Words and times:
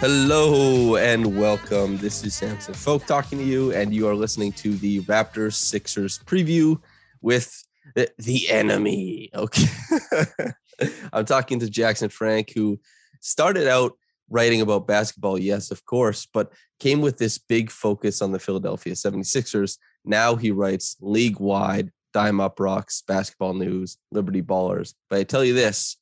Hello 0.00 0.96
and 0.96 1.36
welcome. 1.36 1.98
This 1.98 2.24
is 2.24 2.34
Samson 2.34 2.72
Folk 2.72 3.04
talking 3.04 3.36
to 3.36 3.44
you, 3.44 3.74
and 3.74 3.92
you 3.92 4.08
are 4.08 4.14
listening 4.14 4.50
to 4.52 4.74
the 4.76 5.00
Raptors 5.00 5.56
Sixers 5.56 6.18
preview 6.20 6.80
with 7.20 7.62
the, 7.94 8.10
the 8.16 8.48
enemy. 8.48 9.28
Okay. 9.34 9.66
I'm 11.12 11.26
talking 11.26 11.60
to 11.60 11.68
Jackson 11.68 12.08
Frank, 12.08 12.50
who 12.54 12.80
started 13.20 13.68
out 13.68 13.92
writing 14.30 14.62
about 14.62 14.86
basketball, 14.86 15.38
yes, 15.38 15.70
of 15.70 15.84
course, 15.84 16.26
but 16.32 16.50
came 16.78 17.02
with 17.02 17.18
this 17.18 17.36
big 17.36 17.70
focus 17.70 18.22
on 18.22 18.32
the 18.32 18.38
Philadelphia 18.38 18.94
76ers. 18.94 19.76
Now 20.06 20.34
he 20.34 20.50
writes 20.50 20.96
league 21.02 21.38
wide, 21.38 21.90
Dime 22.14 22.38
UPROXX, 22.38 23.04
basketball 23.06 23.52
news, 23.52 23.98
Liberty 24.10 24.40
Ballers. 24.40 24.94
But 25.10 25.18
I 25.18 25.24
tell 25.24 25.44
you 25.44 25.52
this, 25.52 25.98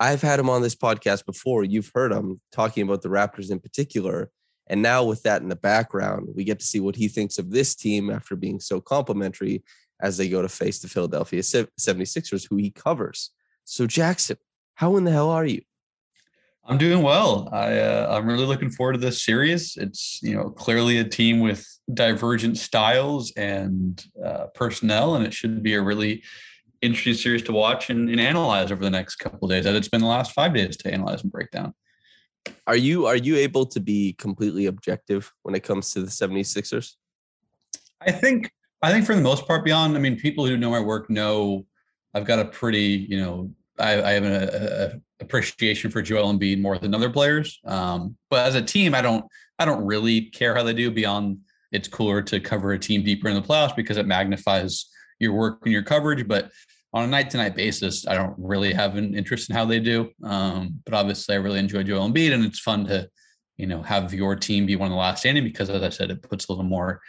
I've 0.00 0.22
had 0.22 0.38
him 0.38 0.48
on 0.48 0.62
this 0.62 0.76
podcast 0.76 1.26
before. 1.26 1.64
You've 1.64 1.90
heard 1.94 2.12
him 2.12 2.40
talking 2.52 2.84
about 2.84 3.02
the 3.02 3.08
Raptors 3.08 3.50
in 3.50 3.58
particular. 3.58 4.30
And 4.68 4.82
now, 4.82 5.02
with 5.02 5.22
that 5.22 5.42
in 5.42 5.48
the 5.48 5.56
background, 5.56 6.28
we 6.34 6.44
get 6.44 6.60
to 6.60 6.66
see 6.66 6.78
what 6.78 6.94
he 6.94 7.08
thinks 7.08 7.38
of 7.38 7.50
this 7.50 7.74
team 7.74 8.10
after 8.10 8.36
being 8.36 8.60
so 8.60 8.80
complimentary 8.80 9.64
as 10.00 10.16
they 10.16 10.28
go 10.28 10.42
to 10.42 10.48
face 10.48 10.78
the 10.78 10.88
Philadelphia 10.88 11.40
76ers, 11.40 12.46
who 12.48 12.56
he 12.56 12.70
covers. 12.70 13.30
So, 13.64 13.86
Jackson, 13.86 14.36
how 14.74 14.96
in 14.96 15.04
the 15.04 15.10
hell 15.10 15.30
are 15.30 15.46
you? 15.46 15.62
I'm 16.64 16.76
doing 16.76 17.02
well. 17.02 17.48
I, 17.50 17.78
uh, 17.78 18.14
I'm 18.14 18.26
really 18.26 18.44
looking 18.44 18.70
forward 18.70 18.92
to 18.92 18.98
this 18.98 19.24
series. 19.24 19.76
It's 19.78 20.20
you 20.22 20.34
know 20.36 20.50
clearly 20.50 20.98
a 20.98 21.04
team 21.04 21.40
with 21.40 21.66
divergent 21.94 22.58
styles 22.58 23.32
and 23.32 24.04
uh, 24.22 24.48
personnel, 24.54 25.14
and 25.14 25.24
it 25.24 25.32
should 25.32 25.62
be 25.62 25.74
a 25.74 25.82
really 25.82 26.22
interesting 26.82 27.14
series 27.14 27.42
to 27.42 27.52
watch 27.52 27.90
and, 27.90 28.08
and 28.08 28.20
analyze 28.20 28.70
over 28.70 28.82
the 28.82 28.90
next 28.90 29.16
couple 29.16 29.46
of 29.46 29.50
days. 29.50 29.64
That 29.64 29.74
it's 29.74 29.88
been 29.88 30.00
the 30.00 30.06
last 30.06 30.32
five 30.32 30.54
days 30.54 30.76
to 30.78 30.92
analyze 30.92 31.22
and 31.22 31.32
break 31.32 31.50
down. 31.50 31.74
Are 32.66 32.76
you 32.76 33.06
are 33.06 33.16
you 33.16 33.36
able 33.36 33.66
to 33.66 33.80
be 33.80 34.14
completely 34.14 34.66
objective 34.66 35.32
when 35.42 35.54
it 35.54 35.62
comes 35.62 35.92
to 35.92 36.00
the 36.00 36.06
76ers? 36.06 36.94
I 38.00 38.12
think 38.12 38.50
I 38.82 38.92
think 38.92 39.06
for 39.06 39.14
the 39.14 39.20
most 39.20 39.46
part, 39.46 39.64
beyond 39.64 39.96
I 39.96 40.00
mean, 40.00 40.16
people 40.16 40.46
who 40.46 40.56
know 40.56 40.70
my 40.70 40.80
work 40.80 41.10
know 41.10 41.66
I've 42.14 42.24
got 42.24 42.38
a 42.38 42.44
pretty 42.44 43.06
you 43.08 43.20
know 43.20 43.50
I, 43.78 44.02
I 44.02 44.12
have 44.12 44.24
an 44.24 44.32
a, 44.32 44.94
a 44.94 45.00
appreciation 45.20 45.90
for 45.90 46.00
Joel 46.02 46.32
Embiid 46.32 46.60
more 46.60 46.78
than 46.78 46.94
other 46.94 47.10
players. 47.10 47.58
Um, 47.64 48.16
but 48.30 48.46
as 48.46 48.54
a 48.54 48.62
team, 48.62 48.94
I 48.94 49.02
don't 49.02 49.24
I 49.58 49.64
don't 49.64 49.84
really 49.84 50.22
care 50.22 50.54
how 50.54 50.62
they 50.62 50.74
do. 50.74 50.90
Beyond 50.90 51.38
it's 51.72 51.88
cooler 51.88 52.22
to 52.22 52.40
cover 52.40 52.72
a 52.72 52.78
team 52.78 53.02
deeper 53.02 53.28
in 53.28 53.34
the 53.34 53.42
playoffs 53.42 53.76
because 53.76 53.96
it 53.96 54.06
magnifies 54.06 54.86
your 55.18 55.32
work 55.32 55.60
and 55.64 55.72
your 55.72 55.82
coverage. 55.82 56.26
But 56.26 56.50
on 56.92 57.04
a 57.04 57.06
night 57.06 57.30
to 57.30 57.36
night 57.36 57.54
basis, 57.54 58.06
I 58.06 58.14
don't 58.14 58.34
really 58.38 58.72
have 58.72 58.96
an 58.96 59.14
interest 59.14 59.50
in 59.50 59.56
how 59.56 59.64
they 59.64 59.80
do. 59.80 60.10
Um, 60.24 60.80
but 60.84 60.94
obviously, 60.94 61.34
I 61.34 61.38
really 61.38 61.58
enjoy 61.58 61.82
Joel 61.82 62.08
Embiid, 62.08 62.32
and 62.32 62.44
it's 62.44 62.60
fun 62.60 62.86
to, 62.86 63.08
you 63.56 63.66
know, 63.66 63.82
have 63.82 64.14
your 64.14 64.34
team 64.36 64.66
be 64.66 64.76
one 64.76 64.86
of 64.86 64.92
the 64.92 64.98
last 64.98 65.20
standing 65.20 65.44
because, 65.44 65.68
as 65.68 65.82
I 65.82 65.90
said, 65.90 66.10
it 66.10 66.22
puts 66.22 66.48
a 66.48 66.52
little 66.52 66.64
more 66.64 67.00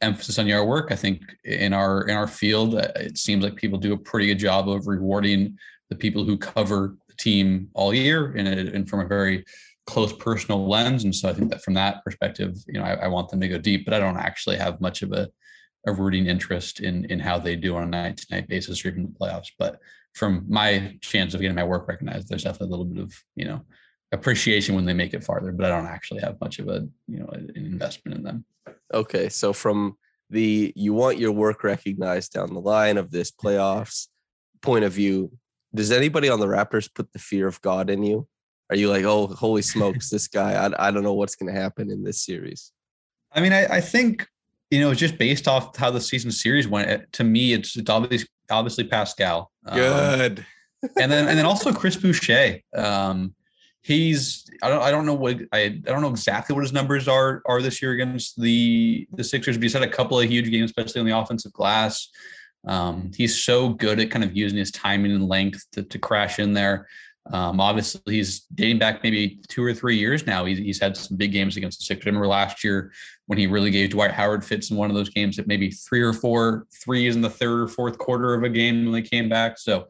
emphasis 0.00 0.38
on 0.38 0.46
your 0.46 0.64
work. 0.64 0.90
I 0.90 0.96
think 0.96 1.20
in 1.44 1.72
our 1.72 2.02
in 2.08 2.16
our 2.16 2.26
field, 2.26 2.74
uh, 2.74 2.88
it 2.96 3.18
seems 3.18 3.44
like 3.44 3.56
people 3.56 3.78
do 3.78 3.92
a 3.92 3.98
pretty 3.98 4.26
good 4.26 4.38
job 4.38 4.68
of 4.68 4.86
rewarding 4.86 5.58
the 5.90 5.96
people 5.96 6.24
who 6.24 6.36
cover 6.36 6.96
the 7.08 7.14
team 7.16 7.68
all 7.74 7.94
year, 7.94 8.32
and, 8.36 8.48
and 8.48 8.88
from 8.88 9.00
a 9.00 9.06
very 9.06 9.44
close 9.86 10.12
personal 10.12 10.68
lens. 10.68 11.04
And 11.04 11.14
so 11.14 11.28
I 11.28 11.32
think 11.32 11.50
that 11.50 11.62
from 11.62 11.74
that 11.74 12.02
perspective, 12.04 12.56
you 12.66 12.80
know, 12.80 12.84
I, 12.84 12.94
I 12.94 13.08
want 13.08 13.28
them 13.28 13.40
to 13.40 13.48
go 13.48 13.58
deep, 13.58 13.84
but 13.84 13.94
I 13.94 14.00
don't 14.00 14.16
actually 14.16 14.56
have 14.56 14.80
much 14.80 15.02
of 15.02 15.12
a 15.12 15.28
a 15.86 15.92
rooting 15.92 16.26
interest 16.26 16.80
in 16.80 17.04
in 17.06 17.18
how 17.18 17.38
they 17.38 17.56
do 17.56 17.76
on 17.76 17.84
a 17.84 17.86
night 17.86 18.16
to 18.18 18.26
night 18.30 18.48
basis 18.48 18.84
or 18.84 18.88
even 18.88 19.04
the 19.04 19.18
playoffs. 19.18 19.50
But 19.58 19.78
from 20.14 20.44
my 20.48 20.96
chance 21.00 21.34
of 21.34 21.40
getting 21.40 21.56
my 21.56 21.64
work 21.64 21.88
recognized, 21.88 22.28
there's 22.28 22.44
definitely 22.44 22.68
a 22.68 22.70
little 22.70 22.84
bit 22.84 23.02
of 23.02 23.14
you 23.36 23.44
know 23.44 23.62
appreciation 24.12 24.74
when 24.74 24.84
they 24.84 24.94
make 24.94 25.14
it 25.14 25.24
farther. 25.24 25.52
But 25.52 25.66
I 25.66 25.76
don't 25.76 25.86
actually 25.86 26.20
have 26.20 26.40
much 26.40 26.58
of 26.58 26.68
a 26.68 26.86
you 27.06 27.20
know 27.20 27.26
an 27.28 27.52
investment 27.54 28.18
in 28.18 28.24
them. 28.24 28.44
Okay, 28.92 29.28
so 29.28 29.52
from 29.52 29.96
the 30.30 30.72
you 30.74 30.92
want 30.92 31.18
your 31.18 31.32
work 31.32 31.62
recognized 31.62 32.32
down 32.32 32.52
the 32.52 32.60
line 32.60 32.96
of 32.96 33.10
this 33.10 33.30
playoffs 33.30 34.08
point 34.62 34.84
of 34.84 34.92
view, 34.92 35.30
does 35.74 35.92
anybody 35.92 36.28
on 36.28 36.40
the 36.40 36.46
Raptors 36.46 36.92
put 36.92 37.12
the 37.12 37.18
fear 37.18 37.46
of 37.46 37.60
God 37.60 37.90
in 37.90 38.02
you? 38.02 38.26
Are 38.70 38.76
you 38.76 38.90
like, 38.90 39.04
oh, 39.04 39.28
holy 39.28 39.62
smokes, 39.62 40.10
this 40.10 40.26
guy? 40.26 40.54
I, 40.54 40.88
I 40.88 40.90
don't 40.90 41.04
know 41.04 41.14
what's 41.14 41.36
going 41.36 41.54
to 41.54 41.60
happen 41.60 41.90
in 41.90 42.02
this 42.02 42.24
series. 42.24 42.72
I 43.32 43.40
mean, 43.40 43.52
I, 43.52 43.66
I 43.66 43.80
think 43.80 44.26
you 44.70 44.80
know, 44.80 44.90
it's 44.90 45.00
just 45.00 45.18
based 45.18 45.46
off 45.48 45.76
how 45.76 45.90
the 45.90 46.00
season 46.00 46.30
series 46.30 46.66
went, 46.66 47.12
to 47.12 47.24
me, 47.24 47.52
it's, 47.52 47.76
it's 47.76 47.90
obviously 47.90 48.28
obviously 48.50 48.84
Pascal. 48.84 49.50
Um, 49.66 49.78
Good. 49.78 50.46
And 50.98 51.10
then 51.10 51.28
and 51.28 51.38
then 51.38 51.46
also 51.46 51.72
Chris 51.72 51.96
Boucher. 51.96 52.60
Um, 52.74 53.34
he's 53.82 54.44
I 54.62 54.68
don't 54.68 54.82
I 54.82 54.90
don't 54.90 55.06
know 55.06 55.14
what 55.14 55.38
I, 55.52 55.58
I 55.60 55.68
don't 55.68 56.02
know 56.02 56.10
exactly 56.10 56.54
what 56.54 56.62
his 56.62 56.72
numbers 56.72 57.08
are 57.08 57.42
are 57.46 57.62
this 57.62 57.80
year 57.80 57.92
against 57.92 58.40
the 58.40 59.06
the 59.12 59.24
Sixers, 59.24 59.56
but 59.56 59.62
he's 59.62 59.72
had 59.72 59.82
a 59.82 59.88
couple 59.88 60.18
of 60.18 60.28
huge 60.28 60.50
games, 60.50 60.70
especially 60.70 61.00
on 61.00 61.06
the 61.06 61.16
offensive 61.16 61.52
glass. 61.52 62.08
Um, 62.66 63.12
he's 63.16 63.44
so 63.44 63.70
good 63.70 64.00
at 64.00 64.10
kind 64.10 64.24
of 64.24 64.36
using 64.36 64.58
his 64.58 64.72
timing 64.72 65.12
and 65.12 65.28
length 65.28 65.64
to, 65.72 65.84
to 65.84 65.98
crash 65.98 66.40
in 66.40 66.52
there. 66.52 66.88
Um, 67.32 67.60
obviously, 67.60 68.00
he's 68.06 68.40
dating 68.54 68.78
back 68.78 69.02
maybe 69.02 69.40
two 69.48 69.64
or 69.64 69.74
three 69.74 69.96
years 69.96 70.26
now. 70.26 70.44
He's, 70.44 70.58
he's 70.58 70.80
had 70.80 70.96
some 70.96 71.16
big 71.16 71.32
games 71.32 71.56
against 71.56 71.78
the 71.78 71.84
Sixers. 71.84 72.06
I 72.06 72.10
remember 72.10 72.28
last 72.28 72.62
year 72.62 72.92
when 73.26 73.38
he 73.38 73.46
really 73.46 73.70
gave 73.70 73.90
Dwight 73.90 74.12
Howard 74.12 74.44
fits 74.44 74.70
in 74.70 74.76
one 74.76 74.90
of 74.90 74.96
those 74.96 75.08
games 75.08 75.38
at 75.38 75.46
maybe 75.46 75.70
three 75.70 76.02
or 76.02 76.12
four 76.12 76.66
threes 76.72 77.16
in 77.16 77.22
the 77.22 77.30
third 77.30 77.62
or 77.62 77.68
fourth 77.68 77.98
quarter 77.98 78.34
of 78.34 78.44
a 78.44 78.48
game 78.48 78.84
when 78.84 78.92
they 78.92 79.02
came 79.02 79.28
back. 79.28 79.58
So 79.58 79.88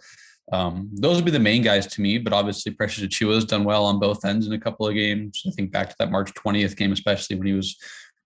um, 0.52 0.88
those 0.92 1.16
would 1.16 1.24
be 1.24 1.30
the 1.30 1.38
main 1.38 1.62
guys 1.62 1.86
to 1.88 2.00
me. 2.00 2.18
But 2.18 2.32
obviously, 2.32 2.72
Precious 2.72 3.04
Achiuwa 3.04 3.34
has 3.34 3.44
done 3.44 3.64
well 3.64 3.84
on 3.84 3.98
both 3.98 4.24
ends 4.24 4.46
in 4.46 4.52
a 4.52 4.60
couple 4.60 4.86
of 4.86 4.94
games. 4.94 5.42
I 5.46 5.50
think 5.50 5.72
back 5.72 5.90
to 5.90 5.96
that 5.98 6.10
March 6.10 6.32
20th 6.34 6.76
game, 6.76 6.92
especially 6.92 7.36
when 7.36 7.46
he 7.46 7.52
was 7.52 7.76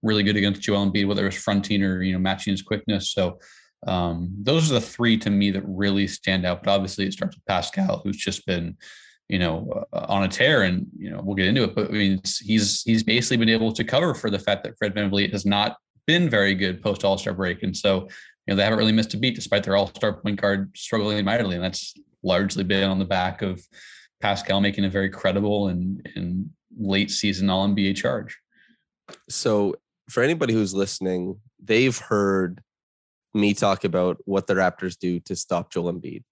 really 0.03 0.23
good 0.23 0.37
against 0.37 0.63
Joel 0.63 0.91
Embiid, 0.91 1.07
whether 1.07 1.23
it 1.23 1.27
was 1.27 1.43
fronting 1.43 1.83
or 1.83 2.03
you 2.03 2.13
know 2.13 2.19
matching 2.19 2.53
his 2.53 2.63
quickness. 2.63 3.13
So 3.13 3.39
um, 3.87 4.31
those 4.43 4.71
are 4.71 4.75
the 4.75 4.81
three 4.81 5.17
to 5.19 5.31
me 5.31 5.51
that 5.53 5.63
really 5.67 6.07
stand 6.07 6.45
out. 6.45 6.63
But 6.63 6.71
obviously, 6.71 7.07
it 7.07 7.13
starts 7.13 7.37
with 7.37 7.45
Pascal, 7.47 8.03
who's 8.05 8.17
just 8.17 8.47
been 8.47 8.77
you 9.31 9.39
know, 9.39 9.85
uh, 9.93 10.07
on 10.09 10.25
a 10.25 10.29
tear, 10.29 10.63
and 10.63 10.89
you 10.99 11.09
know, 11.09 11.21
we'll 11.23 11.37
get 11.37 11.47
into 11.47 11.63
it. 11.63 11.73
But 11.73 11.89
I 11.89 11.93
mean, 11.93 12.21
he's 12.41 12.83
he's 12.83 13.05
basically 13.05 13.37
been 13.37 13.49
able 13.49 13.73
to 13.73 13.85
cover 13.85 14.13
for 14.13 14.29
the 14.29 14.41
fact 14.41 14.65
that 14.65 14.77
Fred 14.77 14.93
VanVleet 14.93 15.31
has 15.31 15.47
not 15.47 15.77
been 16.05 16.29
very 16.29 16.53
good 16.53 16.83
post 16.83 17.05
All 17.05 17.17
Star 17.17 17.33
break, 17.33 17.63
and 17.63 17.75
so 17.75 18.01
you 18.01 18.09
know 18.49 18.57
they 18.57 18.65
haven't 18.65 18.81
really 18.81 18.91
missed 18.91 19.15
a 19.15 19.17
beat 19.17 19.37
despite 19.37 19.63
their 19.63 19.77
All 19.77 19.87
Star 19.87 20.15
point 20.15 20.41
guard 20.41 20.77
struggling 20.77 21.25
mightily, 21.25 21.55
and 21.55 21.63
that's 21.63 21.95
largely 22.25 22.65
been 22.65 22.91
on 22.91 22.99
the 22.99 23.05
back 23.05 23.41
of 23.41 23.65
Pascal 24.21 24.61
making 24.61 24.85
a 24.85 24.91
very 24.91 25.09
credible 25.09 25.69
and 25.69 26.05
and 26.17 26.51
late 26.77 27.13
season 27.13 27.49
All 27.49 27.69
NBA 27.69 27.95
charge. 27.95 28.37
So, 29.29 29.77
for 30.11 30.25
anybody 30.25 30.55
who's 30.55 30.75
listening, 30.75 31.39
they've 31.63 31.97
heard 31.97 32.61
me 33.35 33.55
talk 33.55 33.85
about 33.85 34.19
what 34.25 34.47
the 34.47 34.55
Raptors 34.55 34.99
do 34.99 35.21
to 35.21 35.37
stop 35.37 35.73
Joel 35.73 35.93
Embiid. 35.93 36.25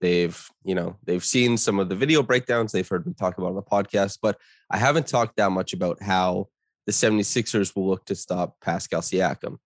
They've, 0.00 0.48
you 0.64 0.74
know, 0.74 0.96
they've 1.04 1.24
seen 1.24 1.56
some 1.56 1.78
of 1.80 1.88
the 1.88 1.96
video 1.96 2.22
breakdowns. 2.22 2.72
They've 2.72 2.88
heard 2.88 3.06
me 3.06 3.14
talk 3.14 3.36
about 3.36 3.48
on 3.48 3.56
the 3.56 3.62
podcast, 3.62 4.18
but 4.22 4.38
I 4.70 4.78
haven't 4.78 5.08
talked 5.08 5.36
that 5.36 5.50
much 5.50 5.72
about 5.72 6.02
how 6.02 6.48
the 6.86 6.92
76ers 6.92 7.74
will 7.74 7.88
look 7.88 8.06
to 8.06 8.14
stop 8.14 8.56
Pascal 8.60 9.00
Siakam. 9.02 9.58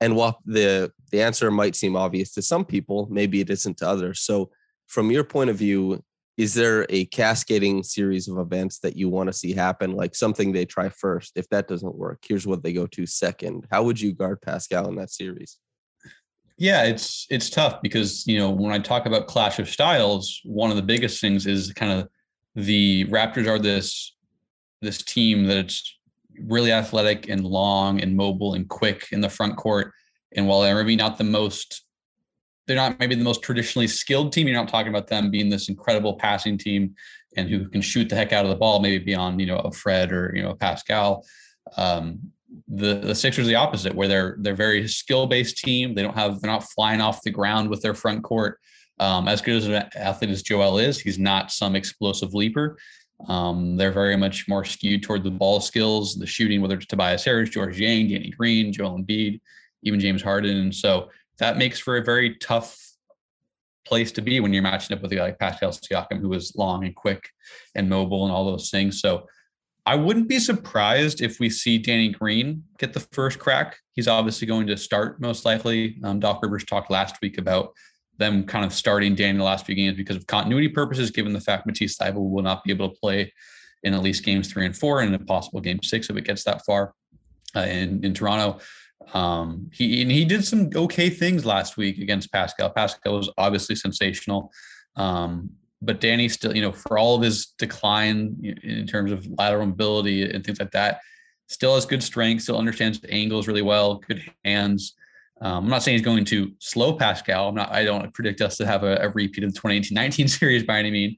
And 0.00 0.16
while 0.16 0.40
the 0.44 0.90
the 1.10 1.22
answer 1.22 1.50
might 1.50 1.76
seem 1.76 1.94
obvious 1.94 2.32
to 2.34 2.42
some 2.42 2.64
people, 2.64 3.06
maybe 3.10 3.40
it 3.40 3.50
isn't 3.50 3.76
to 3.78 3.88
others. 3.88 4.20
So, 4.20 4.50
from 4.88 5.10
your 5.10 5.22
point 5.22 5.50
of 5.50 5.56
view, 5.56 6.02
is 6.36 6.54
there 6.54 6.86
a 6.88 7.04
cascading 7.06 7.82
series 7.82 8.26
of 8.26 8.38
events 8.38 8.78
that 8.80 8.96
you 8.96 9.08
want 9.08 9.28
to 9.28 9.32
see 9.32 9.52
happen? 9.52 9.92
Like 9.92 10.14
something 10.14 10.50
they 10.52 10.64
try 10.64 10.88
first. 10.88 11.32
If 11.36 11.48
that 11.50 11.68
doesn't 11.68 11.94
work, 11.94 12.24
here's 12.26 12.46
what 12.46 12.62
they 12.62 12.72
go 12.72 12.86
to 12.88 13.06
second. 13.06 13.66
How 13.70 13.82
would 13.84 14.00
you 14.00 14.12
guard 14.12 14.40
Pascal 14.40 14.88
in 14.88 14.96
that 14.96 15.10
series? 15.10 15.58
Yeah, 16.62 16.84
it's 16.84 17.26
it's 17.28 17.50
tough 17.50 17.82
because 17.82 18.24
you 18.24 18.38
know 18.38 18.48
when 18.48 18.70
I 18.70 18.78
talk 18.78 19.06
about 19.06 19.26
clash 19.26 19.58
of 19.58 19.68
styles, 19.68 20.40
one 20.44 20.70
of 20.70 20.76
the 20.76 20.82
biggest 20.82 21.20
things 21.20 21.44
is 21.44 21.72
kind 21.72 21.90
of 21.90 22.08
the 22.54 23.04
Raptors 23.06 23.48
are 23.48 23.58
this 23.58 24.14
this 24.80 25.02
team 25.02 25.48
that 25.48 25.56
it's 25.56 25.98
really 26.38 26.70
athletic 26.70 27.28
and 27.28 27.44
long 27.44 28.00
and 28.00 28.16
mobile 28.16 28.54
and 28.54 28.68
quick 28.68 29.08
in 29.10 29.20
the 29.20 29.28
front 29.28 29.56
court. 29.56 29.92
And 30.36 30.46
while 30.46 30.60
they're 30.60 30.76
maybe 30.76 30.94
not 30.94 31.18
the 31.18 31.24
most, 31.24 31.82
they're 32.68 32.76
not 32.76 32.96
maybe 33.00 33.16
the 33.16 33.24
most 33.24 33.42
traditionally 33.42 33.88
skilled 33.88 34.32
team. 34.32 34.46
You're 34.46 34.56
not 34.56 34.68
talking 34.68 34.90
about 34.90 35.08
them 35.08 35.32
being 35.32 35.50
this 35.50 35.68
incredible 35.68 36.14
passing 36.14 36.58
team 36.58 36.94
and 37.36 37.48
who 37.48 37.68
can 37.70 37.80
shoot 37.80 38.08
the 38.08 38.14
heck 38.14 38.32
out 38.32 38.44
of 38.44 38.50
the 38.50 38.56
ball, 38.56 38.78
maybe 38.78 39.04
beyond 39.04 39.40
you 39.40 39.48
know 39.48 39.58
a 39.58 39.72
Fred 39.72 40.12
or 40.12 40.32
you 40.32 40.44
know 40.44 40.50
a 40.50 40.56
Pascal. 40.56 41.26
Um, 41.76 42.20
the 42.68 42.94
the 42.94 43.14
Sixers 43.14 43.46
the 43.46 43.54
opposite, 43.54 43.94
where 43.94 44.08
they're 44.08 44.36
they're 44.40 44.54
very 44.54 44.86
skill 44.88 45.26
based 45.26 45.58
team. 45.58 45.94
They 45.94 46.02
don't 46.02 46.16
have 46.16 46.40
they're 46.40 46.50
not 46.50 46.70
flying 46.70 47.00
off 47.00 47.22
the 47.22 47.30
ground 47.30 47.68
with 47.68 47.82
their 47.82 47.94
front 47.94 48.22
court. 48.22 48.58
Um, 49.00 49.26
as 49.26 49.40
good 49.40 49.56
as 49.56 49.66
an 49.66 49.84
athlete 49.96 50.30
as 50.30 50.42
Joel 50.42 50.78
is, 50.78 51.00
he's 51.00 51.18
not 51.18 51.50
some 51.50 51.74
explosive 51.74 52.34
leaper. 52.34 52.76
Um, 53.28 53.76
they're 53.76 53.92
very 53.92 54.16
much 54.16 54.48
more 54.48 54.64
skewed 54.64 55.02
toward 55.02 55.24
the 55.24 55.30
ball 55.30 55.60
skills, 55.60 56.16
the 56.16 56.26
shooting, 56.26 56.60
whether 56.60 56.76
it's 56.76 56.86
Tobias 56.86 57.24
Harris, 57.24 57.50
George 57.50 57.78
Niang, 57.78 58.08
Danny 58.08 58.30
Green, 58.30 58.72
Joel 58.72 58.98
Embiid, 58.98 59.40
even 59.82 60.00
James 60.00 60.22
Harden. 60.22 60.56
And 60.56 60.74
so 60.74 61.08
that 61.38 61.56
makes 61.56 61.78
for 61.78 61.96
a 61.96 62.04
very 62.04 62.36
tough 62.36 62.78
place 63.84 64.12
to 64.12 64.22
be 64.22 64.40
when 64.40 64.52
you're 64.52 64.62
matching 64.62 64.96
up 64.96 65.02
with 65.02 65.12
a 65.12 65.16
guy 65.16 65.22
like 65.22 65.38
Pascal 65.38 65.70
Siakam, 65.70 66.20
who 66.20 66.32
is 66.32 66.54
long 66.56 66.84
and 66.84 66.94
quick 66.94 67.28
and 67.74 67.88
mobile 67.88 68.24
and 68.24 68.32
all 68.32 68.44
those 68.44 68.70
things. 68.70 69.00
So 69.00 69.26
I 69.84 69.96
wouldn't 69.96 70.28
be 70.28 70.38
surprised 70.38 71.20
if 71.20 71.40
we 71.40 71.50
see 71.50 71.76
Danny 71.76 72.10
Green 72.10 72.62
get 72.78 72.92
the 72.92 73.00
first 73.12 73.38
crack. 73.38 73.78
He's 73.94 74.06
obviously 74.06 74.46
going 74.46 74.66
to 74.68 74.76
start 74.76 75.20
most 75.20 75.44
likely. 75.44 75.98
Um, 76.04 76.20
Doc 76.20 76.40
Rivers 76.42 76.64
talked 76.64 76.90
last 76.90 77.16
week 77.20 77.38
about 77.38 77.72
them 78.18 78.44
kind 78.44 78.64
of 78.64 78.72
starting 78.72 79.14
Danny 79.14 79.38
the 79.38 79.44
last 79.44 79.66
few 79.66 79.74
games 79.74 79.96
because 79.96 80.16
of 80.16 80.26
continuity 80.26 80.68
purposes, 80.68 81.10
given 81.10 81.32
the 81.32 81.40
fact 81.40 81.66
Matisse 81.66 81.96
Thybulle 81.96 82.30
will 82.30 82.42
not 82.42 82.62
be 82.62 82.70
able 82.70 82.90
to 82.90 83.00
play 83.00 83.32
in 83.82 83.94
at 83.94 84.02
least 84.02 84.24
games 84.24 84.52
three 84.52 84.66
and 84.66 84.76
four 84.76 85.00
and 85.00 85.14
a 85.14 85.18
possible 85.18 85.60
game 85.60 85.82
six 85.82 86.08
if 86.08 86.16
it 86.16 86.24
gets 86.24 86.44
that 86.44 86.64
far 86.64 86.94
uh, 87.56 87.60
in, 87.60 88.04
in 88.04 88.14
Toronto. 88.14 88.60
Um, 89.12 89.68
he 89.72 90.00
and 90.02 90.10
he 90.12 90.24
did 90.24 90.44
some 90.44 90.70
okay 90.76 91.10
things 91.10 91.44
last 91.44 91.76
week 91.76 91.98
against 91.98 92.32
Pascal. 92.32 92.70
Pascal 92.70 93.16
was 93.16 93.30
obviously 93.36 93.74
sensational. 93.74 94.52
Um, 94.94 95.50
but 95.82 96.00
Danny 96.00 96.28
still, 96.28 96.54
you 96.54 96.62
know, 96.62 96.72
for 96.72 96.96
all 96.96 97.16
of 97.16 97.22
his 97.22 97.46
decline 97.58 98.36
in 98.62 98.86
terms 98.86 99.10
of 99.10 99.26
lateral 99.38 99.66
mobility 99.66 100.22
and 100.22 100.44
things 100.44 100.60
like 100.60 100.70
that, 100.70 101.00
still 101.48 101.74
has 101.74 101.84
good 101.84 102.02
strength, 102.02 102.44
still 102.44 102.56
understands 102.56 103.00
angles 103.08 103.48
really 103.48 103.62
well, 103.62 103.96
good 103.96 104.22
hands. 104.44 104.94
Um, 105.40 105.64
I'm 105.64 105.70
not 105.70 105.82
saying 105.82 105.98
he's 105.98 106.04
going 106.04 106.24
to 106.26 106.52
slow 106.60 106.92
Pascal. 106.94 107.48
I'm 107.48 107.54
not. 107.56 107.72
I 107.72 107.84
don't 107.84 108.14
predict 108.14 108.40
us 108.40 108.56
to 108.58 108.66
have 108.66 108.84
a, 108.84 108.96
a 108.96 109.08
repeat 109.10 109.42
of 109.42 109.52
the 109.52 109.60
2018-19 109.60 110.30
series 110.38 110.62
by 110.62 110.78
any 110.78 110.90
mean. 110.90 111.16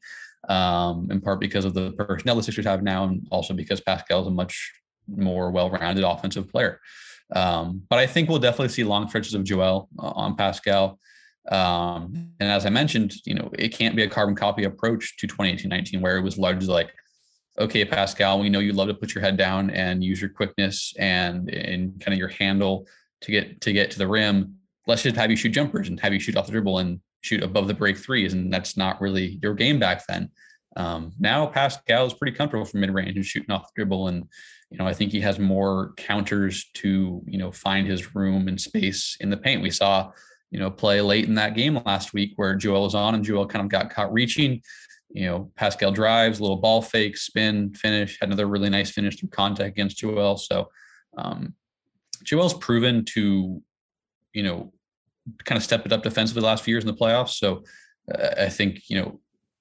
Um, 0.48 1.08
in 1.10 1.22
part 1.22 1.40
because 1.40 1.64
of 1.64 1.72
the 1.72 1.92
personnel 1.92 2.36
the 2.36 2.42
Sixers 2.42 2.66
have 2.66 2.82
now, 2.82 3.04
and 3.04 3.26
also 3.30 3.54
because 3.54 3.80
Pascal 3.80 4.20
is 4.20 4.26
a 4.26 4.30
much 4.30 4.72
more 5.06 5.50
well-rounded 5.50 6.04
offensive 6.04 6.50
player. 6.50 6.80
Um, 7.34 7.82
but 7.88 7.98
I 7.98 8.06
think 8.06 8.28
we'll 8.28 8.38
definitely 8.38 8.68
see 8.68 8.84
long 8.84 9.08
stretches 9.08 9.32
of 9.32 9.44
Joel 9.44 9.88
uh, 9.98 10.10
on 10.10 10.36
Pascal. 10.36 10.98
Um, 11.50 12.30
and 12.40 12.50
as 12.50 12.64
I 12.64 12.70
mentioned, 12.70 13.14
you 13.24 13.34
know, 13.34 13.50
it 13.58 13.68
can't 13.68 13.96
be 13.96 14.02
a 14.02 14.08
carbon 14.08 14.34
copy 14.34 14.64
approach 14.64 15.16
to 15.18 15.26
2018-19 15.26 16.00
where 16.00 16.16
it 16.16 16.22
was 16.22 16.38
largely 16.38 16.68
like, 16.68 16.92
okay, 17.58 17.84
Pascal, 17.84 18.40
we 18.40 18.48
know 18.48 18.60
you 18.60 18.72
love 18.72 18.88
to 18.88 18.94
put 18.94 19.14
your 19.14 19.22
head 19.22 19.36
down 19.36 19.70
and 19.70 20.02
use 20.02 20.20
your 20.20 20.30
quickness 20.30 20.92
and 20.98 21.48
and 21.50 22.00
kind 22.00 22.12
of 22.12 22.18
your 22.18 22.28
handle 22.28 22.86
to 23.20 23.30
get 23.30 23.60
to 23.60 23.72
get 23.72 23.90
to 23.92 23.98
the 23.98 24.08
rim. 24.08 24.54
Let's 24.86 25.02
just 25.02 25.16
have 25.16 25.30
you 25.30 25.36
shoot 25.36 25.50
jumpers 25.50 25.88
and 25.88 26.00
have 26.00 26.12
you 26.12 26.20
shoot 26.20 26.36
off 26.36 26.46
the 26.46 26.52
dribble 26.52 26.78
and 26.78 27.00
shoot 27.22 27.42
above 27.42 27.68
the 27.68 27.74
break 27.74 27.96
threes, 27.96 28.32
and 28.34 28.52
that's 28.52 28.76
not 28.76 29.00
really 29.00 29.38
your 29.42 29.54
game 29.54 29.78
back 29.78 30.06
then. 30.06 30.30
Um, 30.76 31.12
now 31.18 31.46
Pascal 31.46 32.06
is 32.06 32.14
pretty 32.14 32.36
comfortable 32.36 32.64
from 32.64 32.80
mid 32.80 32.90
range 32.90 33.16
and 33.16 33.24
shooting 33.24 33.50
off 33.50 33.68
the 33.68 33.72
dribble, 33.76 34.08
and 34.08 34.24
you 34.70 34.78
know 34.78 34.86
I 34.86 34.92
think 34.92 35.12
he 35.12 35.20
has 35.20 35.38
more 35.38 35.92
counters 35.96 36.70
to 36.74 37.22
you 37.26 37.38
know 37.38 37.52
find 37.52 37.86
his 37.86 38.14
room 38.14 38.48
and 38.48 38.60
space 38.60 39.16
in 39.20 39.30
the 39.30 39.36
paint. 39.36 39.62
We 39.62 39.70
saw 39.70 40.10
you 40.54 40.60
know 40.60 40.70
play 40.70 41.00
late 41.00 41.24
in 41.24 41.34
that 41.34 41.56
game 41.56 41.80
last 41.84 42.14
week 42.14 42.32
where 42.36 42.54
Joel 42.54 42.84
was 42.84 42.94
on 42.94 43.16
and 43.16 43.24
Joel 43.24 43.44
kind 43.44 43.64
of 43.64 43.68
got 43.68 43.90
caught 43.90 44.12
reaching. 44.12 44.62
You 45.10 45.26
know 45.26 45.50
Pascal 45.56 45.90
drives, 45.90 46.40
little 46.40 46.56
ball 46.56 46.80
fake, 46.80 47.16
spin, 47.16 47.74
finish, 47.74 48.18
had 48.20 48.28
another 48.28 48.46
really 48.46 48.70
nice 48.70 48.92
finish 48.92 49.18
through 49.18 49.30
contact 49.30 49.70
against 49.70 49.98
Joel. 49.98 50.36
So 50.36 50.68
um, 51.18 51.54
Joel's 52.22 52.54
proven 52.54 53.04
to, 53.14 53.60
you 54.32 54.42
know, 54.44 54.72
kind 55.44 55.56
of 55.56 55.64
step 55.64 55.86
it 55.86 55.92
up 55.92 56.04
defensively 56.04 56.40
the 56.40 56.46
last 56.46 56.62
few 56.62 56.72
years 56.72 56.84
in 56.84 56.88
the 56.88 56.96
playoffs. 56.96 57.30
So 57.30 57.64
uh, 58.14 58.34
I 58.38 58.48
think, 58.48 58.88
you 58.88 59.00
know, 59.00 59.20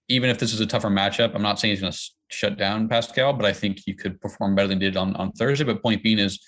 even 0.10 0.30
if 0.30 0.38
this 0.38 0.54
is 0.54 0.60
a 0.60 0.66
tougher 0.66 0.90
matchup, 0.90 1.34
I'm 1.34 1.42
not 1.42 1.60
saying 1.60 1.72
he's 1.72 1.82
going 1.82 1.94
to 1.94 2.00
shut 2.30 2.58
down 2.58 2.88
Pascal, 2.88 3.34
but 3.34 3.46
I 3.46 3.54
think 3.54 3.80
he 3.84 3.94
could 3.94 4.22
perform 4.22 4.54
better 4.54 4.68
than 4.68 4.80
he 4.80 4.86
did 4.86 4.98
on, 4.98 5.16
on 5.16 5.32
Thursday. 5.32 5.64
But 5.64 5.82
point 5.82 6.04
being 6.04 6.20
is 6.20 6.40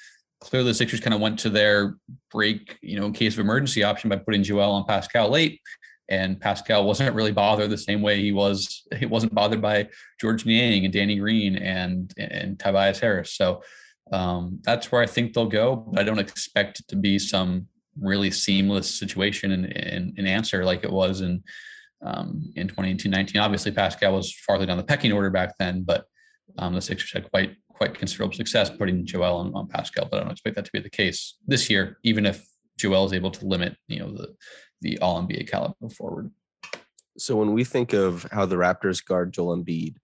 clearly 0.46 0.70
the 0.70 0.76
Sixers 0.76 1.00
kind 1.00 1.14
of 1.14 1.20
went 1.20 1.40
to 1.40 1.50
their 1.50 1.98
break, 2.32 2.78
you 2.82 3.00
know, 3.00 3.08
in 3.08 3.14
case 3.14 3.34
of 3.34 3.40
emergency 3.40 3.84
option 3.84 4.12
by 4.12 4.18
putting 4.18 4.44
Joel 4.44 4.72
on 4.72 4.86
Pascal 4.86 5.30
late. 5.30 5.60
And 6.08 6.40
Pascal 6.40 6.86
wasn't 6.86 7.16
really 7.16 7.32
bothered 7.32 7.72
the 7.72 7.78
same 7.80 8.04
way 8.04 8.22
he 8.22 8.32
was. 8.32 8.88
He 8.96 9.08
wasn't 9.08 9.34
bothered 9.34 9.62
by 9.62 9.90
George 10.22 10.46
Niang 10.46 10.86
and 10.86 10.94
Danny 10.94 11.16
Green 11.16 11.56
and 11.56 12.14
and 12.18 12.60
Tobias 12.60 13.00
Harris. 13.00 13.34
So 13.34 13.64
um, 14.12 14.60
that's 14.64 14.92
where 14.92 15.02
I 15.02 15.08
think 15.08 15.34
they'll 15.34 15.48
go. 15.48 15.76
But 15.76 16.00
I 16.00 16.04
don't 16.04 16.20
expect 16.20 16.80
it 16.80 16.88
to 16.90 16.96
be 16.96 17.18
some 17.18 17.68
really 18.00 18.30
seamless 18.30 18.94
situation 19.00 19.52
and, 19.52 20.14
and 20.16 20.28
answer 20.28 20.64
like 20.64 20.84
it 20.84 20.92
was 20.92 21.22
in 21.22 21.44
um, 22.04 22.52
in 22.56 22.68
2018-19. 22.68 23.42
Obviously, 23.42 23.72
Pascal 23.72 24.14
was 24.14 24.32
farther 24.32 24.68
down 24.68 24.78
the 24.78 24.84
pecking 24.84 25.12
order 25.12 25.32
back 25.32 25.58
then, 25.58 25.82
but 25.82 26.06
um, 26.58 26.74
the 26.74 26.82
Sixers 26.82 27.14
had 27.14 27.30
quite 27.30 27.56
quite 27.70 27.94
considerable 27.94 28.34
success 28.34 28.70
putting 28.70 29.06
Joel 29.06 29.38
on, 29.38 29.54
on 29.54 29.68
Pascal. 29.68 30.08
But 30.10 30.18
I 30.18 30.24
don't 30.24 30.32
expect 30.32 30.56
that 30.56 30.66
to 30.66 30.72
be 30.72 30.80
the 30.80 30.90
case 30.90 31.36
this 31.46 31.70
year, 31.70 31.98
even 32.04 32.26
if 32.26 32.46
Joel 32.78 33.06
is 33.06 33.14
able 33.14 33.32
to 33.32 33.46
limit 33.46 33.76
you 33.88 34.00
know 34.00 34.12
the 34.12 34.36
the 34.82 34.98
All 35.00 35.22
NBA 35.22 35.50
caliber 35.50 35.90
forward. 35.90 36.32
So 37.18 37.36
when 37.38 37.54
we 37.54 37.64
think 37.64 37.94
of 37.94 38.28
how 38.32 38.46
the 38.46 38.58
Raptors 38.58 39.04
guard 39.04 39.34
Joel 39.34 39.58
Embiid, 39.58 39.96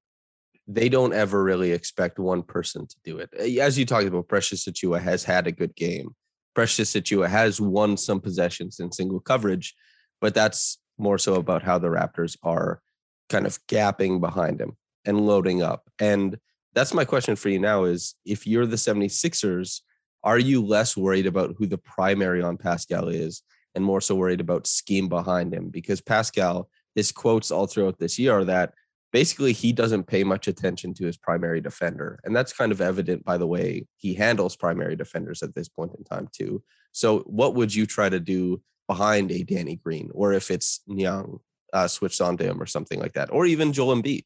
they 0.68 0.88
don't 0.88 1.14
ever 1.14 1.44
really 1.44 1.72
expect 1.72 2.20
one 2.20 2.42
person 2.42 2.88
to 2.88 2.96
do 3.04 3.18
it. 3.18 3.34
As 3.34 3.78
you 3.78 3.86
talked 3.86 4.08
about, 4.08 4.30
Precious 4.30 4.66
Achiuwa 4.66 5.02
has 5.02 5.24
had 5.24 5.46
a 5.46 5.52
good 5.52 5.76
game. 5.76 6.16
Precious 6.56 6.94
Achiuwa 6.94 7.28
has 7.28 7.60
won 7.60 7.98
some 7.98 8.22
possessions 8.22 8.80
in 8.80 8.92
single 8.92 9.20
coverage, 9.20 9.76
but 10.22 10.34
that's 10.34 10.80
more 10.98 11.18
so 11.18 11.36
about 11.36 11.64
how 11.64 11.78
the 11.78 11.90
Raptors 11.90 12.38
are 12.44 12.82
kind 13.30 13.46
of 13.46 13.60
gapping 13.68 14.22
behind 14.22 14.62
him 14.62 14.78
and 15.06 15.26
loading 15.26 15.62
up. 15.62 15.90
And 16.00 16.38
that's 16.74 16.94
my 16.94 17.06
question 17.06 17.36
for 17.36 17.50
you 17.50 17.60
now 17.60 17.84
is 17.84 18.16
if 18.26 18.48
you're 18.48 18.66
the 18.66 18.76
76ers, 18.76 19.82
are 20.24 20.40
you 20.40 20.64
less 20.64 20.96
worried 20.96 21.26
about 21.26 21.56
who 21.58 21.66
the 21.66 21.78
primary 21.78 22.42
on 22.42 22.58
Pascal 22.58 23.08
is 23.08 23.42
and 23.76 23.84
more 23.84 24.02
so 24.02 24.16
worried 24.16 24.42
about 24.42 24.68
scheme 24.68 25.10
behind 25.10 25.54
him? 25.54 25.70
Because 25.70 26.02
Pascal, 26.02 26.70
his 26.96 27.12
quotes 27.12 27.52
all 27.52 27.68
throughout 27.68 27.98
this 28.00 28.20
year 28.20 28.40
are 28.40 28.46
that 28.46 28.74
basically 29.12 29.52
he 29.52 29.74
doesn't 29.74 30.08
pay 30.08 30.24
much 30.24 30.48
attention 30.48 30.94
to 30.94 31.06
his 31.06 31.18
primary 31.18 31.62
defender. 31.62 32.20
And 32.24 32.36
that's 32.36 32.54
kind 32.54 32.72
of 32.72 32.82
evident 32.82 33.26
by 33.26 33.38
the 33.38 33.48
way 33.48 33.88
he 33.98 34.14
handles 34.14 34.56
primary 34.56 34.96
defenders 34.96 35.44
at 35.44 35.56
this 35.56 35.68
point 35.68 35.94
in 35.98 36.04
time, 36.04 36.30
too. 36.32 36.64
So, 36.92 37.20
what 37.20 37.56
would 37.56 37.74
you 37.74 37.86
try 37.86 38.10
to 38.10 38.20
do 38.20 38.62
behind 38.88 39.32
a 39.32 39.44
Danny 39.44 39.78
Green, 39.78 40.10
or 40.14 40.34
if 40.34 40.52
it's 40.52 40.82
Niang 40.88 41.40
uh, 41.74 41.88
switched 41.88 42.22
onto 42.22 42.44
him 42.44 42.62
or 42.62 42.66
something 42.66 43.00
like 43.00 43.14
that, 43.14 43.32
or 43.32 43.46
even 43.46 43.74
Joel 43.74 43.96
Embiid? 43.96 44.24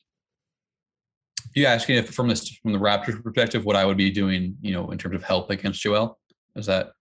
You 1.54 1.66
asking 1.66 1.98
if 1.98 2.10
from 2.10 2.28
this 2.28 2.50
from 2.50 2.74
the 2.74 2.80
Raptors 2.80 3.22
perspective, 3.24 3.66
what 3.66 3.76
I 3.76 3.86
would 3.86 3.98
be 3.98 4.12
doing, 4.12 4.56
you 4.62 4.74
know, 4.74 4.92
in 4.92 4.98
terms 4.98 5.16
of 5.16 5.24
help 5.24 5.50
against 5.50 5.82
Joel? 5.82 6.18
Is 6.56 6.66
that 6.66 6.92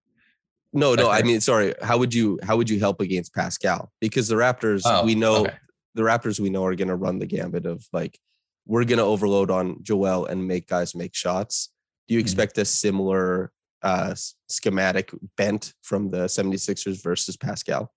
no, 0.72 0.94
no. 0.96 1.08
I 1.08 1.22
mean, 1.22 1.40
sorry. 1.40 1.72
How 1.82 1.98
would 1.98 2.12
you 2.12 2.38
how 2.42 2.56
would 2.56 2.68
you 2.68 2.80
help 2.80 3.00
against 3.00 3.32
Pascal? 3.34 3.92
Because 4.00 4.28
the 4.28 4.34
Raptors, 4.34 4.82
Oh, 4.84 5.04
we 5.04 5.14
know 5.14 5.42
okay. 5.42 5.54
the 5.94 6.02
Raptors 6.02 6.40
we 6.40 6.50
know 6.50 6.64
are 6.64 6.74
going 6.74 6.88
to 6.88 6.96
run 6.96 7.18
the 7.20 7.26
gambit 7.26 7.64
of 7.66 7.86
like 7.92 8.18
we're 8.66 8.84
going 8.84 8.98
to 8.98 9.04
overload 9.04 9.50
on 9.50 9.82
Joel 9.82 10.26
and 10.26 10.46
make 10.48 10.66
guys 10.68 10.94
make 10.94 11.14
shots. 11.14 11.70
Do 12.08 12.14
you 12.14 12.20
Mhm. 12.20 12.24
expect 12.24 12.58
a 12.58 12.64
similar 12.64 13.52
uh, 13.82 14.14
schematic 14.48 15.10
bent 15.36 15.74
from 15.82 16.10
the 16.10 16.26
76ers 16.26 17.02
versus 17.02 17.36
Pascal? 17.36 17.92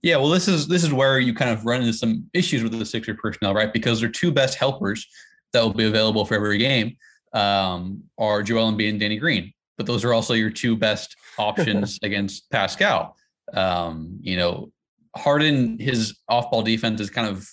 Yeah, 0.00 0.16
well, 0.16 0.28
this 0.30 0.46
is 0.48 0.68
this 0.68 0.84
is 0.84 0.92
where 0.92 1.18
you 1.18 1.34
kind 1.34 1.50
of 1.50 1.64
run 1.66 1.80
into 1.80 1.92
some 1.92 2.30
issues 2.32 2.62
with 2.62 2.72
the 2.78 2.86
Sixer 2.86 3.14
personnel, 3.14 3.52
right? 3.54 3.72
Because 3.72 4.00
their 4.00 4.08
two 4.08 4.30
best 4.32 4.54
helpers 4.56 5.06
that 5.52 5.62
will 5.62 5.72
be 5.72 5.84
available 5.84 6.24
for 6.24 6.34
every 6.34 6.58
game 6.58 6.96
um, 7.32 8.02
are 8.18 8.42
Joel 8.42 8.72
Embiid 8.72 8.90
and 8.90 9.00
Danny 9.00 9.18
Green, 9.18 9.52
but 9.76 9.86
those 9.86 10.04
are 10.04 10.12
also 10.12 10.34
your 10.34 10.50
two 10.50 10.76
best 10.76 11.16
options 11.38 11.98
against 12.02 12.50
Pascal. 12.50 13.16
Um, 13.52 14.18
you 14.20 14.36
know, 14.36 14.70
Harden, 15.16 15.78
his 15.78 16.18
off-ball 16.28 16.62
defense 16.62 17.00
is 17.00 17.10
kind 17.10 17.28
of 17.28 17.48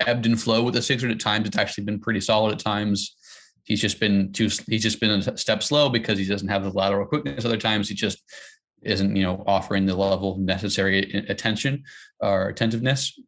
ebbed 0.00 0.26
and 0.26 0.40
flow 0.40 0.62
with 0.62 0.74
the 0.74 0.82
Sixers 0.82 1.12
at 1.12 1.20
times. 1.20 1.46
It's 1.46 1.58
actually 1.58 1.84
been 1.84 2.00
pretty 2.00 2.20
solid 2.20 2.52
at 2.52 2.58
times. 2.58 3.16
He's 3.64 3.80
just 3.80 3.98
been 3.98 4.32
too. 4.32 4.50
He's 4.68 4.82
just 4.82 5.00
been 5.00 5.10
a 5.10 5.36
step 5.38 5.62
slow 5.62 5.88
because 5.88 6.18
he 6.18 6.26
doesn't 6.26 6.48
have 6.48 6.64
the 6.64 6.70
lateral 6.70 7.06
quickness. 7.06 7.44
Other 7.44 7.56
times 7.56 7.88
he 7.88 7.94
just 7.94 8.22
isn't 8.82 9.16
you 9.16 9.22
know 9.22 9.42
offering 9.46 9.86
the 9.86 9.96
level 9.96 10.32
of 10.32 10.38
necessary 10.38 11.24
attention 11.28 11.84
or 12.20 12.48
attentiveness. 12.48 13.18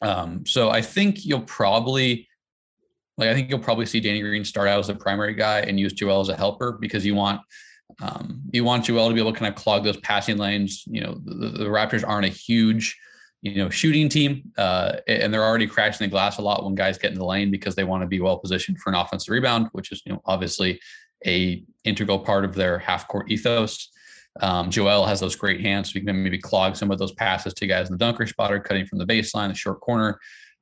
Um, 0.00 0.46
so 0.46 0.70
I 0.70 0.80
think 0.80 1.24
you'll 1.24 1.40
probably 1.40 2.28
like 3.16 3.28
I 3.28 3.34
think 3.34 3.50
you'll 3.50 3.58
probably 3.58 3.86
see 3.86 4.00
Danny 4.00 4.20
Green 4.20 4.44
start 4.44 4.68
out 4.68 4.80
as 4.80 4.86
the 4.88 4.94
primary 4.94 5.34
guy 5.34 5.60
and 5.60 5.78
use 5.78 5.92
Joel 5.92 6.20
as 6.20 6.28
a 6.28 6.36
helper 6.36 6.72
because 6.80 7.04
you 7.04 7.14
want 7.14 7.40
um, 8.00 8.42
you 8.52 8.64
want 8.64 8.84
Joel 8.84 9.08
to 9.08 9.14
be 9.14 9.20
able 9.20 9.32
to 9.32 9.38
kind 9.38 9.54
of 9.54 9.60
clog 9.60 9.84
those 9.84 9.98
passing 9.98 10.36
lanes. 10.36 10.84
You 10.86 11.02
know, 11.02 11.20
the, 11.24 11.50
the 11.50 11.64
Raptors 11.66 12.06
aren't 12.06 12.26
a 12.26 12.30
huge 12.30 12.98
you 13.42 13.56
know 13.56 13.68
shooting 13.68 14.08
team 14.08 14.50
uh, 14.56 14.96
and 15.06 15.32
they're 15.32 15.44
already 15.44 15.66
crashing 15.66 16.06
the 16.06 16.10
glass 16.10 16.38
a 16.38 16.42
lot 16.42 16.64
when 16.64 16.74
guys 16.74 16.98
get 16.98 17.12
in 17.12 17.18
the 17.18 17.24
lane 17.24 17.50
because 17.50 17.74
they 17.74 17.84
want 17.84 18.02
to 18.02 18.06
be 18.06 18.20
well 18.20 18.38
positioned 18.38 18.78
for 18.78 18.88
an 18.90 18.96
offensive 18.96 19.30
rebound 19.30 19.68
which 19.72 19.92
is 19.92 20.00
you 20.06 20.12
know 20.14 20.22
obviously 20.24 20.80
a 21.26 21.62
integral 21.84 22.18
part 22.18 22.46
of 22.46 22.54
their 22.54 22.78
half 22.78 23.06
court 23.06 23.30
ethos 23.30 23.90
um, 24.40 24.70
Joel 24.70 25.06
has 25.06 25.20
those 25.20 25.36
great 25.36 25.60
hands, 25.60 25.88
so 25.88 25.98
he 25.98 26.04
can 26.04 26.22
maybe 26.22 26.38
clog 26.38 26.76
some 26.76 26.90
of 26.90 26.98
those 26.98 27.12
passes 27.12 27.54
to 27.54 27.66
guys 27.66 27.88
in 27.88 27.92
the 27.92 27.98
dunker 27.98 28.26
spot 28.26 28.52
or 28.52 28.58
cutting 28.58 28.86
from 28.86 28.98
the 28.98 29.06
baseline, 29.06 29.48
the 29.48 29.54
short 29.54 29.80
corner. 29.80 30.18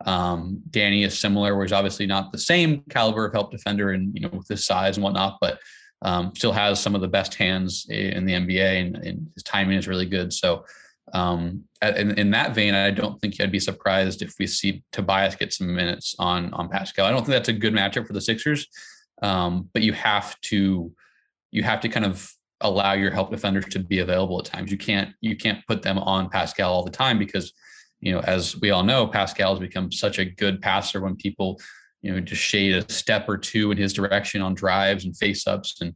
Um, 0.07 0.61
Danny 0.71 1.05
is 1.05 1.19
similar, 1.19 1.55
where 1.55 1.65
he's 1.65 1.73
obviously 1.73 2.07
not 2.07 2.33
the 2.33 2.39
same 2.39 2.83
caliber 2.91 3.27
of 3.27 3.33
help 3.33 3.51
defender 3.51 3.91
and 3.91 4.15
you 4.15 4.21
know 4.21 4.31
with 4.33 4.49
his 4.49 4.67
size 4.67 4.97
and 4.97 5.05
whatnot, 5.05 5.39
but 5.41 5.59
um, 6.03 6.33
still 6.35 6.53
has 6.53 6.81
some 6.81 6.95
of 6.95 7.01
the 7.01 7.09
best 7.09 7.35
hands 7.35 7.87
in 7.89 8.25
the 8.25 8.33
NBA, 8.33 8.81
and, 8.81 8.97
and 8.97 9.31
his 9.35 9.43
timing 9.45 9.79
is 9.79 9.87
really 9.87 10.07
good. 10.07 10.33
So, 10.33 10.65
um, 11.15 11.65
in, 11.81 12.19
in, 12.19 12.31
that 12.31 12.55
vein, 12.55 12.75
I 12.75 12.91
don't 12.91 13.21
think 13.21 13.41
I'd 13.41 13.53
be 13.53 13.61
surprised 13.61 14.23
if 14.23 14.35
we 14.39 14.47
see 14.47 14.83
Tobias 14.93 15.37
get 15.37 15.53
some 15.53 15.75
minutes 15.75 16.15
on 16.19 16.53
on 16.55 16.69
Pascal. 16.69 17.07
I 17.07 17.11
don't 17.11 17.19
think 17.19 17.35
that's 17.35 17.49
a 17.49 17.53
good 17.53 17.75
matchup 17.75 18.07
for 18.07 18.13
the 18.13 18.21
Sixers, 18.21 18.67
um, 19.23 19.69
but 19.73 19.83
you 19.83 19.93
have 19.93 20.41
to 20.43 20.93
you 21.51 21.63
have 21.63 21.81
to 21.81 21.89
kind 21.89 22.07
of 22.07 22.29
allow 22.63 22.93
your 22.93 23.11
help 23.11 23.31
defenders 23.31 23.67
to 23.67 23.79
be 23.79 23.99
available 23.99 24.39
at 24.39 24.47
times. 24.47 24.71
You 24.71 24.79
can't 24.79 25.11
you 25.21 25.37
can't 25.37 25.65
put 25.67 25.83
them 25.83 25.99
on 25.99 26.31
Pascal 26.31 26.73
all 26.73 26.85
the 26.85 26.91
time 26.91 27.19
because 27.19 27.53
you 28.03 28.13
know 28.13 28.21
as 28.21 28.61
we 28.61 28.71
all 28.71 28.83
know 28.83 29.07
Pascal 29.07 29.55
has 29.55 29.61
become 29.61 29.91
such 29.91 30.19
a 30.19 30.25
good 30.25 30.61
passer 30.61 31.01
when 31.01 31.17
people 31.17 31.59
you 32.03 32.13
know 32.13 32.21
just 32.21 32.43
shade 32.43 32.75
a 32.75 32.93
step 32.93 33.29
or 33.29 33.39
two 33.39 33.71
in 33.71 33.79
his 33.79 33.95
direction 33.95 34.43
on 34.43 34.55
drives 34.55 35.07
and 35.07 35.17
face 35.17 35.47
ups 35.47 35.81
and 35.81 35.95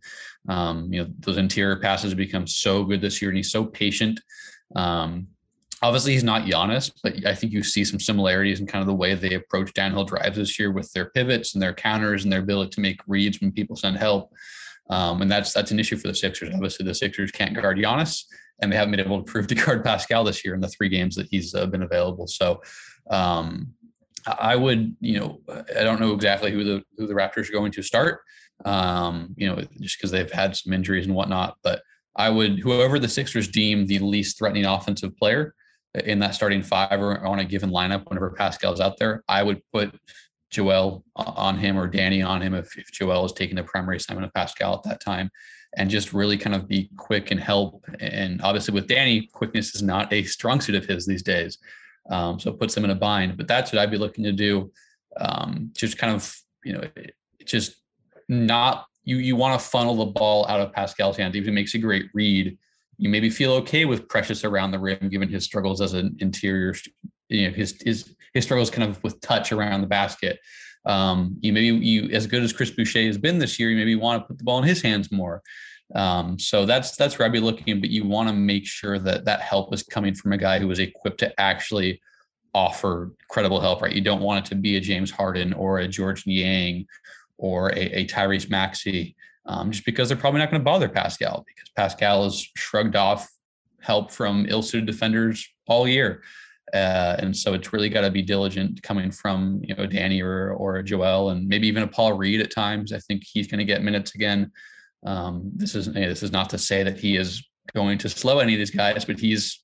um, 0.49 0.91
you 0.93 1.03
know 1.03 1.11
those 1.21 1.37
interior 1.37 1.77
passes 1.77 2.13
have 2.13 2.19
become 2.19 2.47
so 2.47 2.85
good 2.85 3.01
this 3.01 3.21
year 3.21 3.31
and 3.31 3.37
he's 3.37 3.51
so 3.51 3.65
patient. 3.65 4.19
Um, 4.75 5.27
obviously 5.83 6.13
he's 6.13 6.25
not 6.25 6.43
Giannis, 6.43 6.91
but 7.03 7.27
I 7.27 7.35
think 7.35 7.53
you 7.53 7.63
see 7.63 7.85
some 7.85 8.01
similarities 8.01 8.61
in 8.61 8.67
kind 8.67 8.83
of 8.83 8.87
the 8.87 8.95
way 8.95 9.15
they 9.15 9.35
approach 9.35 9.73
downhill 9.75 10.05
drives 10.05 10.37
this 10.37 10.59
year 10.59 10.73
with 10.73 10.91
their 10.93 11.11
pivots 11.11 11.55
and 11.55 11.63
their 11.63 11.75
counters 11.75 12.25
and 12.25 12.33
their 12.33 12.41
ability 12.41 12.71
to 12.71 12.81
make 12.81 13.01
reads 13.07 13.41
when 13.41 13.53
people 13.53 13.77
send 13.77 13.97
help. 13.97 14.33
Um, 14.89 15.23
and 15.23 15.31
that's 15.31 15.53
that's 15.53 15.73
an 15.73 15.81
issue 15.81 15.97
for 15.97 16.09
the 16.09 16.15
Sixers. 16.15 16.55
Obviously, 16.55 16.87
the 16.87 16.95
Sixers 16.95 17.33
can't 17.33 17.55
guard 17.55 17.77
Giannis, 17.77 18.25
and 18.61 18.73
they 18.73 18.77
haven't 18.77 18.93
been 18.93 19.01
able 19.01 19.23
to 19.23 19.31
prove 19.31 19.47
to 19.49 19.55
guard 19.67 19.85
Pascal 19.85 20.25
this 20.25 20.45
year 20.45 20.55
in 20.55 20.61
the 20.61 20.69
three 20.69 20.89
games 20.89 21.15
that 21.17 21.29
he's 21.31 21.55
uh, 21.55 21.67
been 21.67 21.83
available. 21.83 22.27
So, 22.27 22.63
um, 23.11 23.73
I 24.27 24.57
would, 24.57 24.97
you 25.01 25.21
know, 25.21 25.41
I 25.49 25.85
don't 25.85 26.01
know 26.01 26.13
exactly 26.13 26.51
who 26.51 26.65
the 26.65 26.83
who 26.99 27.07
the 27.07 27.15
Raptors 27.15 27.49
are 27.49 27.53
going 27.53 27.73
to 27.73 27.83
start. 27.83 28.23
Um, 28.65 29.35
you 29.37 29.47
know, 29.47 29.63
just 29.81 29.99
because 29.99 30.11
they've 30.11 30.31
had 30.31 30.57
some 30.57 30.73
injuries 30.73 31.07
and 31.07 31.15
whatnot, 31.15 31.59
but 31.63 31.83
I 32.17 32.31
would 32.31 32.59
whoever 32.59 32.99
the 32.99 33.09
Sixers 33.09 33.49
deem 33.49 33.87
the 33.87 33.99
least 34.01 34.39
threatening 34.39 34.65
offensive 34.65 35.17
player 35.17 35.55
in 36.05 36.19
that 36.21 36.35
starting 36.35 36.63
five 36.63 37.01
or 37.01 37.25
on 37.25 37.39
a 37.39 37.45
given 37.45 37.71
lineup 37.71 38.09
whenever 38.09 38.31
Pascal's 38.31 38.81
out 38.81 38.99
there, 38.99 39.23
I 39.29 39.43
would 39.43 39.63
put 39.73 39.95
Joel 40.51 41.05
on 41.15 41.59
him 41.59 41.79
or 41.79 41.87
Danny 41.87 42.23
on 42.23 42.43
him 42.43 42.55
if, 42.55 42.77
if 42.77 42.91
Joel 42.93 43.25
is 43.25 43.33
taking 43.33 43.57
the 43.57 43.63
primary 43.63 43.97
assignment 43.97 44.27
of 44.27 44.35
Pascal 44.35 44.75
at 44.75 44.83
that 44.85 45.01
time 45.01 45.31
and 45.77 45.91
just 45.91 46.13
really 46.13 46.39
kind 46.39 46.57
of 46.57 46.67
be 46.67 46.91
quick 46.97 47.31
and 47.31 47.41
help. 47.41 47.85
And 48.01 48.41
obviously 48.43 48.75
with 48.75 48.87
Danny, 48.87 49.29
quickness 49.33 49.75
is 49.75 49.83
not 49.83 50.13
a 50.13 50.25
strong 50.25 50.61
suit 50.61 50.75
of 50.75 50.87
his 50.87 51.07
these 51.07 51.23
days. 51.23 51.59
Um, 52.11 52.39
so 52.41 52.51
it 52.51 52.59
puts 52.59 52.77
him 52.77 52.85
in 52.85 52.91
a 52.91 52.95
bind, 52.95 53.37
but 53.37 53.49
that's 53.49 53.73
what 53.73 53.81
I'd 53.81 53.91
be 53.91 53.99
looking 53.99 54.25
to 54.25 54.33
do. 54.33 54.73
Um, 55.19 55.71
just 55.75 55.99
kind 55.99 56.15
of, 56.15 56.35
you 56.65 56.73
know, 56.73 56.83
just 57.45 57.77
not, 58.29 58.87
you, 59.05 59.17
you 59.17 59.37
want 59.37 59.61
to 59.61 59.67
funnel 59.67 59.97
the 59.97 60.07
ball 60.07 60.47
out 60.49 60.61
of 60.61 60.73
Pascal's 60.73 61.17
hand. 61.17 61.37
Even 61.37 61.55
makes 61.55 61.75
a 61.75 61.79
great 61.79 62.11
read. 62.15 62.57
You 62.99 63.09
maybe 63.09 63.29
feel 63.29 63.53
okay 63.55 63.85
with 63.85 64.09
Precious 64.09 64.45
around 64.45 64.71
the 64.71 64.79
rim, 64.79 65.09
given 65.11 65.29
his 65.29 65.45
struggles 65.45 65.81
as 65.81 65.93
an 65.93 66.17
interior 66.21 66.75
you 67.29 67.49
know 67.49 67.55
his 67.55 67.81
his 67.83 68.15
his 68.35 68.45
struggles 68.45 68.71
kind 68.71 68.89
of 68.89 69.03
with 69.03 69.21
touch 69.21 69.53
around 69.53 69.81
the 69.81 69.87
basket. 69.87 70.39
Um, 70.85 71.37
you 71.41 71.53
maybe 71.53 71.69
you 71.85 72.11
as 72.11 72.27
good 72.27 72.43
as 72.43 72.53
Chris 72.53 72.71
Boucher 72.71 73.03
has 73.07 73.19
been 73.19 73.39
this 73.39 73.59
year, 73.59 73.71
you 73.71 73.77
maybe 73.77 73.97
want 73.97 74.23
to 74.23 74.29
put 74.29 74.39
the 74.39 74.45
ball 74.45 74.59
in 74.59 74.65
his 74.65 74.83
hands 74.83 75.11
more. 75.11 75.43
Um, 75.95 76.39
so 76.39 76.67
that's 76.67 76.97
that's 76.97 77.19
where 77.19 77.27
I'd 77.27 77.33
be 77.33 77.41
looking, 77.41 77.81
but 77.81 77.91
you 77.91 78.05
want 78.05 78.29
to 78.29 78.35
make 78.35 78.67
sure 78.67 78.99
that 78.99 79.25
that 79.25 79.41
help 79.41 79.73
is 79.73 79.83
coming 79.83 80.15
from 80.15 80.33
a 80.33 80.39
guy 80.39 80.59
who 80.59 80.71
is 80.71 80.79
equipped 80.79 81.19
to 81.21 81.41
actually 81.41 82.01
offer 82.55 83.13
credible 83.29 83.61
help. 83.61 83.83
Right? 83.83 83.95
You 83.95 84.01
don't 84.01 84.23
want 84.23 84.45
it 84.45 84.49
to 84.51 84.57
be 84.57 84.77
a 84.77 84.81
James 84.81 85.11
Harden 85.11 85.53
or 85.53 85.79
a 85.79 85.89
George 85.89 86.27
Niang 86.27 86.87
or 87.39 87.71
a, 87.71 88.01
a 88.01 88.07
Tyrese 88.07 88.51
Maxey, 88.51 89.15
um, 89.47 89.71
just 89.71 89.85
because 89.85 90.09
they're 90.09 90.17
probably 90.17 90.41
not 90.41 90.51
going 90.51 90.61
to 90.61 90.65
bother 90.65 90.89
Pascal 90.89 91.45
because 91.47 91.69
Pascal 91.77 92.25
has 92.25 92.47
shrugged 92.57 92.97
off 92.97 93.29
help 93.81 94.11
from 94.11 94.47
ill-suited 94.49 94.87
defenders 94.87 95.49
all 95.69 95.87
year. 95.87 96.23
Uh, 96.75 97.15
and 97.21 97.37
so 97.37 97.55
it's 97.55 97.73
really 97.73 97.89
got 97.89 98.01
to 98.01 98.11
be 98.11 98.23
diligent 98.23 98.83
coming 98.83 99.13
from 99.13 99.61
you 99.63 99.75
know 99.77 99.87
Danny 99.87 100.21
or 100.21 100.51
or 100.55 100.83
Joel 100.83 101.31
and 101.31 101.47
maybe 101.47 101.69
even 101.69 101.85
a 101.85 101.87
Paul 101.87 102.15
Reed 102.15 102.41
at 102.41 102.51
times. 102.51 102.93
I 102.93 102.99
think 102.99 103.23
he's 103.25 103.47
going 103.47 103.61
to 103.61 103.65
get 103.65 103.85
minutes 103.85 104.17
again. 104.17 104.51
Um, 105.07 105.53
this 105.55 105.75
is 105.75 105.93
this 105.93 106.23
is 106.23 106.33
not 106.33 106.51
to 106.51 106.59
say 106.59 106.83
that 106.83 106.99
he 106.99 107.17
is 107.17 107.47
going 107.75 107.99
to 107.99 108.09
slow 108.09 108.41
any 108.41 108.55
of 108.55 108.59
these 108.59 108.71
guys, 108.71 109.05
but 109.05 109.19
he's 109.19 109.63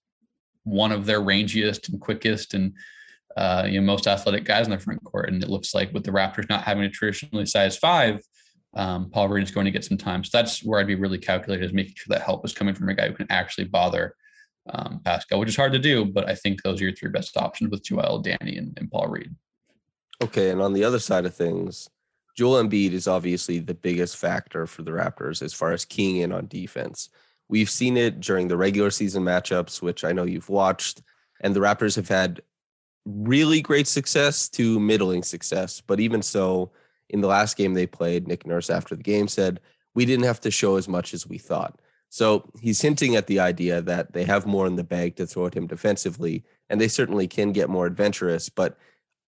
one 0.64 0.92
of 0.92 1.04
their 1.04 1.20
rangiest 1.20 1.88
and 1.88 2.00
quickest 2.00 2.54
and 2.54 2.72
uh, 3.36 3.66
you 3.68 3.80
know 3.80 3.86
most 3.86 4.06
athletic 4.06 4.44
guys 4.44 4.66
in 4.66 4.70
the 4.70 4.78
front 4.78 5.02
court. 5.04 5.28
And 5.28 5.42
it 5.42 5.50
looks 5.50 5.74
like 5.74 5.92
with 5.92 6.04
the 6.04 6.12
Raptors 6.12 6.48
not 6.48 6.62
having 6.62 6.84
a 6.84 6.90
traditionally 6.90 7.46
size 7.46 7.76
five, 7.76 8.20
um, 8.74 9.10
Paul 9.10 9.28
Reed 9.28 9.42
is 9.42 9.50
going 9.50 9.66
to 9.66 9.70
get 9.72 9.84
some 9.84 9.98
time. 9.98 10.24
So 10.24 10.30
that's 10.32 10.64
where 10.64 10.80
I'd 10.80 10.86
be 10.86 10.94
really 10.94 11.18
calculated 11.18 11.64
is 11.64 11.72
making 11.72 11.94
sure 11.96 12.14
that 12.14 12.24
help 12.24 12.44
is 12.44 12.54
coming 12.54 12.74
from 12.74 12.88
a 12.88 12.94
guy 12.94 13.08
who 13.08 13.14
can 13.14 13.30
actually 13.30 13.64
bother 13.64 14.14
um, 14.70 15.00
Pascal, 15.04 15.40
which 15.40 15.48
is 15.48 15.56
hard 15.56 15.72
to 15.72 15.78
do, 15.78 16.04
but 16.04 16.28
I 16.28 16.34
think 16.34 16.62
those 16.62 16.80
are 16.80 16.84
your 16.84 16.94
three 16.94 17.10
best 17.10 17.36
options 17.36 17.70
with 17.70 17.84
Joel, 17.84 18.20
Danny, 18.20 18.56
and, 18.56 18.76
and 18.78 18.90
Paul 18.90 19.08
Reed. 19.08 19.34
Okay, 20.22 20.50
and 20.50 20.62
on 20.62 20.72
the 20.72 20.84
other 20.84 21.00
side 21.00 21.26
of 21.26 21.34
things, 21.34 21.88
Joel 22.36 22.62
Embiid 22.62 22.92
is 22.92 23.06
obviously 23.06 23.58
the 23.58 23.74
biggest 23.74 24.16
factor 24.16 24.66
for 24.66 24.82
the 24.82 24.90
Raptors 24.90 25.42
as 25.42 25.52
far 25.52 25.72
as 25.72 25.84
keying 25.84 26.16
in 26.18 26.32
on 26.32 26.46
defense. 26.46 27.10
We've 27.48 27.70
seen 27.70 27.96
it 27.96 28.20
during 28.20 28.48
the 28.48 28.56
regular 28.56 28.90
season 28.90 29.22
matchups, 29.22 29.82
which 29.82 30.04
I 30.04 30.12
know 30.12 30.24
you've 30.24 30.48
watched, 30.48 31.02
and 31.40 31.54
the 31.54 31.60
Raptors 31.60 31.96
have 31.96 32.08
had 32.08 32.40
really 33.04 33.60
great 33.60 33.86
success 33.86 34.48
to 34.50 34.80
middling 34.80 35.22
success. 35.22 35.80
But 35.80 36.00
even 36.00 36.22
so, 36.22 36.70
in 37.10 37.20
the 37.20 37.28
last 37.28 37.56
game 37.56 37.74
they 37.74 37.86
played, 37.86 38.26
Nick 38.26 38.46
Nurse 38.46 38.70
after 38.70 38.96
the 38.96 39.02
game 39.02 39.28
said, 39.28 39.60
We 39.94 40.06
didn't 40.06 40.24
have 40.24 40.40
to 40.40 40.50
show 40.50 40.76
as 40.76 40.88
much 40.88 41.12
as 41.12 41.26
we 41.26 41.38
thought. 41.38 41.78
So 42.08 42.50
he's 42.60 42.80
hinting 42.80 43.16
at 43.16 43.26
the 43.26 43.40
idea 43.40 43.80
that 43.82 44.12
they 44.12 44.24
have 44.24 44.46
more 44.46 44.66
in 44.66 44.76
the 44.76 44.84
bag 44.84 45.16
to 45.16 45.26
throw 45.26 45.46
at 45.46 45.54
him 45.54 45.66
defensively, 45.66 46.44
and 46.68 46.80
they 46.80 46.88
certainly 46.88 47.26
can 47.26 47.52
get 47.52 47.70
more 47.70 47.86
adventurous. 47.86 48.48
But 48.48 48.78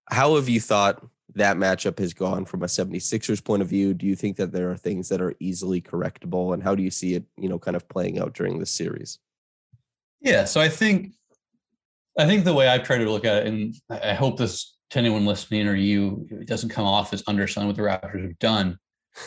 how 0.10 0.36
have 0.36 0.50
you 0.50 0.60
thought 0.60 1.06
that 1.36 1.58
matchup 1.58 2.00
has 2.00 2.14
gone 2.14 2.46
from 2.46 2.64
a 2.64 2.68
76ers 2.68 3.44
point 3.44 3.62
of 3.62 3.68
view? 3.68 3.94
Do 3.94 4.06
you 4.06 4.16
think 4.16 4.38
that 4.38 4.52
there 4.52 4.72
are 4.72 4.78
things 4.78 5.10
that 5.10 5.22
are 5.22 5.34
easily 5.40 5.82
correctable? 5.82 6.54
And 6.54 6.62
how 6.62 6.76
do 6.76 6.84
you 6.84 6.92
see 6.92 7.16
it, 7.16 7.24
you 7.38 7.50
know, 7.50 7.60
kind 7.60 7.76
of 7.76 7.88
playing 7.90 8.20
out 8.20 8.34
during 8.34 8.60
this 8.60 8.72
series? 8.72 9.20
Yeah, 10.22 10.46
so 10.46 10.62
I 10.62 10.70
think 10.70 11.14
I 12.18 12.26
think 12.26 12.44
the 12.44 12.54
way 12.54 12.68
I've 12.68 12.84
tried 12.84 13.00
to 13.00 13.10
look 13.10 13.26
at 13.26 13.44
it, 13.44 13.48
and 13.48 13.76
I 13.90 14.14
hope 14.14 14.38
this 14.38 14.78
to 14.92 15.00
anyone 15.00 15.26
listening 15.26 15.68
or 15.68 15.76
you, 15.76 16.28
it 16.30 16.48
doesn't 16.48 16.70
come 16.70 16.86
off 16.86 17.14
as 17.14 17.24
underselling 17.26 17.68
what 17.68 17.76
the 17.76 17.82
Raptors 17.82 18.22
have 18.22 18.40
done 18.40 18.78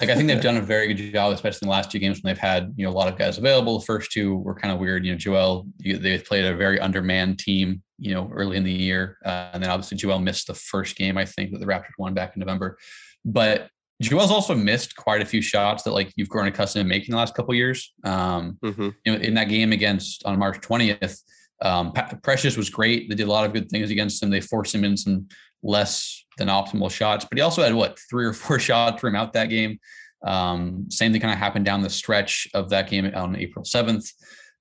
like 0.01 0.11
I 0.11 0.15
think 0.15 0.29
they've 0.29 0.41
done 0.43 0.57
a 0.57 0.63
very 0.63 0.93
good 0.93 1.13
job, 1.13 1.33
especially 1.33 1.67
in 1.67 1.69
the 1.69 1.73
last 1.73 1.91
two 1.91 1.99
games 1.99 2.21
when 2.23 2.31
they've 2.31 2.39
had 2.39 2.73
you 2.77 2.85
know 2.85 2.91
a 2.91 2.95
lot 2.95 3.09
of 3.09 3.19
guys 3.19 3.39
available. 3.39 3.79
The 3.79 3.87
first 3.87 4.13
two 4.13 4.37
were 4.37 4.55
kind 4.55 4.73
of 4.73 4.81
weird. 4.81 5.05
You 5.05 5.13
know, 5.13 5.19
Joel 5.19 5.67
they 5.79 6.19
played 6.19 6.45
a 6.45 6.57
very 6.57 6.81
undermanned 6.81 7.39
team. 7.39 7.83
You 7.99 8.13
know, 8.13 8.31
early 8.33 8.59
in 8.59 8.65
the 8.65 8.71
year, 8.71 9.17
uh, 9.25 9.51
and 9.55 9.63
then 9.63 9.71
obviously 9.71 9.97
Joel 9.97 10.19
missed 10.19 10.49
the 10.49 10.55
first 10.55 10.97
game. 10.97 11.17
I 11.17 11.25
think 11.25 11.53
that 11.53 11.61
the 11.61 11.67
Raptors 11.67 11.97
won 11.99 12.13
back 12.13 12.37
in 12.37 12.41
November, 12.41 12.77
but 13.25 13.71
Joel's 14.03 14.31
also 14.31 14.55
missed 14.55 14.95
quite 14.97 15.23
a 15.23 15.25
few 15.25 15.41
shots 15.41 15.83
that 15.85 15.93
like 15.93 16.13
you've 16.17 16.29
grown 16.29 16.47
accustomed 16.47 16.85
to 16.85 16.89
making 16.89 17.13
the 17.13 17.17
last 17.17 17.35
couple 17.35 17.55
years. 17.55 17.95
Um, 18.05 18.59
mm-hmm. 18.63 18.91
You 19.05 19.13
know, 19.13 19.19
in 19.19 19.33
that 19.35 19.49
game 19.49 19.73
against 19.73 20.25
on 20.27 20.39
March 20.39 20.61
twentieth, 20.61 21.23
um, 21.63 21.93
Precious 22.23 22.57
was 22.57 22.69
great. 22.69 23.09
They 23.09 23.15
did 23.15 23.29
a 23.29 23.33
lot 23.33 23.47
of 23.47 23.55
good 23.55 23.71
things 23.71 23.91
against 23.91 24.23
him. 24.23 24.31
They 24.31 24.41
forced 24.41 24.75
him 24.75 24.85
in 24.85 24.97
some 24.97 25.27
less 25.63 26.25
than 26.39 26.49
optimal 26.49 26.91
shots, 26.91 27.25
but 27.25 27.39
he 27.39 27.43
also 27.43 27.63
had 27.63 27.75
what 27.75 27.99
three 28.11 28.25
or 28.25 28.33
four 28.33 28.59
shots 28.69 29.01
from 29.01 29.17
out 29.17 29.33
that 29.33 29.47
game. 29.47 29.79
Um, 30.27 30.87
same 30.91 31.13
thing 31.13 31.21
kind 31.21 31.33
of 31.33 31.39
happened 31.39 31.65
down 31.65 31.83
the 31.83 31.91
stretch 31.91 32.49
of 32.55 32.71
that 32.71 32.89
game 32.91 33.11
on 33.15 33.37
April 33.37 33.65
7th. 33.65 34.13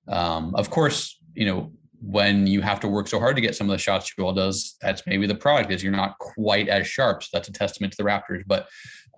Um, 0.08 0.54
of 0.54 0.70
course, 0.70 1.18
you 1.34 1.46
know, 1.46 1.72
when 2.00 2.46
you 2.46 2.60
have 2.60 2.80
to 2.80 2.88
work 2.88 3.08
so 3.08 3.18
hard 3.18 3.36
to 3.36 3.42
get 3.42 3.56
some 3.56 3.68
of 3.68 3.72
the 3.72 3.82
shots 3.82 4.12
Joel 4.14 4.32
does, 4.32 4.76
that's 4.80 5.02
maybe 5.06 5.26
the 5.26 5.34
product 5.34 5.72
is 5.72 5.82
you're 5.82 5.92
not 5.92 6.18
quite 6.18 6.68
as 6.68 6.86
sharp. 6.86 7.22
So 7.22 7.30
that's 7.32 7.48
a 7.48 7.52
testament 7.52 7.92
to 7.94 7.96
the 7.96 8.08
Raptors. 8.08 8.42
But 8.46 8.68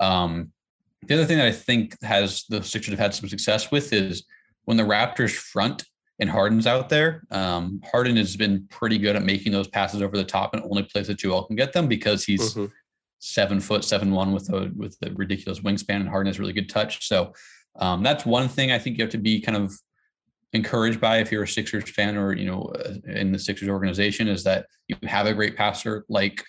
um, 0.01 0.53
the 1.07 1.15
other 1.15 1.25
thing 1.25 1.39
that 1.39 1.47
I 1.47 1.53
think 1.53 2.01
has 2.03 2.45
the 2.49 2.63
Sixers 2.63 2.93
have 2.93 2.99
had 2.99 3.15
some 3.15 3.29
success 3.29 3.71
with 3.71 3.93
is 3.93 4.25
when 4.65 4.77
the 4.77 4.85
Raptors 4.85 5.33
front 5.33 5.85
and 6.21 6.29
Harden's 6.29 6.67
out 6.67 6.89
there. 6.89 7.23
Um, 7.31 7.81
Harden 7.91 8.17
has 8.17 8.37
been 8.37 8.67
pretty 8.71 8.99
good 8.99 9.17
at 9.17 9.23
making 9.23 9.53
those 9.53 9.69
passes 9.69 10.03
over 10.03 10.17
the 10.17 10.25
top 10.25 10.55
and 10.55 10.63
only 10.65 10.83
place 10.83 11.07
that 11.07 11.19
Joel 11.19 11.45
can 11.45 11.57
get 11.57 11.73
them 11.73 11.87
because 11.89 12.25
he's 12.25 12.55
Mhm. 12.55 12.73
seven 13.21 13.61
foot 13.61 13.85
seven 13.85 14.11
one 14.13 14.33
with 14.33 14.49
a 14.53 14.71
with 14.77 14.97
a 15.03 15.11
ridiculous 15.13 15.61
wingspan 15.61 15.97
and 15.97 16.09
Harden 16.09 16.29
has 16.29 16.39
really 16.39 16.53
good 16.53 16.69
touch. 16.69 17.07
So 17.07 17.35
um, 17.79 18.03
that's 18.03 18.27
one 18.27 18.49
thing 18.49 18.73
I 18.73 18.79
think 18.79 18.99
you 18.99 19.05
have 19.05 19.13
to 19.13 19.19
be 19.19 19.41
kind 19.41 19.57
of 19.57 19.73
encouraged 20.53 21.01
by 21.01 21.19
if 21.19 21.31
you're 21.31 21.43
a 21.43 21.49
Sixers 21.49 21.91
fan 21.91 22.17
or 22.17 22.35
you 22.35 22.47
know 22.47 22.63
uh, 22.63 22.95
in 23.13 23.33
the 23.33 23.39
Sixers 23.39 23.69
organization 23.69 24.29
is 24.29 24.43
that 24.45 24.67
you 24.89 24.97
have 25.05 25.27
a 25.27 25.35
great 25.35 25.57
passer 25.57 26.05
like 26.09 26.45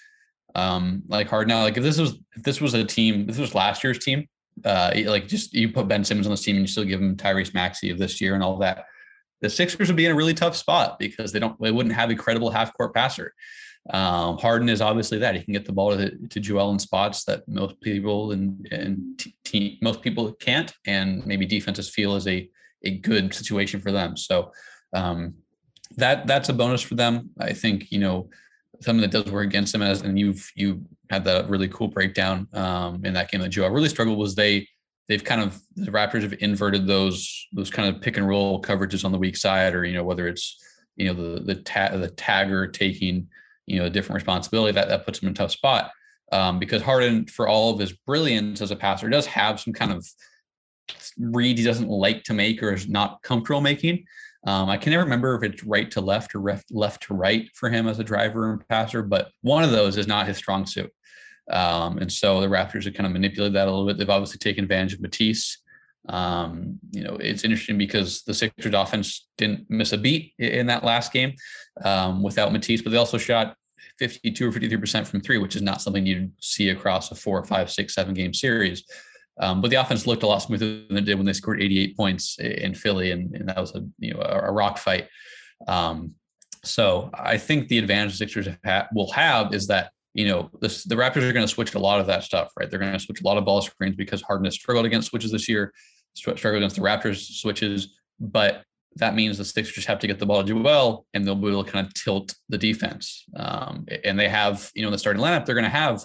um 0.55 1.03
like 1.07 1.27
Harden. 1.27 1.49
Now, 1.49 1.61
like 1.63 1.77
if 1.77 1.83
this 1.83 1.99
was 1.99 2.13
if 2.35 2.43
this 2.43 2.59
was 2.61 2.73
a 2.73 2.83
team, 2.83 3.27
this 3.27 3.37
was 3.37 3.53
last 3.53 3.83
year's 3.83 3.99
team, 3.99 4.27
uh 4.65 4.91
like 5.05 5.27
just 5.27 5.53
you 5.53 5.71
put 5.71 5.87
Ben 5.87 6.03
Simmons 6.03 6.25
on 6.25 6.31
this 6.31 6.43
team 6.43 6.55
and 6.55 6.63
you 6.63 6.67
still 6.67 6.85
give 6.85 6.99
him 7.01 7.15
Tyrese 7.15 7.53
Maxey 7.53 7.89
of 7.91 7.99
this 7.99 8.19
year 8.19 8.33
and 8.33 8.43
all 8.43 8.57
that. 8.57 8.85
The 9.41 9.49
Sixers 9.49 9.87
would 9.87 9.95
be 9.95 10.05
in 10.05 10.11
a 10.11 10.15
really 10.15 10.33
tough 10.33 10.55
spot 10.55 10.99
because 10.99 11.31
they 11.31 11.39
don't 11.39 11.59
they 11.61 11.71
wouldn't 11.71 11.95
have 11.95 12.09
a 12.09 12.15
credible 12.15 12.49
half 12.49 12.73
court 12.73 12.93
passer. 12.93 13.33
Um, 13.91 14.37
Harden 14.37 14.69
is 14.69 14.81
obviously 14.81 15.17
that 15.19 15.35
he 15.35 15.43
can 15.43 15.53
get 15.53 15.65
the 15.65 15.71
ball 15.71 15.95
to, 15.95 16.15
to 16.27 16.39
Joel 16.39 16.71
in 16.71 16.79
spots 16.79 17.23
that 17.23 17.47
most 17.47 17.79
people 17.81 18.31
and 18.31 18.67
and 18.71 19.19
t- 19.43 19.79
most 19.81 20.01
people 20.01 20.31
can't, 20.33 20.73
and 20.85 21.25
maybe 21.25 21.45
defenses 21.45 21.89
feel 21.89 22.15
is 22.15 22.27
a 22.27 22.49
a 22.83 22.97
good 22.97 23.33
situation 23.33 23.79
for 23.79 23.91
them. 23.91 24.15
So 24.15 24.51
um, 24.93 25.35
that 25.97 26.27
that's 26.27 26.49
a 26.49 26.53
bonus 26.53 26.81
for 26.81 26.95
them. 26.95 27.29
I 27.39 27.53
think 27.53 27.91
you 27.91 27.99
know 27.99 28.29
something 28.81 29.01
that 29.01 29.11
does 29.11 29.31
work 29.31 29.45
against 29.45 29.73
them 29.73 29.81
as 29.81 30.01
and 30.01 30.17
you've 30.17 30.49
you 30.55 30.85
had 31.09 31.25
that 31.25 31.49
really 31.49 31.67
cool 31.67 31.87
breakdown 31.87 32.47
um, 32.53 33.03
in 33.03 33.13
that 33.13 33.29
game 33.29 33.41
that 33.41 33.49
Joel 33.49 33.71
really 33.71 33.89
struggled 33.89 34.17
was 34.17 34.35
they 34.35 34.67
they've 35.09 35.23
kind 35.23 35.41
of 35.41 35.61
the 35.75 35.91
Raptors 35.91 36.21
have 36.21 36.35
inverted 36.39 36.87
those 36.87 37.47
those 37.51 37.69
kind 37.69 37.93
of 37.93 38.01
pick 38.01 38.15
and 38.15 38.27
roll 38.27 38.61
coverages 38.61 39.03
on 39.03 39.11
the 39.11 39.17
weak 39.17 39.35
side 39.35 39.75
or 39.75 39.83
you 39.83 39.93
know 39.93 40.03
whether 40.03 40.27
it's 40.27 40.63
you 40.95 41.07
know 41.07 41.13
the 41.13 41.41
the 41.41 41.55
ta- 41.55 41.97
the 41.97 42.09
tagger 42.09 42.71
taking 42.71 43.27
you 43.65 43.79
know 43.79 43.85
a 43.85 43.89
different 43.89 44.15
responsibility 44.15 44.71
that 44.71 44.87
that 44.87 45.05
puts 45.05 45.19
him 45.19 45.27
in 45.27 45.33
a 45.33 45.35
tough 45.35 45.51
spot 45.51 45.91
um, 46.31 46.59
because 46.59 46.81
Harden 46.81 47.25
for 47.25 47.47
all 47.47 47.73
of 47.73 47.79
his 47.79 47.91
brilliance 47.91 48.61
as 48.61 48.71
a 48.71 48.75
passer 48.75 49.09
does 49.09 49.25
have 49.25 49.59
some 49.59 49.73
kind 49.73 49.91
of 49.91 50.07
read 51.17 51.57
he 51.57 51.63
doesn't 51.63 51.89
like 51.89 52.23
to 52.23 52.33
make 52.33 52.61
or 52.63 52.73
is 52.73 52.87
not 52.87 53.21
comfortable 53.23 53.61
making. 53.61 54.05
Um, 54.47 54.69
I 54.69 54.77
can 54.77 54.91
never 54.91 55.03
remember 55.03 55.35
if 55.35 55.43
it's 55.43 55.63
right 55.63 55.89
to 55.91 56.01
left 56.01 56.33
or 56.33 56.39
left, 56.39 56.71
left 56.71 57.03
to 57.03 57.13
right 57.13 57.49
for 57.55 57.69
him 57.69 57.87
as 57.87 57.99
a 57.99 58.03
driver 58.03 58.51
and 58.51 58.67
passer, 58.69 59.03
but 59.03 59.31
one 59.41 59.63
of 59.63 59.71
those 59.71 59.97
is 59.97 60.07
not 60.07 60.27
his 60.27 60.37
strong 60.37 60.65
suit. 60.65 60.91
Um, 61.49 61.97
and 61.97 62.11
so 62.11 62.41
the 62.41 62.47
Raptors 62.47 62.85
have 62.85 62.93
kind 62.93 63.07
of 63.07 63.13
manipulated 63.13 63.55
that 63.55 63.67
a 63.67 63.71
little 63.71 63.87
bit. 63.87 63.97
They've 63.97 64.09
obviously 64.09 64.37
taken 64.37 64.63
advantage 64.63 64.93
of 64.93 65.01
Matisse. 65.01 65.57
Um, 66.07 66.79
you 66.91 67.03
know, 67.03 67.15
it's 67.15 67.43
interesting 67.43 67.77
because 67.77 68.23
the 68.23 68.33
Sixers 68.33 68.73
offense 68.73 69.27
didn't 69.37 69.69
miss 69.69 69.93
a 69.93 69.97
beat 69.97 70.33
in 70.39 70.67
that 70.67 70.83
last 70.83 71.11
game 71.11 71.33
um, 71.83 72.23
without 72.23 72.51
Matisse, 72.51 72.81
but 72.81 72.91
they 72.91 72.97
also 72.97 73.17
shot 73.17 73.55
52 73.99 74.47
or 74.47 74.51
53% 74.51 75.05
from 75.05 75.21
three, 75.21 75.37
which 75.37 75.55
is 75.55 75.61
not 75.61 75.81
something 75.81 76.05
you'd 76.05 76.31
see 76.39 76.69
across 76.69 77.11
a 77.11 77.15
four, 77.15 77.43
five, 77.43 77.69
six, 77.69 77.93
seven 77.93 78.13
game 78.13 78.33
series. 78.33 78.85
Um, 79.39 79.61
but 79.61 79.71
the 79.71 79.77
offense 79.77 80.05
looked 80.05 80.23
a 80.23 80.27
lot 80.27 80.39
smoother 80.39 80.83
than 80.87 80.97
it 80.97 81.05
did 81.05 81.15
when 81.15 81.25
they 81.25 81.33
scored 81.33 81.61
88 81.61 81.95
points 81.95 82.37
in 82.39 82.73
Philly, 82.73 83.11
and, 83.11 83.33
and 83.35 83.47
that 83.47 83.57
was 83.57 83.73
a 83.73 83.85
you 83.97 84.13
know 84.13 84.21
a, 84.21 84.49
a 84.49 84.51
rock 84.51 84.77
fight. 84.77 85.07
Um, 85.67 86.15
so 86.63 87.09
I 87.13 87.37
think 87.37 87.67
the 87.67 87.77
advantage 87.77 88.11
the 88.13 88.17
Sixers 88.17 88.47
have, 88.63 88.87
will 88.93 89.11
have 89.11 89.53
is 89.53 89.67
that 89.67 89.91
you 90.19 90.27
know 90.27 90.49
this, 90.59 90.83
the 90.83 90.95
Raptors 90.95 91.23
are 91.23 91.31
going 91.31 91.47
to 91.47 91.53
switch 91.53 91.75
a 91.75 91.79
lot 91.79 92.01
of 92.01 92.07
that 92.07 92.23
stuff, 92.23 92.51
right? 92.59 92.69
They're 92.69 92.79
going 92.79 92.91
to 92.91 92.99
switch 92.99 93.21
a 93.21 93.25
lot 93.25 93.37
of 93.37 93.45
ball 93.45 93.61
screens 93.61 93.95
because 93.95 94.21
Harden 94.21 94.43
has 94.45 94.55
struggled 94.55 94.85
against 94.85 95.07
switches 95.07 95.31
this 95.31 95.47
year, 95.47 95.73
struggled 96.13 96.57
against 96.57 96.75
the 96.75 96.81
Raptors 96.81 97.25
switches, 97.39 97.97
but 98.19 98.63
that 98.97 99.15
means 99.15 99.37
the 99.37 99.45
Sixers 99.45 99.75
just 99.75 99.87
have 99.87 99.99
to 99.99 100.07
get 100.07 100.19
the 100.19 100.25
ball 100.25 100.43
to 100.43 100.53
well, 100.53 101.05
and 101.13 101.25
they'll 101.25 101.35
be 101.35 101.47
able 101.47 101.63
to 101.63 101.71
kind 101.71 101.87
of 101.87 101.93
tilt 101.93 102.35
the 102.49 102.57
defense. 102.57 103.23
Um, 103.37 103.85
and 104.03 104.19
they 104.19 104.27
have, 104.27 104.69
you 104.75 104.81
know, 104.81 104.89
in 104.89 104.91
the 104.91 104.99
starting 104.99 105.21
lineup, 105.21 105.45
they're 105.45 105.55
going 105.55 105.63
to 105.63 105.69
have 105.69 106.03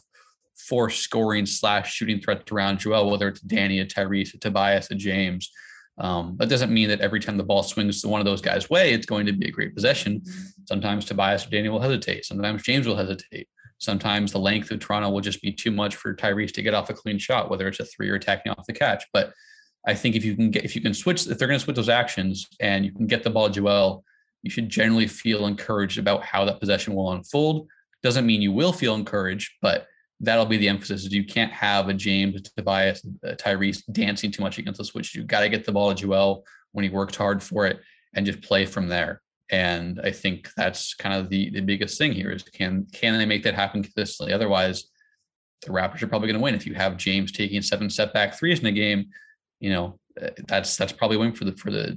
four 0.69 0.91
scoring 0.91 1.45
slash 1.45 1.93
shooting 1.93 2.21
threats 2.21 2.53
around 2.53 2.79
Joel, 2.79 3.11
whether 3.11 3.27
it's 3.27 3.41
Danny, 3.41 3.81
a 3.81 3.87
Tyrese, 3.87 4.35
a 4.35 4.39
Tobias, 4.39 4.93
a 4.93 4.95
James. 4.95 5.51
Um, 5.99 6.37
that 6.39 6.49
doesn't 6.49 6.73
mean 6.73 6.89
that 6.89 7.01
every 7.01 7.19
time 7.19 7.37
the 7.37 7.43
ball 7.43 7.65
swings 7.65 8.01
to 8.03 8.09
one 8.09 8.21
of 8.21 8.27
those 8.27 8.41
guys' 8.41 8.71
way, 8.71 8.93
it's 8.93 9.07
going 9.07 9.27
to 9.27 9.33
be 9.33 9.49
a 9.49 9.51
great 9.51 9.75
possession. 9.75 10.23
Sometimes 10.67 11.05
Tobias 11.05 11.47
or 11.47 11.51
Danny 11.51 11.69
will 11.69 11.81
hesitate. 11.81 12.25
Sometimes 12.25 12.63
James 12.63 12.87
will 12.87 12.97
hesitate. 12.97 13.49
Sometimes 13.85 14.33
the 14.33 14.39
length 14.39 14.71
of 14.71 14.81
Toronto 14.81 15.11
will 15.11 15.21
just 15.21 15.43
be 15.43 15.53
too 15.53 15.71
much 15.71 15.97
for 15.97 16.15
Tyrese 16.15 16.53
to 16.53 16.63
get 16.63 16.75
off 16.75 16.91
a 16.91 16.95
clean 16.95 17.19
shot, 17.19 17.51
whether 17.51 17.69
it's 17.69 17.81
a 17.81 17.85
three 17.85 18.09
or 18.09 18.15
attacking 18.15 18.53
off 18.53 18.67
the 18.67 18.73
catch. 18.73 19.05
But 19.13 19.33
I 19.87 19.95
think 19.95 20.17
if 20.17 20.25
you 20.25 20.35
can 20.35 20.51
get 20.51 20.65
if 20.65 20.75
you 20.75 20.81
can 20.81 20.95
switch 20.95 21.27
if 21.27 21.39
they're 21.39 21.49
going 21.49 21.59
to 21.61 21.65
switch 21.65 21.77
those 21.77 21.89
actions 21.89 22.49
and 22.61 22.85
you 22.85 22.93
can 22.93 23.07
get 23.07 23.23
the 23.23 23.31
ball 23.31 23.49
to 23.49 23.53
Joel, 23.53 24.05
you 24.43 24.51
should 24.51 24.69
generally 24.69 25.07
feel 25.07 25.47
encouraged 25.47 25.99
about 25.99 26.25
how 26.25 26.45
that 26.45 26.61
possession 26.61 26.95
will 26.95 27.13
unfold. 27.13 27.69
Doesn't 28.03 28.27
mean 28.27 28.43
you 28.43 28.53
will 28.53 28.73
feel 28.73 28.95
encouraged, 28.95 29.53
but 29.61 29.87
that'll 30.21 30.47
be 30.47 30.57
the 30.57 30.69
emphasis. 30.69 31.05
Is 31.05 31.13
you 31.13 31.25
can't 31.25 31.53
have 31.53 31.89
a 31.89 31.95
James, 31.95 32.43
Tobias, 32.57 33.07
Tyrese 33.25 33.83
dancing 33.93 34.31
too 34.31 34.43
much 34.43 34.59
against 34.59 34.79
the 34.79 34.85
switch. 34.85 35.15
You 35.15 35.25
got 35.25 35.41
to 35.41 35.49
get 35.49 35.65
the 35.65 35.73
ball 35.73 35.95
to 35.95 35.95
Joel 35.95 36.45
when 36.73 36.83
he 36.83 36.91
worked 36.91 37.17
hard 37.17 37.43
for 37.43 37.67
it 37.67 37.81
and 38.15 38.25
just 38.25 38.41
play 38.43 38.65
from 38.67 38.89
there. 38.89 39.21
And 39.55 40.01
I 40.03 40.11
think 40.11 40.51
that's 40.57 40.95
kind 40.95 41.15
of 41.15 41.29
the 41.29 41.49
the 41.51 41.61
biggest 41.61 41.97
thing 41.97 42.11
here 42.13 42.33
is 42.33 42.43
can 42.43 42.87
can 42.93 43.17
they 43.17 43.25
make 43.25 43.45
that 43.45 43.55
happen 43.55 43.85
consistently? 43.85 44.35
Otherwise, 44.35 44.87
the 45.63 45.71
Raptors 45.71 46.03
are 46.03 46.09
probably 46.09 46.27
going 46.27 46.41
to 46.41 46.43
win. 46.43 46.57
If 46.57 46.67
you 46.67 46.75
have 46.75 46.97
James 46.97 47.31
taking 47.31 47.63
seven 47.63 47.89
step 47.89 48.13
back 48.13 48.35
threes 48.35 48.59
in 48.59 48.67
a 48.67 48.73
game, 48.73 49.11
you 49.61 49.71
know 49.71 50.01
uh, 50.21 50.31
that's 50.49 50.77
that's 50.77 50.93
probably 50.93 51.19
win 51.19 51.33
for 51.33 51.45
the 51.45 51.53
for 51.53 51.71
the 51.71 51.97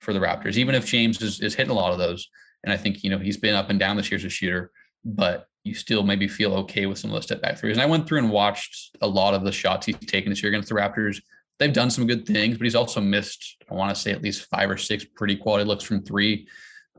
for 0.00 0.12
the 0.12 0.18
Raptors. 0.18 0.58
Even 0.58 0.74
if 0.74 0.84
James 0.84 1.22
is, 1.22 1.40
is 1.40 1.54
hitting 1.54 1.70
a 1.70 1.74
lot 1.74 1.92
of 1.92 1.98
those, 1.98 2.28
and 2.62 2.70
I 2.70 2.76
think 2.76 3.02
you 3.02 3.08
know 3.08 3.18
he's 3.18 3.38
been 3.38 3.54
up 3.54 3.70
and 3.70 3.78
down 3.78 3.96
this 3.96 4.10
year 4.10 4.18
as 4.18 4.24
a 4.24 4.28
shooter, 4.28 4.70
but 5.02 5.46
you 5.64 5.72
still 5.72 6.02
maybe 6.02 6.28
feel 6.28 6.52
okay 6.56 6.84
with 6.84 6.98
some 6.98 7.10
of 7.10 7.14
those 7.14 7.24
step 7.24 7.40
back 7.40 7.56
threes. 7.56 7.78
And 7.78 7.82
I 7.82 7.86
went 7.86 8.06
through 8.06 8.18
and 8.18 8.30
watched 8.30 8.98
a 9.00 9.08
lot 9.08 9.32
of 9.32 9.44
the 9.44 9.52
shots 9.52 9.86
he's 9.86 9.96
taken 9.96 10.28
this 10.28 10.42
year 10.42 10.52
against 10.52 10.68
the 10.68 10.74
Raptors. 10.74 11.22
They've 11.58 11.72
done 11.72 11.90
some 11.90 12.06
good 12.06 12.26
things, 12.26 12.58
but 12.58 12.64
he's 12.64 12.74
also 12.74 13.00
missed, 13.00 13.56
I 13.70 13.74
want 13.74 13.94
to 13.94 14.00
say 14.00 14.12
at 14.12 14.22
least 14.22 14.46
five 14.48 14.70
or 14.70 14.76
six 14.76 15.04
pretty 15.04 15.36
quality 15.36 15.64
looks 15.64 15.84
from 15.84 16.02
three. 16.02 16.46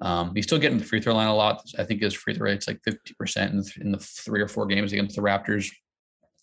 Um, 0.01 0.33
he's 0.33 0.45
still 0.45 0.59
getting 0.59 0.77
the 0.77 0.85
free 0.85 1.01
throw 1.01 1.13
line 1.13 1.27
a 1.27 1.35
lot. 1.35 1.61
I 1.77 1.83
think 1.83 2.01
his 2.01 2.13
free 2.13 2.33
throw 2.33 2.45
rate's 2.45 2.67
like 2.67 2.81
50% 2.81 3.51
in, 3.51 3.63
in 3.81 3.91
the 3.91 3.99
three 3.99 4.41
or 4.41 4.47
four 4.47 4.65
games 4.65 4.93
against 4.93 5.15
the 5.15 5.21
Raptors. 5.21 5.69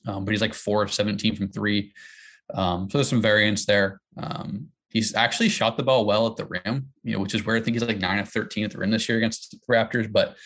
Um, 0.07 0.25
but 0.25 0.33
he's 0.33 0.41
like 0.41 0.55
four 0.55 0.83
of 0.83 0.93
17 0.93 1.37
from 1.37 1.49
three. 1.49 1.93
Um, 2.55 2.89
so 2.91 2.99
there's 2.99 3.09
some 3.09 3.23
variance 3.23 3.67
there. 3.67 4.01
Um, 4.17 4.69
he's 4.91 5.15
actually 5.15 5.49
shot 5.49 5.77
the 5.77 5.83
ball 5.83 6.05
well 6.05 6.27
at 6.27 6.37
the 6.37 6.47
rim, 6.47 6.89
you 7.03 7.15
know, 7.15 7.21
which 7.21 7.35
is 7.35 7.45
where 7.45 7.57
I 7.57 7.61
think 7.61 7.75
he's 7.75 7.87
like 7.87 7.99
nine 7.99 8.19
of 8.19 8.29
13 8.29 8.65
at 8.65 8.71
the 8.71 8.79
rim 8.79 8.91
this 8.91 9.09
year 9.09 9.19
against 9.19 9.51
the 9.51 9.59
Raptors. 9.73 10.11
But 10.11 10.37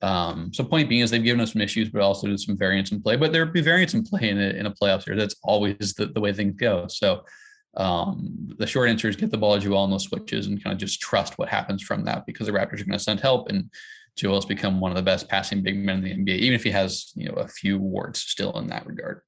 um, 0.00 0.52
so 0.52 0.62
point 0.62 0.88
being 0.88 1.02
is 1.02 1.10
they've 1.10 1.22
given 1.22 1.40
us 1.40 1.52
some 1.52 1.62
issues, 1.62 1.90
but 1.90 2.02
also 2.02 2.28
there's 2.28 2.46
some 2.46 2.56
variance 2.56 2.92
in 2.92 3.02
play. 3.02 3.16
But 3.16 3.32
there 3.32 3.44
would 3.44 3.52
be 3.52 3.60
variance 3.60 3.94
in 3.94 4.04
play 4.04 4.28
in 4.30 4.38
a, 4.38 4.50
in 4.50 4.66
a 4.66 4.70
playoff 4.70 5.02
series. 5.02 5.20
That's 5.20 5.36
always 5.42 5.94
the, 5.94 6.06
the 6.06 6.20
way 6.20 6.32
things 6.32 6.54
go. 6.56 6.86
So 6.88 7.24
um, 7.78 8.54
the 8.58 8.66
short 8.66 8.90
answer 8.90 9.08
is 9.08 9.16
get 9.16 9.30
the 9.30 9.38
ball 9.38 9.54
to 9.54 9.60
Joel 9.60 9.78
on 9.78 9.90
those 9.90 10.04
switches 10.04 10.48
and 10.48 10.62
kind 10.62 10.74
of 10.74 10.80
just 10.80 11.00
trust 11.00 11.38
what 11.38 11.48
happens 11.48 11.82
from 11.82 12.04
that 12.04 12.26
because 12.26 12.46
the 12.46 12.52
Raptors 12.52 12.80
are 12.80 12.84
going 12.84 12.92
to 12.92 12.98
send 12.98 13.20
help 13.20 13.48
and 13.48 13.70
Joel's 14.16 14.46
become 14.46 14.80
one 14.80 14.90
of 14.90 14.96
the 14.96 15.02
best 15.02 15.28
passing 15.28 15.62
big 15.62 15.78
men 15.78 16.04
in 16.04 16.24
the 16.24 16.32
NBA, 16.32 16.38
even 16.38 16.54
if 16.54 16.64
he 16.64 16.72
has 16.72 17.12
you 17.14 17.28
know 17.28 17.34
a 17.34 17.46
few 17.46 17.78
warts 17.78 18.20
still 18.20 18.58
in 18.58 18.66
that 18.66 18.84
regard. 18.84 19.22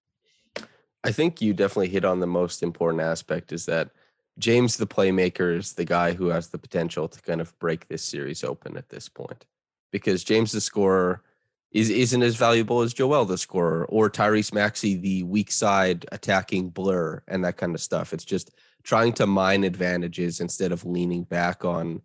I 1.04 1.12
think 1.12 1.40
you 1.40 1.54
definitely 1.54 1.88
hit 1.88 2.04
on 2.04 2.18
the 2.18 2.26
most 2.26 2.62
important 2.62 3.02
aspect 3.02 3.52
is 3.52 3.66
that 3.66 3.90
James, 4.38 4.76
the 4.76 4.86
playmaker, 4.86 5.56
is 5.56 5.74
the 5.74 5.84
guy 5.84 6.12
who 6.12 6.26
has 6.26 6.48
the 6.48 6.58
potential 6.58 7.08
to 7.08 7.22
kind 7.22 7.40
of 7.40 7.56
break 7.58 7.86
this 7.86 8.02
series 8.02 8.42
open 8.42 8.76
at 8.76 8.88
this 8.88 9.08
point. 9.08 9.46
Because 9.92 10.24
James, 10.24 10.50
the 10.52 10.60
scorer, 10.60 11.22
is, 11.72 11.90
isn't 11.90 12.22
as 12.22 12.36
valuable 12.36 12.80
as 12.80 12.94
Joel, 12.94 13.24
the 13.24 13.38
scorer, 13.38 13.86
or 13.86 14.10
Tyrese 14.10 14.52
Maxey, 14.52 14.96
the 14.96 15.22
weak 15.22 15.52
side 15.52 16.06
attacking 16.12 16.70
blur 16.70 17.22
and 17.28 17.44
that 17.44 17.56
kind 17.56 17.74
of 17.74 17.80
stuff. 17.80 18.12
It's 18.12 18.24
just 18.24 18.50
trying 18.82 19.12
to 19.14 19.26
mine 19.26 19.64
advantages 19.64 20.40
instead 20.40 20.72
of 20.72 20.84
leaning 20.84 21.22
back 21.24 21.64
on 21.64 22.02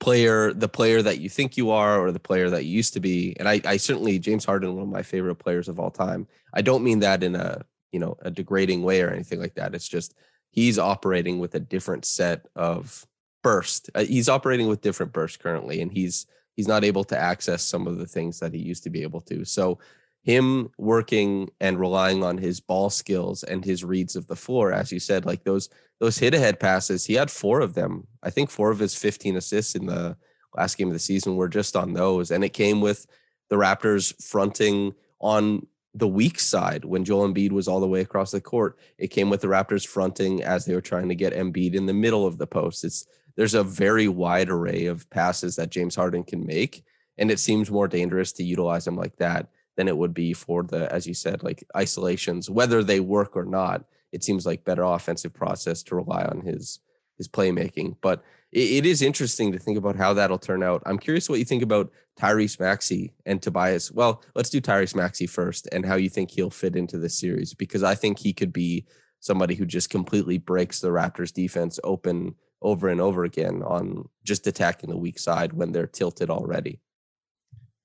player, 0.00 0.52
the 0.52 0.68
player 0.68 1.00
that 1.00 1.18
you 1.18 1.28
think 1.28 1.56
you 1.56 1.70
are, 1.70 1.98
or 1.98 2.12
the 2.12 2.20
player 2.20 2.50
that 2.50 2.64
you 2.66 2.72
used 2.72 2.92
to 2.94 3.00
be. 3.00 3.34
And 3.38 3.48
I, 3.48 3.60
I 3.64 3.76
certainly, 3.78 4.18
James 4.18 4.44
Harden, 4.44 4.74
one 4.74 4.82
of 4.82 4.88
my 4.88 5.02
favorite 5.02 5.36
players 5.36 5.68
of 5.68 5.80
all 5.80 5.90
time. 5.90 6.26
I 6.52 6.62
don't 6.62 6.84
mean 6.84 7.00
that 7.00 7.22
in 7.22 7.34
a 7.34 7.64
you 7.96 8.00
know 8.00 8.16
a 8.20 8.30
degrading 8.30 8.82
way 8.82 9.00
or 9.00 9.10
anything 9.10 9.40
like 9.40 9.54
that 9.54 9.74
it's 9.74 9.88
just 9.88 10.14
he's 10.50 10.78
operating 10.78 11.38
with 11.38 11.54
a 11.54 11.60
different 11.60 12.04
set 12.04 12.46
of 12.54 13.06
burst 13.42 13.88
uh, 13.94 14.04
he's 14.04 14.28
operating 14.28 14.68
with 14.68 14.82
different 14.82 15.14
bursts 15.14 15.38
currently 15.38 15.80
and 15.80 15.90
he's 15.92 16.26
he's 16.56 16.68
not 16.68 16.84
able 16.84 17.04
to 17.04 17.18
access 17.18 17.62
some 17.62 17.86
of 17.86 17.98
the 17.98 18.06
things 18.06 18.40
that 18.40 18.52
he 18.52 18.58
used 18.58 18.82
to 18.82 18.90
be 18.90 19.02
able 19.02 19.20
to 19.20 19.44
so 19.44 19.78
him 20.22 20.70
working 20.76 21.48
and 21.60 21.78
relying 21.78 22.24
on 22.24 22.36
his 22.36 22.58
ball 22.58 22.90
skills 22.90 23.44
and 23.44 23.64
his 23.64 23.84
reads 23.84 24.16
of 24.16 24.26
the 24.26 24.36
floor 24.36 24.72
as 24.72 24.90
you 24.90 24.98
said 24.98 25.24
like 25.24 25.44
those 25.44 25.68
those 26.00 26.18
hit 26.18 26.34
ahead 26.34 26.58
passes 26.58 27.06
he 27.06 27.14
had 27.14 27.30
four 27.30 27.60
of 27.60 27.74
them 27.74 28.06
i 28.22 28.30
think 28.30 28.50
four 28.50 28.70
of 28.70 28.78
his 28.78 28.94
15 28.94 29.36
assists 29.36 29.74
in 29.74 29.86
the 29.86 30.16
last 30.56 30.76
game 30.76 30.88
of 30.88 30.94
the 30.94 30.98
season 30.98 31.36
were 31.36 31.48
just 31.48 31.76
on 31.76 31.92
those 31.92 32.30
and 32.30 32.42
it 32.42 32.52
came 32.52 32.80
with 32.80 33.06
the 33.50 33.56
raptors 33.56 34.14
fronting 34.22 34.94
on 35.20 35.66
the 35.96 36.06
weak 36.06 36.38
side 36.38 36.84
when 36.84 37.04
Joel 37.04 37.26
Embiid 37.26 37.52
was 37.52 37.66
all 37.66 37.80
the 37.80 37.88
way 37.88 38.02
across 38.02 38.30
the 38.30 38.40
court. 38.40 38.76
It 38.98 39.08
came 39.08 39.30
with 39.30 39.40
the 39.40 39.46
Raptors 39.48 39.86
fronting 39.86 40.42
as 40.42 40.66
they 40.66 40.74
were 40.74 40.82
trying 40.82 41.08
to 41.08 41.14
get 41.14 41.32
Embiid 41.32 41.74
in 41.74 41.86
the 41.86 41.94
middle 41.94 42.26
of 42.26 42.36
the 42.36 42.46
post. 42.46 42.84
It's 42.84 43.06
there's 43.36 43.54
a 43.54 43.62
very 43.62 44.08
wide 44.08 44.50
array 44.50 44.86
of 44.86 45.08
passes 45.10 45.56
that 45.56 45.70
James 45.70 45.94
Harden 45.94 46.24
can 46.24 46.44
make. 46.46 46.84
And 47.18 47.30
it 47.30 47.40
seems 47.40 47.70
more 47.70 47.88
dangerous 47.88 48.32
to 48.32 48.44
utilize 48.44 48.86
him 48.86 48.96
like 48.96 49.16
that 49.16 49.48
than 49.76 49.88
it 49.88 49.96
would 49.96 50.14
be 50.14 50.32
for 50.32 50.62
the, 50.62 50.92
as 50.92 51.06
you 51.06 51.14
said, 51.14 51.42
like 51.42 51.64
isolations, 51.76 52.50
whether 52.50 52.82
they 52.82 53.00
work 53.00 53.36
or 53.36 53.44
not. 53.44 53.84
It 54.12 54.24
seems 54.24 54.46
like 54.46 54.64
better 54.64 54.82
offensive 54.82 55.34
process 55.34 55.82
to 55.84 55.96
rely 55.96 56.24
on 56.24 56.40
his 56.40 56.80
his 57.18 57.28
playmaking. 57.28 57.96
But 58.00 58.22
it, 58.52 58.84
it 58.84 58.86
is 58.86 59.02
interesting 59.02 59.52
to 59.52 59.58
think 59.58 59.78
about 59.78 59.96
how 59.96 60.12
that'll 60.14 60.38
turn 60.38 60.62
out. 60.62 60.82
I'm 60.86 60.98
curious 60.98 61.28
what 61.28 61.38
you 61.38 61.44
think 61.44 61.62
about 61.62 61.90
Tyrese 62.18 62.60
Maxey 62.60 63.14
and 63.24 63.40
Tobias. 63.40 63.90
Well, 63.90 64.22
let's 64.34 64.50
do 64.50 64.60
Tyrese 64.60 64.94
Maxey 64.94 65.26
first 65.26 65.68
and 65.72 65.84
how 65.84 65.96
you 65.96 66.08
think 66.08 66.30
he'll 66.30 66.50
fit 66.50 66.76
into 66.76 66.98
this 66.98 67.18
series 67.18 67.54
because 67.54 67.82
I 67.82 67.94
think 67.94 68.18
he 68.18 68.32
could 68.32 68.52
be 68.52 68.86
somebody 69.20 69.54
who 69.54 69.66
just 69.66 69.90
completely 69.90 70.38
breaks 70.38 70.80
the 70.80 70.88
Raptors 70.88 71.32
defense 71.32 71.80
open 71.84 72.34
over 72.62 72.88
and 72.88 73.00
over 73.00 73.24
again 73.24 73.62
on 73.62 74.08
just 74.24 74.46
attacking 74.46 74.90
the 74.90 74.96
weak 74.96 75.18
side 75.18 75.52
when 75.52 75.72
they're 75.72 75.86
tilted 75.86 76.30
already. 76.30 76.80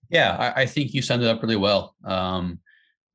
Yeah, 0.10 0.36
I, 0.38 0.62
I 0.64 0.66
think 0.66 0.94
you 0.94 1.02
summed 1.02 1.24
it 1.24 1.30
up 1.30 1.42
really 1.42 1.56
well. 1.56 1.96
Um, 2.04 2.60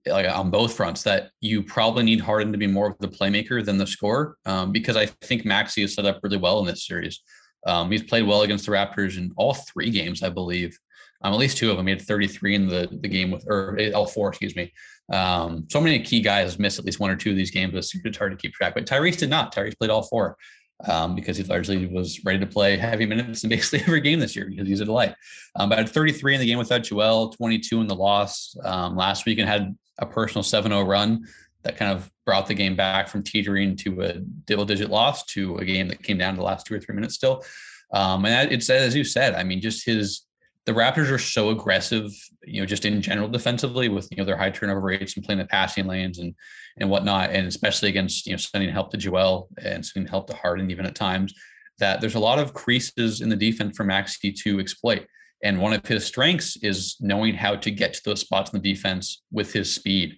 like 0.06 0.28
on 0.28 0.50
both 0.50 0.74
fronts, 0.74 1.02
that 1.02 1.30
you 1.40 1.62
probably 1.62 2.04
need 2.04 2.20
Harden 2.20 2.52
to 2.52 2.58
be 2.58 2.66
more 2.66 2.88
of 2.88 2.98
the 2.98 3.08
playmaker 3.08 3.64
than 3.64 3.76
the 3.76 3.86
scorer, 3.86 4.36
um, 4.46 4.72
because 4.72 4.96
I 4.96 5.06
think 5.06 5.44
Maxey 5.44 5.82
is 5.82 5.94
set 5.94 6.06
up 6.06 6.20
really 6.22 6.36
well 6.36 6.60
in 6.60 6.66
this 6.66 6.86
series. 6.86 7.22
Um, 7.66 7.90
he's 7.90 8.04
played 8.04 8.26
well 8.26 8.42
against 8.42 8.66
the 8.66 8.72
Raptors 8.72 9.18
in 9.18 9.32
all 9.36 9.54
three 9.54 9.90
games, 9.90 10.22
I 10.22 10.28
believe. 10.28 10.78
Um, 11.22 11.32
at 11.32 11.38
least 11.38 11.56
two 11.56 11.70
of 11.70 11.76
them. 11.76 11.86
He 11.86 11.92
had 11.92 12.02
33 12.02 12.54
in 12.54 12.68
the 12.68 12.88
the 13.00 13.08
game 13.08 13.30
with, 13.30 13.44
or 13.48 13.76
eh, 13.78 13.90
all 13.90 14.06
four, 14.06 14.28
excuse 14.28 14.54
me. 14.54 14.72
Um, 15.12 15.66
so 15.70 15.80
many 15.80 16.00
key 16.00 16.20
guys 16.20 16.58
missed 16.58 16.78
at 16.78 16.84
least 16.84 17.00
one 17.00 17.10
or 17.10 17.16
two 17.16 17.30
of 17.30 17.36
these 17.36 17.50
games. 17.50 17.74
It's 17.74 18.16
hard 18.16 18.32
to 18.32 18.36
keep 18.36 18.54
track, 18.54 18.74
but 18.74 18.86
Tyrese 18.86 19.18
did 19.18 19.30
not. 19.30 19.54
Tyrese 19.54 19.78
played 19.78 19.90
all 19.90 20.02
four 20.02 20.36
um, 20.84 21.14
because 21.14 21.36
he 21.36 21.44
largely 21.44 21.86
was 21.86 22.24
ready 22.24 22.38
to 22.38 22.46
play 22.46 22.76
heavy 22.76 23.06
minutes 23.06 23.44
in 23.44 23.50
basically 23.50 23.80
every 23.86 24.00
game 24.00 24.20
this 24.20 24.36
year 24.36 24.46
because 24.48 24.68
he's 24.68 24.80
a 24.80 24.84
delight. 24.84 25.14
Um, 25.56 25.68
but 25.68 25.78
had 25.78 25.88
33 25.88 26.34
in 26.34 26.40
the 26.40 26.46
game 26.46 26.58
without 26.58 26.82
Joel, 26.82 27.30
22 27.30 27.80
in 27.80 27.86
the 27.86 27.94
loss 27.94 28.56
um, 28.64 28.96
last 28.96 29.26
week, 29.26 29.38
and 29.38 29.48
had 29.48 29.76
a 29.98 30.06
personal 30.06 30.42
7-0 30.42 30.86
run 30.86 31.26
that 31.62 31.76
kind 31.76 31.90
of 31.92 32.10
brought 32.24 32.46
the 32.46 32.54
game 32.54 32.76
back 32.76 33.08
from 33.08 33.22
teetering 33.22 33.76
to 33.76 34.02
a 34.02 34.14
double-digit 34.46 34.90
loss 34.90 35.24
to 35.24 35.56
a 35.56 35.64
game 35.64 35.88
that 35.88 36.02
came 36.02 36.18
down 36.18 36.34
to 36.34 36.38
the 36.38 36.44
last 36.44 36.66
two 36.66 36.74
or 36.74 36.80
three 36.80 36.94
minutes 36.94 37.14
still. 37.14 37.44
Um, 37.92 38.26
and 38.26 38.52
it's 38.52 38.68
as 38.68 38.94
you 38.94 39.04
said, 39.04 39.34
I 39.34 39.44
mean, 39.44 39.60
just 39.60 39.86
his 39.86 40.25
the 40.66 40.72
Raptors 40.72 41.10
are 41.12 41.18
so 41.18 41.50
aggressive, 41.50 42.12
you 42.44 42.60
know, 42.60 42.66
just 42.66 42.84
in 42.84 43.00
general 43.00 43.28
defensively 43.28 43.88
with 43.88 44.08
you 44.10 44.18
know 44.18 44.24
their 44.24 44.36
high 44.36 44.50
turnover 44.50 44.80
rates 44.80 45.14
and 45.14 45.24
playing 45.24 45.38
the 45.38 45.46
passing 45.46 45.86
lanes 45.86 46.18
and 46.18 46.34
and 46.78 46.90
whatnot, 46.90 47.30
and 47.30 47.46
especially 47.46 47.88
against 47.88 48.26
you 48.26 48.32
know 48.32 48.36
sending 48.36 48.70
help 48.70 48.90
to 48.90 48.96
Joel 48.96 49.48
and 49.62 49.86
sending 49.86 50.10
help 50.10 50.26
to 50.26 50.36
Harden 50.36 50.70
even 50.70 50.84
at 50.84 50.94
times. 50.94 51.32
That 51.78 52.00
there's 52.00 52.16
a 52.16 52.20
lot 52.20 52.38
of 52.38 52.52
creases 52.52 53.20
in 53.20 53.28
the 53.28 53.36
defense 53.36 53.76
for 53.76 53.84
Maxey 53.84 54.32
to 54.32 54.58
exploit. 54.58 55.06
And 55.44 55.60
one 55.60 55.74
of 55.74 55.86
his 55.86 56.04
strengths 56.04 56.56
is 56.62 56.96
knowing 57.00 57.34
how 57.34 57.56
to 57.56 57.70
get 57.70 57.92
to 57.94 58.00
those 58.04 58.20
spots 58.20 58.52
in 58.52 58.60
the 58.60 58.74
defense 58.74 59.22
with 59.30 59.52
his 59.52 59.72
speed. 59.72 60.16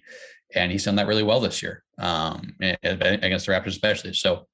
And 0.55 0.71
he's 0.71 0.85
done 0.85 0.95
that 0.95 1.07
really 1.07 1.23
well 1.23 1.41
this 1.41 1.61
year 1.61 1.83
um, 1.99 2.55
against 2.61 3.45
the 3.45 3.51
Raptors, 3.51 3.67
especially. 3.67 4.13
So 4.13 4.47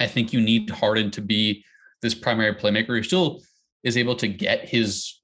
I 0.00 0.06
think 0.06 0.32
you 0.32 0.40
need 0.40 0.70
Harden 0.70 1.10
to 1.12 1.20
be 1.20 1.62
this 2.00 2.14
primary 2.14 2.54
playmaker 2.54 2.96
who 2.96 3.02
still 3.02 3.42
is 3.84 3.98
able 3.98 4.16
to 4.16 4.26
get 4.26 4.66
his 4.66 5.20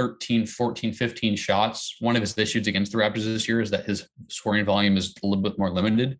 13, 0.00 0.46
14, 0.46 0.94
15 0.94 1.36
shots. 1.36 1.96
One 2.00 2.16
of 2.16 2.22
his 2.22 2.38
issues 2.38 2.66
against 2.66 2.92
the 2.92 2.96
Raptors 2.96 3.24
this 3.24 3.46
year 3.46 3.60
is 3.60 3.70
that 3.70 3.84
his 3.84 4.08
scoring 4.28 4.64
volume 4.64 4.96
is 4.96 5.14
a 5.22 5.26
little 5.26 5.42
bit 5.42 5.58
more 5.58 5.70
limited 5.70 6.16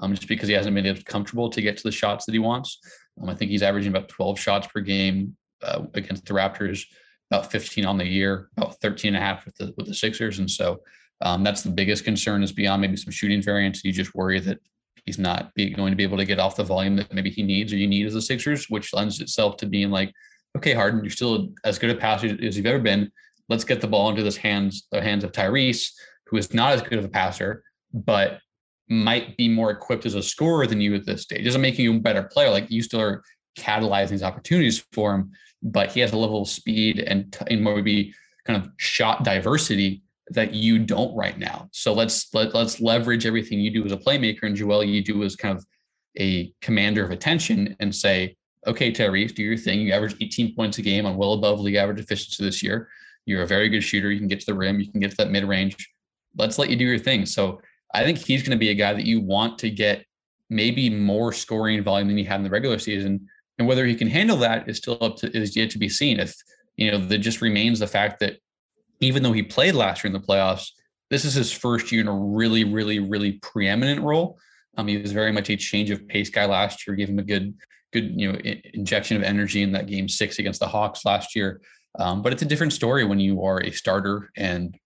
um, 0.00 0.14
just 0.14 0.28
because 0.28 0.48
he 0.48 0.54
hasn't 0.54 0.74
been 0.74 0.86
as 0.86 1.02
comfortable 1.02 1.50
to 1.50 1.60
get 1.60 1.76
to 1.76 1.82
the 1.82 1.92
shots 1.92 2.24
that 2.24 2.32
he 2.32 2.38
wants. 2.38 2.78
Um, 3.20 3.28
I 3.28 3.34
think 3.34 3.50
he's 3.50 3.62
averaging 3.62 3.90
about 3.90 4.08
12 4.08 4.40
shots 4.40 4.66
per 4.68 4.80
game 4.80 5.36
uh, 5.62 5.82
against 5.92 6.24
the 6.24 6.32
Raptors, 6.32 6.86
about 7.30 7.52
15 7.52 7.84
on 7.84 7.98
the 7.98 8.06
year, 8.06 8.48
about 8.56 8.80
13 8.80 9.14
and 9.14 9.22
a 9.22 9.26
half 9.26 9.44
with 9.44 9.56
the, 9.56 9.74
with 9.76 9.86
the 9.86 9.94
Sixers. 9.94 10.38
And 10.38 10.50
so 10.50 10.80
um, 11.20 11.44
that's 11.44 11.62
the 11.62 11.70
biggest 11.70 12.06
concern 12.06 12.42
is 12.42 12.52
beyond 12.52 12.80
maybe 12.80 12.96
some 12.96 13.12
shooting 13.12 13.42
variance. 13.42 13.84
You 13.84 13.92
just 13.92 14.14
worry 14.14 14.40
that 14.40 14.58
he's 15.04 15.18
not 15.18 15.52
be, 15.52 15.68
going 15.68 15.92
to 15.92 15.96
be 15.96 16.02
able 16.02 16.16
to 16.16 16.24
get 16.24 16.38
off 16.38 16.56
the 16.56 16.64
volume 16.64 16.96
that 16.96 17.12
maybe 17.12 17.28
he 17.28 17.42
needs 17.42 17.74
or 17.74 17.76
you 17.76 17.88
need 17.88 18.06
as 18.06 18.14
the 18.14 18.22
Sixers, 18.22 18.70
which 18.70 18.94
lends 18.94 19.20
itself 19.20 19.58
to 19.58 19.66
being 19.66 19.90
like, 19.90 20.14
okay, 20.58 20.74
Harden, 20.74 21.02
you're 21.02 21.10
still 21.10 21.48
as 21.64 21.78
good 21.78 21.90
a 21.90 21.94
passer 21.94 22.36
as 22.42 22.56
you've 22.56 22.66
ever 22.66 22.78
been. 22.78 23.10
Let's 23.48 23.64
get 23.64 23.80
the 23.80 23.86
ball 23.86 24.10
into 24.10 24.22
the 24.22 24.38
hands, 24.38 24.86
the 24.92 25.00
hands 25.00 25.24
of 25.24 25.32
Tyrese, 25.32 25.90
who 26.26 26.36
is 26.36 26.52
not 26.52 26.72
as 26.72 26.82
good 26.82 26.98
of 26.98 27.04
a 27.04 27.08
passer, 27.08 27.62
but 27.94 28.40
might 28.88 29.36
be 29.36 29.48
more 29.48 29.70
equipped 29.70 30.06
as 30.06 30.14
a 30.14 30.22
scorer 30.22 30.66
than 30.66 30.80
you 30.80 30.94
at 30.94 31.06
this 31.06 31.22
stage. 31.22 31.44
Doesn't 31.44 31.60
make 31.60 31.78
you 31.78 31.96
a 31.96 32.00
better 32.00 32.22
player. 32.22 32.50
Like 32.50 32.70
you 32.70 32.82
still 32.82 33.00
are 33.00 33.22
catalyzing 33.58 34.10
these 34.10 34.22
opportunities 34.22 34.84
for 34.92 35.14
him, 35.14 35.30
but 35.62 35.92
he 35.92 36.00
has 36.00 36.12
a 36.12 36.18
level 36.18 36.42
of 36.42 36.48
speed 36.48 36.98
and, 36.98 37.36
and 37.48 37.62
maybe 37.62 38.12
kind 38.46 38.62
of 38.62 38.70
shot 38.78 39.24
diversity 39.24 40.02
that 40.30 40.52
you 40.52 40.78
don't 40.78 41.14
right 41.16 41.38
now. 41.38 41.68
So 41.72 41.92
let's 41.92 42.32
let, 42.34 42.54
let's 42.54 42.80
leverage 42.80 43.26
everything 43.26 43.60
you 43.60 43.70
do 43.70 43.84
as 43.84 43.92
a 43.92 43.96
playmaker 43.96 44.42
and 44.42 44.56
Joel 44.56 44.84
you 44.84 45.02
do 45.02 45.22
as 45.22 45.36
kind 45.36 45.56
of 45.56 45.64
a 46.18 46.52
commander 46.60 47.04
of 47.04 47.10
attention 47.10 47.76
and 47.80 47.94
say, 47.94 48.36
okay, 48.68 48.92
Tyrese, 48.92 49.34
do 49.34 49.42
your 49.42 49.56
thing. 49.56 49.80
You 49.80 49.92
average 49.92 50.14
18 50.20 50.54
points 50.54 50.78
a 50.78 50.82
game 50.82 51.06
on 51.06 51.16
well 51.16 51.32
above 51.32 51.60
league 51.60 51.74
average 51.74 52.00
efficiency 52.00 52.44
this 52.44 52.62
year. 52.62 52.88
You're 53.26 53.42
a 53.42 53.46
very 53.46 53.68
good 53.68 53.82
shooter. 53.82 54.10
You 54.10 54.18
can 54.18 54.28
get 54.28 54.40
to 54.40 54.46
the 54.46 54.54
rim. 54.54 54.78
You 54.78 54.90
can 54.90 55.00
get 55.00 55.10
to 55.10 55.16
that 55.18 55.30
mid 55.30 55.44
range. 55.44 55.76
Let's 56.36 56.58
let 56.58 56.70
you 56.70 56.76
do 56.76 56.84
your 56.84 56.98
thing. 56.98 57.26
So 57.26 57.60
I 57.94 58.04
think 58.04 58.18
he's 58.18 58.42
going 58.42 58.56
to 58.56 58.60
be 58.60 58.70
a 58.70 58.74
guy 58.74 58.92
that 58.92 59.06
you 59.06 59.20
want 59.20 59.58
to 59.60 59.70
get 59.70 60.04
maybe 60.50 60.88
more 60.88 61.32
scoring 61.32 61.82
volume 61.82 62.08
than 62.08 62.18
you 62.18 62.24
had 62.24 62.36
in 62.36 62.44
the 62.44 62.50
regular 62.50 62.78
season. 62.78 63.26
And 63.58 63.66
whether 63.66 63.86
he 63.86 63.94
can 63.94 64.08
handle 64.08 64.36
that 64.38 64.68
is 64.68 64.76
still 64.76 64.98
up 65.00 65.16
to 65.16 65.36
is 65.36 65.56
yet 65.56 65.70
to 65.70 65.78
be 65.78 65.88
seen. 65.88 66.20
If 66.20 66.34
you 66.76 66.90
know, 66.90 66.98
there 66.98 67.18
just 67.18 67.40
remains 67.40 67.80
the 67.80 67.86
fact 67.86 68.20
that 68.20 68.36
even 69.00 69.22
though 69.22 69.32
he 69.32 69.42
played 69.42 69.74
last 69.74 70.04
year 70.04 70.08
in 70.14 70.20
the 70.20 70.26
playoffs, 70.26 70.70
this 71.10 71.24
is 71.24 71.34
his 71.34 71.50
first 71.50 71.90
year 71.90 72.02
in 72.02 72.08
a 72.08 72.16
really, 72.16 72.64
really, 72.64 72.98
really 72.98 73.32
preeminent 73.32 74.02
role. 74.02 74.38
Um, 74.76 74.86
he 74.86 74.98
was 74.98 75.12
very 75.12 75.32
much 75.32 75.50
a 75.50 75.56
change 75.56 75.90
of 75.90 76.06
pace 76.06 76.30
guy 76.30 76.46
last 76.46 76.86
year, 76.86 76.94
gave 76.94 77.08
him 77.08 77.18
a 77.18 77.24
good 77.24 77.54
good 77.92 78.20
you 78.20 78.32
know 78.32 78.38
injection 78.74 79.16
of 79.16 79.22
energy 79.22 79.62
in 79.62 79.72
that 79.72 79.86
game 79.86 80.08
six 80.08 80.38
against 80.38 80.60
the 80.60 80.66
Hawks 80.66 81.04
last 81.04 81.34
year. 81.34 81.60
Um, 81.98 82.22
but 82.22 82.32
it's 82.32 82.42
a 82.42 82.46
different 82.46 82.72
story 82.72 83.04
when 83.04 83.18
you 83.18 83.44
are 83.44 83.60
a 83.60 83.70
starter 83.70 84.30
and 84.36 84.76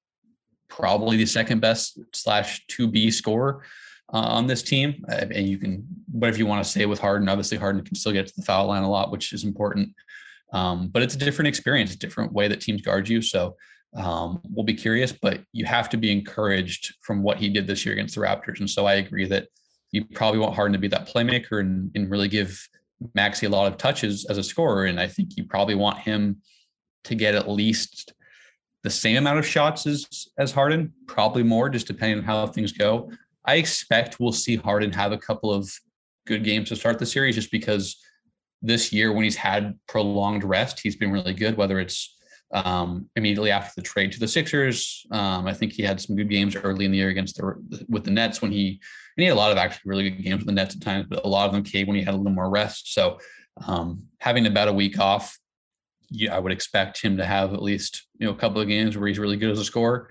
probably 0.68 1.16
the 1.16 1.26
second 1.26 1.60
best 1.60 1.98
slash 2.14 2.64
two 2.68 2.86
B 2.88 3.10
scorer 3.10 3.62
uh, 4.12 4.18
on 4.18 4.46
this 4.46 4.62
team. 4.62 5.04
Uh, 5.10 5.26
and 5.34 5.48
you 5.48 5.58
can 5.58 5.86
whatever 6.10 6.38
you 6.38 6.46
want 6.46 6.64
to 6.64 6.70
say 6.70 6.86
with 6.86 7.00
Harden. 7.00 7.28
Obviously, 7.28 7.58
Harden 7.58 7.84
can 7.84 7.94
still 7.94 8.12
get 8.12 8.26
to 8.26 8.32
the 8.36 8.42
foul 8.42 8.66
line 8.66 8.82
a 8.82 8.90
lot, 8.90 9.10
which 9.10 9.32
is 9.32 9.44
important. 9.44 9.90
Um, 10.52 10.88
but 10.88 11.02
it's 11.02 11.14
a 11.14 11.18
different 11.18 11.48
experience, 11.48 11.94
a 11.94 11.98
different 11.98 12.32
way 12.32 12.46
that 12.48 12.60
teams 12.60 12.82
guard 12.82 13.08
you. 13.08 13.22
So 13.22 13.56
um, 13.96 14.40
we'll 14.50 14.64
be 14.64 14.74
curious, 14.74 15.12
but 15.12 15.40
you 15.52 15.64
have 15.64 15.88
to 15.90 15.96
be 15.96 16.12
encouraged 16.12 16.94
from 17.02 17.22
what 17.22 17.38
he 17.38 17.48
did 17.48 17.66
this 17.66 17.84
year 17.84 17.94
against 17.94 18.14
the 18.14 18.20
Raptors. 18.20 18.60
And 18.60 18.68
so 18.68 18.86
I 18.86 18.94
agree 18.94 19.26
that 19.26 19.48
you 19.92 20.04
probably 20.04 20.40
want 20.40 20.54
Harden 20.54 20.72
to 20.72 20.78
be 20.78 20.88
that 20.88 21.08
playmaker 21.08 21.60
and, 21.60 21.90
and 21.94 22.10
really 22.10 22.28
give 22.28 22.66
Maxey 23.14 23.46
a 23.46 23.50
lot 23.50 23.70
of 23.70 23.78
touches 23.78 24.24
as 24.26 24.38
a 24.38 24.42
scorer. 24.42 24.86
And 24.86 25.00
I 25.00 25.06
think 25.08 25.36
you 25.36 25.44
probably 25.44 25.74
want 25.74 25.98
him 25.98 26.38
to 27.04 27.14
get 27.14 27.34
at 27.34 27.48
least 27.48 28.12
the 28.82 28.90
same 28.90 29.16
amount 29.16 29.38
of 29.38 29.46
shots 29.46 29.86
as 29.86 30.28
as 30.38 30.52
Harden, 30.52 30.92
probably 31.06 31.42
more, 31.42 31.68
just 31.68 31.86
depending 31.86 32.18
on 32.18 32.24
how 32.24 32.46
things 32.46 32.72
go. 32.72 33.10
I 33.44 33.56
expect 33.56 34.20
we'll 34.20 34.32
see 34.32 34.56
Harden 34.56 34.92
have 34.92 35.12
a 35.12 35.18
couple 35.18 35.52
of 35.52 35.70
good 36.26 36.44
games 36.44 36.68
to 36.68 36.76
start 36.76 36.98
the 36.98 37.06
series 37.06 37.34
just 37.34 37.50
because 37.50 37.96
this 38.60 38.92
year 38.92 39.12
when 39.12 39.24
he's 39.24 39.36
had 39.36 39.78
prolonged 39.88 40.44
rest, 40.44 40.80
he's 40.80 40.96
been 40.96 41.10
really 41.10 41.34
good, 41.34 41.56
whether 41.56 41.80
it's 41.80 42.11
um, 42.52 43.08
immediately 43.16 43.50
after 43.50 43.72
the 43.76 43.82
trade 43.82 44.12
to 44.12 44.20
the 44.20 44.28
Sixers. 44.28 45.06
Um, 45.10 45.46
I 45.46 45.54
think 45.54 45.72
he 45.72 45.82
had 45.82 46.00
some 46.00 46.16
good 46.16 46.28
games 46.28 46.54
early 46.54 46.84
in 46.84 46.90
the 46.90 46.98
year 46.98 47.08
against 47.08 47.36
the 47.36 47.86
with 47.88 48.04
the 48.04 48.10
Nets 48.10 48.42
when 48.42 48.52
he 48.52 48.80
and 49.16 49.22
he 49.22 49.24
had 49.24 49.34
a 49.34 49.36
lot 49.36 49.52
of 49.52 49.58
actually 49.58 49.88
really 49.88 50.10
good 50.10 50.22
games 50.22 50.38
with 50.38 50.46
the 50.46 50.52
Nets 50.52 50.74
at 50.74 50.82
times, 50.82 51.06
but 51.08 51.24
a 51.24 51.28
lot 51.28 51.46
of 51.46 51.52
them 51.52 51.62
came 51.62 51.86
when 51.86 51.96
he 51.96 52.02
had 52.02 52.14
a 52.14 52.16
little 52.16 52.32
more 52.32 52.50
rest. 52.50 52.94
So 52.94 53.18
um, 53.66 54.02
having 54.20 54.46
about 54.46 54.68
a 54.68 54.72
week 54.72 54.98
off, 54.98 55.38
I 56.30 56.38
would 56.38 56.52
expect 56.52 57.02
him 57.02 57.16
to 57.16 57.24
have 57.24 57.54
at 57.54 57.62
least 57.62 58.06
you 58.18 58.26
know 58.26 58.32
a 58.32 58.36
couple 58.36 58.60
of 58.60 58.68
games 58.68 58.96
where 58.96 59.08
he's 59.08 59.18
really 59.18 59.36
good 59.36 59.50
as 59.50 59.58
a 59.58 59.64
scorer. 59.64 60.10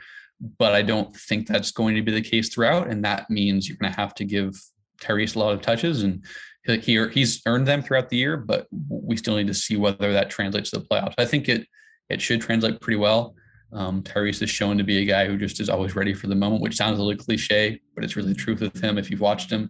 But 0.58 0.73
I 0.73 0.82
don't 0.82 1.15
think 1.15 1.45
that's 1.45 1.71
going 1.71 1.95
to 1.95 2.01
be 2.01 2.12
the 2.12 2.21
case 2.21 2.49
throughout, 2.49 2.88
and 2.88 3.06
that 3.06 3.30
means 3.30 3.69
you're 3.69 3.77
going 3.77 3.93
to 3.93 3.99
have 3.99 4.15
to 4.15 4.25
give 4.25 4.60
Tyrese 4.99 5.36
a 5.36 5.39
lot 5.39 5.54
of 5.54 5.62
touches, 5.62 6.01
and 6.01 6.25
he 6.65 7.06
he's 7.13 7.41
earned 7.45 7.67
them 7.67 7.84
throughout 7.84 8.10
the 8.10 8.17
year. 8.17 8.38
But 8.38 8.65
we 8.71 9.17
still 9.17 9.36
need 9.36 9.47
to 9.47 9.54
see 9.54 9.77
whether 9.77 10.12
that 10.13 10.32
translates 10.32 10.71
to 10.71 10.80
the 10.80 10.86
playoffs. 10.86 11.13
I 11.19 11.25
think 11.25 11.47
it 11.47 11.67
it 12.12 12.21
should 12.21 12.41
translate 12.41 12.82
pretty 12.82 12.97
well. 12.97 13.36
Um, 13.74 14.04
Tyrese 14.04 14.41
is 14.41 14.50
shown 14.50 14.78
to 14.78 14.84
be 14.84 14.97
a 14.97 15.06
guy 15.06 15.26
who 15.26 15.38
just 15.38 15.62
is 15.62 15.69
always 15.69 15.95
ready 15.95 16.13
for 16.13 16.28
the 16.28 16.36
moment, 16.36 16.62
which 16.62 16.76
sounds 16.76 17.00
a 17.00 17.02
little 17.02 17.24
cliche, 17.24 17.80
but 17.95 18.04
it's 18.04 18.17
really 18.17 18.34
the 18.34 18.39
truth 18.39 18.60
with 18.60 18.84
him 18.84 18.97
if 18.97 19.10
you've 19.10 19.21
watched 19.21 19.50
him. 19.50 19.69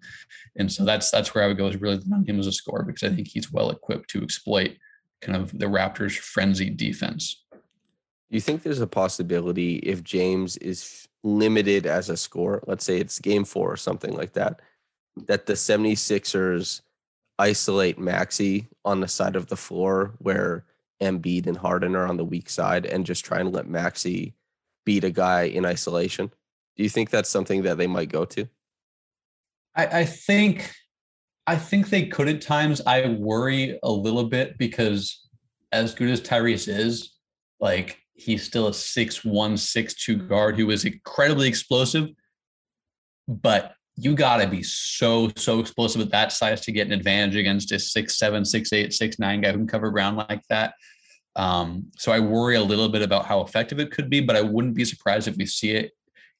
And 0.56 0.72
so 0.72 0.84
that's 0.84 1.12
that's 1.12 1.36
where 1.36 1.44
I 1.44 1.48
would 1.48 1.58
go 1.58 1.68
is 1.68 1.80
really 1.80 2.02
on 2.12 2.26
him 2.26 2.40
as 2.40 2.48
a 2.48 2.52
scorer 2.52 2.84
because 2.84 3.04
I 3.04 3.14
think 3.14 3.28
he's 3.28 3.52
well 3.52 3.70
equipped 3.70 4.10
to 4.12 4.24
exploit 4.24 4.78
kind 5.22 5.36
of 5.36 5.58
the 5.58 5.68
Raptors' 5.68 6.18
frenzied 6.18 6.78
defense. 6.78 7.44
Do 7.52 8.38
you 8.38 8.42
think 8.42 8.64
there's 8.64 8.82
a 8.82 8.88
possibility 8.88 9.76
if 9.78 10.04
James 10.04 10.58
is 10.58 11.08
limited 11.24 11.86
as 11.86 12.10
a 12.10 12.18
scorer, 12.18 12.64
let's 12.66 12.86
say 12.86 12.98
it's 12.98 13.20
game 13.20 13.44
four 13.44 13.72
or 13.72 13.78
something 13.78 14.14
like 14.14 14.34
that, 14.34 14.62
that 15.28 15.46
the 15.46 15.54
76ers 15.54 16.82
isolate 17.38 18.00
Maxey 18.00 18.68
on 18.86 19.02
the 19.02 19.08
side 19.08 19.36
of 19.36 19.48
the 19.48 19.58
floor 19.58 20.14
where 20.20 20.64
Embiid 21.02 21.48
and 21.48 21.58
Harden 21.58 21.96
are 21.96 22.08
on 22.08 22.18
the 22.18 22.26
weak 22.26 22.50
side 22.50 22.86
and 22.86 23.06
just 23.06 23.26
try 23.26 23.40
and 23.40 23.52
let 23.52 23.68
Maxey 23.68 24.36
beat 24.86 25.04
a 25.04 25.10
guy 25.10 25.44
in 25.44 25.66
isolation? 25.66 26.32
Do 26.76 26.84
you 26.84 26.90
think 26.90 27.10
that's 27.10 27.30
something 27.30 27.64
that 27.64 27.78
they 27.78 27.88
might 27.88 28.10
go 28.10 28.26
to? 28.26 28.48
I, 29.76 29.86
I 29.88 30.06
think 30.06 30.72
I 31.48 31.56
think 31.56 31.90
they 31.90 32.06
could 32.06 32.30
at 32.30 32.42
times. 32.42 32.82
I 32.86 33.08
worry 33.08 33.80
a 33.84 33.92
little 33.92 34.26
bit 34.26 34.58
because 34.58 35.28
as 35.72 35.94
good 35.94 36.10
as 36.10 36.22
Tyrese 36.22 36.68
is, 36.68 37.18
like 37.60 37.98
he's 38.14 38.44
still 38.44 38.68
a 38.68 38.74
six 38.74 39.26
one, 39.26 39.58
six 39.58 39.94
two 39.94 40.18
guard 40.18 40.58
who 40.58 40.70
is 40.70 40.86
incredibly 40.86 41.48
explosive. 41.48 42.10
But 43.28 43.74
you 44.04 44.16
gotta 44.16 44.48
be 44.48 44.64
so, 44.64 45.32
so 45.36 45.60
explosive 45.60 46.02
at 46.02 46.10
that 46.12 46.32
size 46.32 46.62
to 46.62 46.72
get 46.72 46.88
an 46.88 46.94
advantage 46.94 47.36
against 47.36 47.72
a 47.72 47.80
six 47.80 48.18
seven, 48.18 48.44
six 48.44 48.74
eight, 48.74 48.94
six 48.94 49.20
nine 49.20 49.42
guy 49.42 49.52
who 49.52 49.58
can 49.58 49.68
cover 49.68 49.92
ground 49.92 50.18
like 50.18 50.42
that. 50.50 50.74
Um, 51.36 51.88
so 51.98 52.12
I 52.12 52.20
worry 52.20 52.56
a 52.56 52.62
little 52.62 52.90
bit 52.90 53.02
about 53.02 53.26
how 53.26 53.42
effective 53.42 53.80
it 53.80 53.92
could 53.92 54.10
be, 54.10 54.20
but 54.20 54.36
I 54.36 54.42
wouldn't 54.42 54.74
be 54.74 54.86
surprised 54.86 55.28
if 55.28 55.38
we 55.38 55.46
see 55.46 55.72
it 55.72 55.92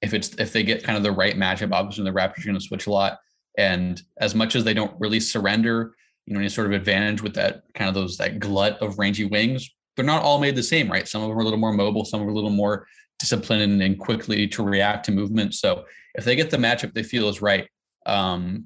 if 0.02 0.14
it's 0.14 0.30
if 0.40 0.52
they 0.52 0.64
get 0.64 0.84
kind 0.84 0.98
of 0.98 1.04
the 1.04 1.12
right 1.12 1.36
matchup. 1.36 1.72
Obviously, 1.72 2.04
the 2.04 2.12
Raptors 2.12 2.42
are 2.42 2.46
going 2.46 2.60
to 2.60 2.66
switch 2.66 2.88
a 2.88 2.92
lot, 2.92 3.20
and 3.58 4.02
as 4.20 4.36
much 4.36 4.56
as 4.56 4.64
they 4.64 4.74
don't 4.74 5.00
really 5.00 5.20
surrender, 5.20 5.94
you 6.26 6.34
know, 6.34 6.40
any 6.40 6.50
sort 6.50 6.68
of 6.68 6.74
advantage 6.74 7.22
with 7.22 7.36
that 7.36 7.64
kind 7.76 7.88
of 7.88 7.96
those 7.96 8.18
that 8.18 8.40
glut 8.40 8.82
of 8.82 8.98
rangy 8.98 9.26
wings, 9.26 9.70
they're 9.96 10.06
not 10.06 10.24
all 10.24 10.40
made 10.40 10.56
the 10.56 10.64
same, 10.64 10.92
right? 10.92 11.08
Some 11.08 11.22
of 11.22 11.30
them 11.30 11.38
are 11.38 11.42
a 11.42 11.44
little 11.44 11.60
more 11.60 11.74
mobile, 11.74 12.06
some 12.06 12.22
are 12.22 12.30
a 12.30 12.34
little 12.34 12.50
more 12.50 12.88
disciplined 13.20 13.82
and 13.82 14.00
quickly 14.00 14.48
to 14.48 14.64
react 14.64 15.06
to 15.06 15.12
movement. 15.12 15.54
So 15.54 15.86
if 16.16 16.26
they 16.26 16.36
get 16.36 16.50
the 16.50 16.58
matchup 16.58 16.94
they 16.94 17.04
feel 17.04 17.30
is 17.30 17.42
right, 17.42 17.68
um, 18.06 18.66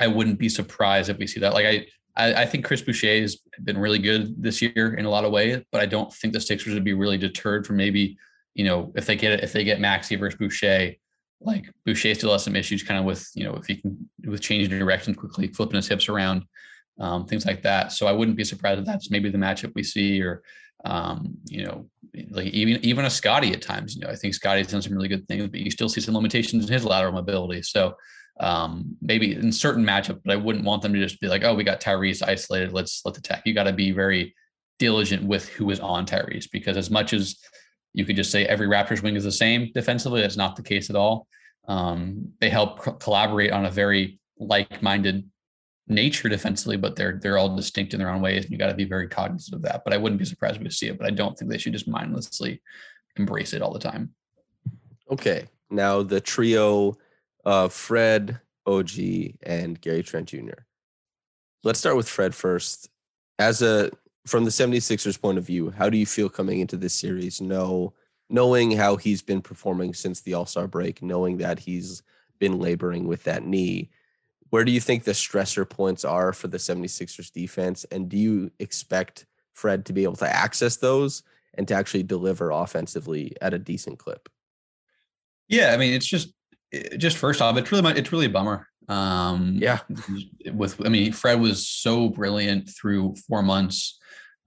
I 0.00 0.06
wouldn't 0.06 0.38
be 0.38 0.48
surprised 0.48 1.08
if 1.10 1.18
we 1.18 1.26
see 1.26 1.40
that. 1.40 1.54
Like 1.54 1.66
I, 1.66 1.86
I, 2.16 2.42
I, 2.42 2.46
think 2.46 2.64
Chris 2.64 2.82
Boucher 2.82 3.20
has 3.20 3.38
been 3.62 3.78
really 3.78 3.98
good 3.98 4.42
this 4.42 4.60
year 4.60 4.94
in 4.94 5.04
a 5.04 5.10
lot 5.10 5.24
of 5.24 5.32
ways, 5.32 5.62
but 5.70 5.80
I 5.80 5.86
don't 5.86 6.12
think 6.12 6.34
the 6.34 6.40
Sixers 6.40 6.74
would 6.74 6.84
be 6.84 6.94
really 6.94 7.18
deterred 7.18 7.66
from 7.66 7.76
maybe, 7.76 8.18
you 8.54 8.64
know, 8.64 8.92
if 8.96 9.06
they 9.06 9.16
get 9.16 9.32
it, 9.32 9.44
if 9.44 9.52
they 9.52 9.64
get 9.64 9.80
Maxey 9.80 10.16
versus 10.16 10.38
Boucher, 10.38 10.92
like 11.40 11.66
Boucher 11.86 12.14
still 12.14 12.32
has 12.32 12.44
some 12.44 12.56
issues 12.56 12.82
kind 12.82 12.98
of 12.98 13.06
with, 13.06 13.28
you 13.34 13.44
know, 13.44 13.54
if 13.54 13.66
he 13.66 13.76
can 13.76 14.08
with 14.24 14.40
changing 14.40 14.78
direction 14.78 15.14
quickly, 15.14 15.48
flipping 15.48 15.76
his 15.76 15.88
hips 15.88 16.08
around, 16.08 16.44
um, 17.00 17.26
things 17.26 17.46
like 17.46 17.62
that. 17.62 17.92
So 17.92 18.06
I 18.06 18.12
wouldn't 18.12 18.36
be 18.36 18.44
surprised 18.44 18.80
if 18.80 18.86
that's 18.86 19.10
maybe 19.10 19.30
the 19.30 19.38
matchup 19.38 19.72
we 19.74 19.82
see 19.82 20.20
or, 20.22 20.42
um, 20.84 21.36
you 21.46 21.64
know, 21.64 21.86
like 22.30 22.46
even 22.46 22.84
even 22.84 23.04
a 23.04 23.10
Scottie 23.10 23.52
at 23.52 23.62
times. 23.62 23.94
You 23.94 24.02
know, 24.02 24.08
I 24.08 24.16
think 24.16 24.34
Scottie's 24.34 24.68
done 24.68 24.82
some 24.82 24.92
really 24.92 25.08
good 25.08 25.26
things, 25.28 25.48
but 25.48 25.60
you 25.60 25.70
still 25.70 25.88
see 25.88 26.00
some 26.00 26.14
limitations 26.14 26.66
in 26.66 26.72
his 26.72 26.84
lateral 26.84 27.12
mobility. 27.12 27.62
So 27.62 27.94
um, 28.40 28.96
maybe 29.00 29.34
in 29.34 29.52
certain 29.52 29.84
matchup, 29.84 30.20
but 30.24 30.32
I 30.32 30.36
wouldn't 30.36 30.64
want 30.64 30.82
them 30.82 30.92
to 30.92 31.00
just 31.00 31.20
be 31.20 31.28
like, 31.28 31.44
oh, 31.44 31.54
we 31.54 31.64
got 31.64 31.80
Tyrese 31.80 32.26
isolated. 32.26 32.72
Let's 32.72 33.02
let's 33.04 33.18
attack. 33.18 33.42
You 33.44 33.54
got 33.54 33.64
to 33.64 33.72
be 33.72 33.92
very 33.92 34.34
diligent 34.78 35.24
with 35.24 35.48
who 35.48 35.70
is 35.70 35.80
on 35.80 36.06
Tyrese 36.06 36.50
because 36.50 36.76
as 36.76 36.90
much 36.90 37.12
as 37.12 37.36
you 37.94 38.04
could 38.04 38.16
just 38.16 38.30
say 38.30 38.46
every 38.46 38.66
Raptors 38.66 39.02
wing 39.02 39.16
is 39.16 39.24
the 39.24 39.32
same 39.32 39.70
defensively, 39.74 40.22
that's 40.22 40.36
not 40.36 40.56
the 40.56 40.62
case 40.62 40.90
at 40.90 40.96
all. 40.96 41.26
Um, 41.68 42.32
they 42.40 42.50
help 42.50 42.80
co- 42.80 42.92
collaborate 42.92 43.52
on 43.52 43.66
a 43.66 43.70
very 43.70 44.18
like-minded 44.38 45.28
nature 45.94 46.28
defensively, 46.28 46.76
but 46.76 46.96
they're 46.96 47.18
they're 47.22 47.38
all 47.38 47.54
distinct 47.54 47.94
in 47.94 48.00
their 48.00 48.10
own 48.10 48.20
ways, 48.20 48.44
and 48.44 48.52
you 48.52 48.58
got 48.58 48.68
to 48.68 48.74
be 48.74 48.84
very 48.84 49.08
cognizant 49.08 49.54
of 49.54 49.62
that. 49.62 49.82
But 49.84 49.92
I 49.92 49.96
wouldn't 49.96 50.18
be 50.18 50.24
surprised 50.24 50.56
if 50.56 50.62
we 50.62 50.70
see 50.70 50.88
it. 50.88 50.98
But 50.98 51.06
I 51.06 51.10
don't 51.10 51.38
think 51.38 51.50
they 51.50 51.58
should 51.58 51.72
just 51.72 51.88
mindlessly 51.88 52.60
embrace 53.16 53.52
it 53.52 53.62
all 53.62 53.72
the 53.72 53.78
time. 53.78 54.14
Okay, 55.10 55.46
now 55.70 56.02
the 56.02 56.20
trio 56.20 56.96
uh, 57.44 57.68
Fred, 57.68 58.40
OG, 58.66 58.90
and 59.42 59.80
Gary 59.80 60.02
Trent 60.02 60.28
Jr. 60.28 60.62
Let's 61.64 61.78
start 61.78 61.96
with 61.96 62.08
Fred 62.08 62.34
first. 62.34 62.88
As 63.38 63.62
a 63.62 63.90
from 64.26 64.44
the 64.44 64.50
76ers 64.50 65.20
point 65.20 65.38
of 65.38 65.44
view, 65.44 65.70
how 65.70 65.90
do 65.90 65.98
you 65.98 66.06
feel 66.06 66.28
coming 66.28 66.60
into 66.60 66.76
this 66.76 66.94
series? 66.94 67.40
Know 67.40 67.94
knowing 68.32 68.70
how 68.70 68.96
he's 68.96 69.20
been 69.20 69.42
performing 69.42 69.92
since 69.92 70.22
the 70.22 70.32
All-Star 70.34 70.66
break, 70.66 71.02
knowing 71.02 71.36
that 71.36 71.58
he's 71.58 72.02
been 72.38 72.58
laboring 72.58 73.06
with 73.06 73.22
that 73.24 73.44
knee. 73.44 73.90
Where 74.52 74.66
do 74.66 74.70
you 74.70 74.80
think 74.80 75.04
the 75.04 75.12
stressor 75.12 75.66
points 75.66 76.04
are 76.04 76.34
for 76.34 76.46
the 76.46 76.58
76ers 76.58 77.32
defense? 77.32 77.84
And 77.84 78.10
do 78.10 78.18
you 78.18 78.50
expect 78.58 79.24
Fred 79.54 79.86
to 79.86 79.94
be 79.94 80.02
able 80.02 80.16
to 80.16 80.28
access 80.28 80.76
those 80.76 81.22
and 81.54 81.66
to 81.68 81.74
actually 81.74 82.02
deliver 82.02 82.50
offensively 82.50 83.34
at 83.40 83.54
a 83.54 83.58
decent 83.58 83.98
clip? 83.98 84.28
Yeah, 85.48 85.72
I 85.72 85.78
mean, 85.78 85.94
it's 85.94 86.06
just 86.06 86.34
just 86.98 87.16
first 87.16 87.40
off, 87.40 87.56
it's 87.56 87.72
really 87.72 87.98
it's 87.98 88.12
really 88.12 88.26
a 88.26 88.28
bummer. 88.28 88.68
Um, 88.88 89.56
yeah, 89.58 89.78
with 90.52 90.84
I 90.84 90.90
mean, 90.90 91.12
Fred 91.14 91.40
was 91.40 91.66
so 91.66 92.10
brilliant 92.10 92.68
through 92.68 93.14
four 93.26 93.42
months. 93.42 93.98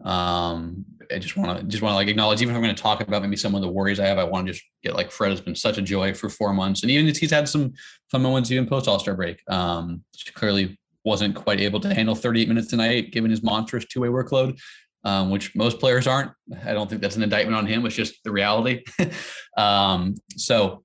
Um, 0.03 0.85
I 1.11 1.19
just 1.19 1.37
want 1.37 1.59
to 1.59 1.65
just 1.65 1.81
want 1.81 1.93
to 1.93 1.95
like 1.95 2.07
acknowledge, 2.07 2.41
even 2.41 2.53
if 2.53 2.57
I'm 2.57 2.63
going 2.63 2.75
to 2.75 2.81
talk 2.81 3.01
about 3.01 3.21
maybe 3.21 3.35
some 3.35 3.55
of 3.55 3.61
the 3.61 3.69
worries 3.69 3.99
I 3.99 4.07
have, 4.07 4.17
I 4.17 4.23
want 4.23 4.47
to 4.47 4.53
just 4.53 4.65
get 4.83 4.95
like 4.95 5.11
Fred 5.11 5.31
has 5.31 5.41
been 5.41 5.55
such 5.55 5.77
a 5.77 5.81
joy 5.81 6.13
for 6.13 6.29
four 6.29 6.53
months, 6.53 6.81
and 6.81 6.91
even 6.91 7.13
he's 7.13 7.31
had 7.31 7.47
some 7.47 7.73
fun 8.11 8.21
moments 8.21 8.51
even 8.51 8.67
post 8.67 8.87
All 8.87 8.99
Star 8.99 9.15
break. 9.15 9.41
Um, 9.49 10.03
clearly 10.33 10.77
wasn't 11.03 11.35
quite 11.35 11.59
able 11.59 11.79
to 11.79 11.93
handle 11.93 12.15
38 12.15 12.47
minutes 12.47 12.67
tonight 12.67 13.11
given 13.11 13.29
his 13.29 13.43
monstrous 13.43 13.85
two 13.85 14.01
way 14.01 14.07
workload. 14.07 14.59
Um, 15.03 15.29
which 15.29 15.55
most 15.55 15.79
players 15.79 16.07
aren't. 16.07 16.31
I 16.65 16.73
don't 16.73 16.89
think 16.89 16.99
that's 16.99 17.15
an 17.15 17.21
indictment 17.21 17.55
on 17.55 17.67
him. 17.67 17.85
It's 17.85 17.93
just 17.93 18.23
the 18.23 18.31
reality. 18.31 18.81
um, 19.55 20.15
so 20.35 20.83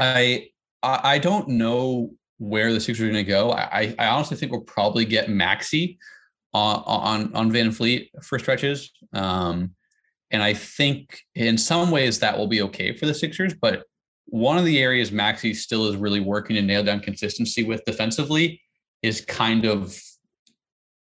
I 0.00 0.48
I, 0.82 1.18
don't 1.18 1.46
know 1.48 2.10
where 2.38 2.72
the 2.72 2.80
Sixers 2.80 3.06
are 3.06 3.12
going 3.12 3.24
to 3.24 3.30
go. 3.30 3.52
I, 3.52 3.94
I 3.98 4.06
honestly 4.06 4.36
think 4.36 4.50
we'll 4.50 4.62
probably 4.62 5.04
get 5.04 5.28
Maxey 5.28 5.98
on 6.52 6.82
on, 6.86 7.34
on 7.34 7.52
VanVleet 7.52 8.08
for 8.22 8.38
stretches. 8.38 8.90
Um, 9.12 9.74
and 10.30 10.42
I 10.42 10.54
think 10.54 11.20
in 11.34 11.58
some 11.58 11.90
ways 11.90 12.20
that 12.20 12.36
will 12.36 12.46
be 12.46 12.62
okay 12.62 12.96
for 12.96 13.06
the 13.06 13.14
Sixers. 13.14 13.54
But 13.54 13.84
one 14.26 14.58
of 14.58 14.64
the 14.64 14.78
areas 14.78 15.10
Maxey 15.10 15.54
still 15.54 15.86
is 15.86 15.96
really 15.96 16.20
working 16.20 16.54
to 16.56 16.62
nail 16.62 16.84
down 16.84 17.00
consistency 17.00 17.64
with 17.64 17.84
defensively 17.84 18.60
is 19.02 19.20
kind 19.22 19.64
of 19.64 19.98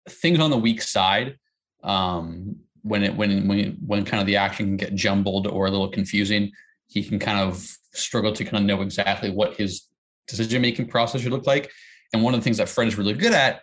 things 0.09 0.39
on 0.39 0.51
the 0.51 0.57
weak 0.59 0.81
side. 0.83 1.37
Um, 1.83 2.57
when 2.83 3.03
it 3.03 3.15
when 3.15 3.49
when 3.49 3.77
when 3.85 4.05
kind 4.05 4.21
of 4.21 4.27
the 4.27 4.37
action 4.37 4.67
can 4.67 4.77
get 4.77 4.95
jumbled 4.95 5.47
or 5.47 5.67
a 5.67 5.71
little 5.71 5.89
confusing, 5.89 6.53
he 6.87 7.03
can 7.03 7.19
kind 7.19 7.39
of 7.39 7.67
struggle 7.93 8.33
to 8.33 8.45
kind 8.45 8.59
of 8.59 8.63
know 8.63 8.83
exactly 8.83 9.31
what 9.31 9.55
his 9.57 9.89
decision 10.29 10.63
making 10.63 10.87
process 10.87 11.21
should 11.21 11.33
look 11.33 11.47
like. 11.47 11.71
And 12.13 12.23
one 12.23 12.35
of 12.35 12.41
the 12.41 12.45
things 12.45 12.59
that 12.59 12.69
Fred 12.69 12.89
is 12.89 12.97
really 12.97 13.13
good 13.13 13.33
at 13.33 13.63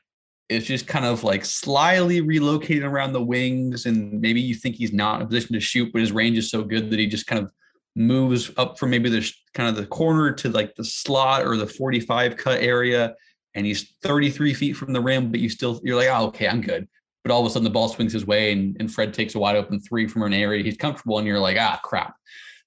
is 0.49 0.65
just 0.65 0.87
kind 0.87 1.05
of 1.05 1.23
like 1.23 1.43
slyly 1.43 2.21
relocating 2.21 2.83
around 2.83 3.13
the 3.13 3.23
wings. 3.23 3.85
And 3.85 4.21
maybe 4.21 4.39
you 4.39 4.55
think 4.55 4.75
he's 4.75 4.93
not 4.93 5.17
in 5.17 5.21
a 5.23 5.27
position 5.27 5.53
to 5.53 5.59
shoot, 5.59 5.91
but 5.91 5.99
his 5.99 6.11
range 6.11 6.37
is 6.37 6.49
so 6.49 6.63
good 6.63 6.89
that 6.89 6.99
he 6.99 7.07
just 7.07 7.27
kind 7.27 7.43
of 7.43 7.51
moves 7.95 8.51
up 8.57 8.79
from 8.79 8.91
maybe 8.91 9.09
the 9.09 9.29
kind 9.53 9.69
of 9.69 9.75
the 9.75 9.85
corner 9.85 10.31
to 10.31 10.49
like 10.49 10.75
the 10.75 10.83
slot 10.83 11.45
or 11.45 11.57
the 11.57 11.67
45 11.67 12.37
cut 12.37 12.61
area. 12.61 13.15
And 13.55 13.65
he's 13.65 13.95
33 14.03 14.53
feet 14.53 14.73
from 14.73 14.93
the 14.93 15.01
rim, 15.01 15.31
but 15.31 15.39
you 15.39 15.49
still, 15.49 15.81
you're 15.83 15.97
like, 15.97 16.09
oh, 16.09 16.27
okay, 16.27 16.47
I'm 16.47 16.61
good. 16.61 16.87
But 17.23 17.33
all 17.33 17.41
of 17.41 17.47
a 17.47 17.49
sudden 17.49 17.63
the 17.63 17.69
ball 17.69 17.89
swings 17.89 18.13
his 18.13 18.25
way 18.25 18.53
and, 18.53 18.77
and 18.79 18.93
Fred 18.93 19.13
takes 19.13 19.35
a 19.35 19.39
wide 19.39 19.55
open 19.55 19.81
three 19.81 20.07
from 20.07 20.23
an 20.23 20.33
area 20.33 20.63
he's 20.63 20.77
comfortable. 20.77 21.17
And 21.17 21.27
you're 21.27 21.39
like, 21.39 21.57
ah, 21.59 21.79
crap. 21.83 22.15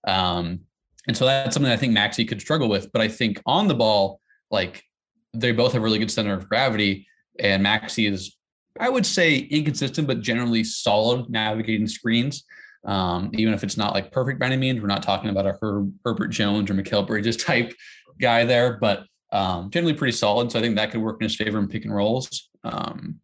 Um, 0.06 0.60
and 1.06 1.16
so 1.16 1.24
that's 1.24 1.54
something 1.54 1.72
I 1.72 1.76
think 1.76 1.92
Maxey 1.92 2.26
could 2.26 2.40
struggle 2.40 2.68
with. 2.68 2.92
But 2.92 3.00
I 3.00 3.08
think 3.08 3.40
on 3.46 3.68
the 3.68 3.74
ball, 3.74 4.20
like 4.50 4.84
they 5.32 5.52
both 5.52 5.72
have 5.72 5.82
really 5.82 5.98
good 5.98 6.10
center 6.10 6.34
of 6.34 6.48
gravity. 6.48 7.06
And 7.40 7.62
Maxey 7.62 8.06
is, 8.06 8.36
I 8.78 8.88
would 8.88 9.06
say, 9.06 9.38
inconsistent, 9.38 10.06
but 10.06 10.20
generally 10.20 10.64
solid 10.64 11.30
navigating 11.30 11.86
screens. 11.86 12.44
Um, 12.84 13.30
even 13.34 13.52
if 13.52 13.62
it's 13.62 13.76
not 13.76 13.92
like 13.92 14.12
perfect 14.12 14.40
by 14.40 14.46
any 14.46 14.56
means, 14.56 14.80
we're 14.80 14.86
not 14.86 15.02
talking 15.02 15.30
about 15.30 15.46
a 15.46 15.58
Her- 15.60 15.86
Herbert 16.04 16.28
Jones 16.28 16.70
or 16.70 16.74
Mikal 16.74 17.06
Bridges 17.06 17.36
type 17.44 17.74
guy 18.20 18.44
there, 18.44 18.78
but 18.78 19.04
um, 19.32 19.70
generally 19.70 19.94
pretty 19.94 20.16
solid. 20.16 20.50
So 20.50 20.58
I 20.58 20.62
think 20.62 20.76
that 20.76 20.90
could 20.90 21.02
work 21.02 21.20
in 21.20 21.24
his 21.24 21.36
favor 21.36 21.58
in 21.58 21.68
pick 21.68 21.84
and 21.84 21.94
rolls. 21.94 22.48
Um, 22.64 23.20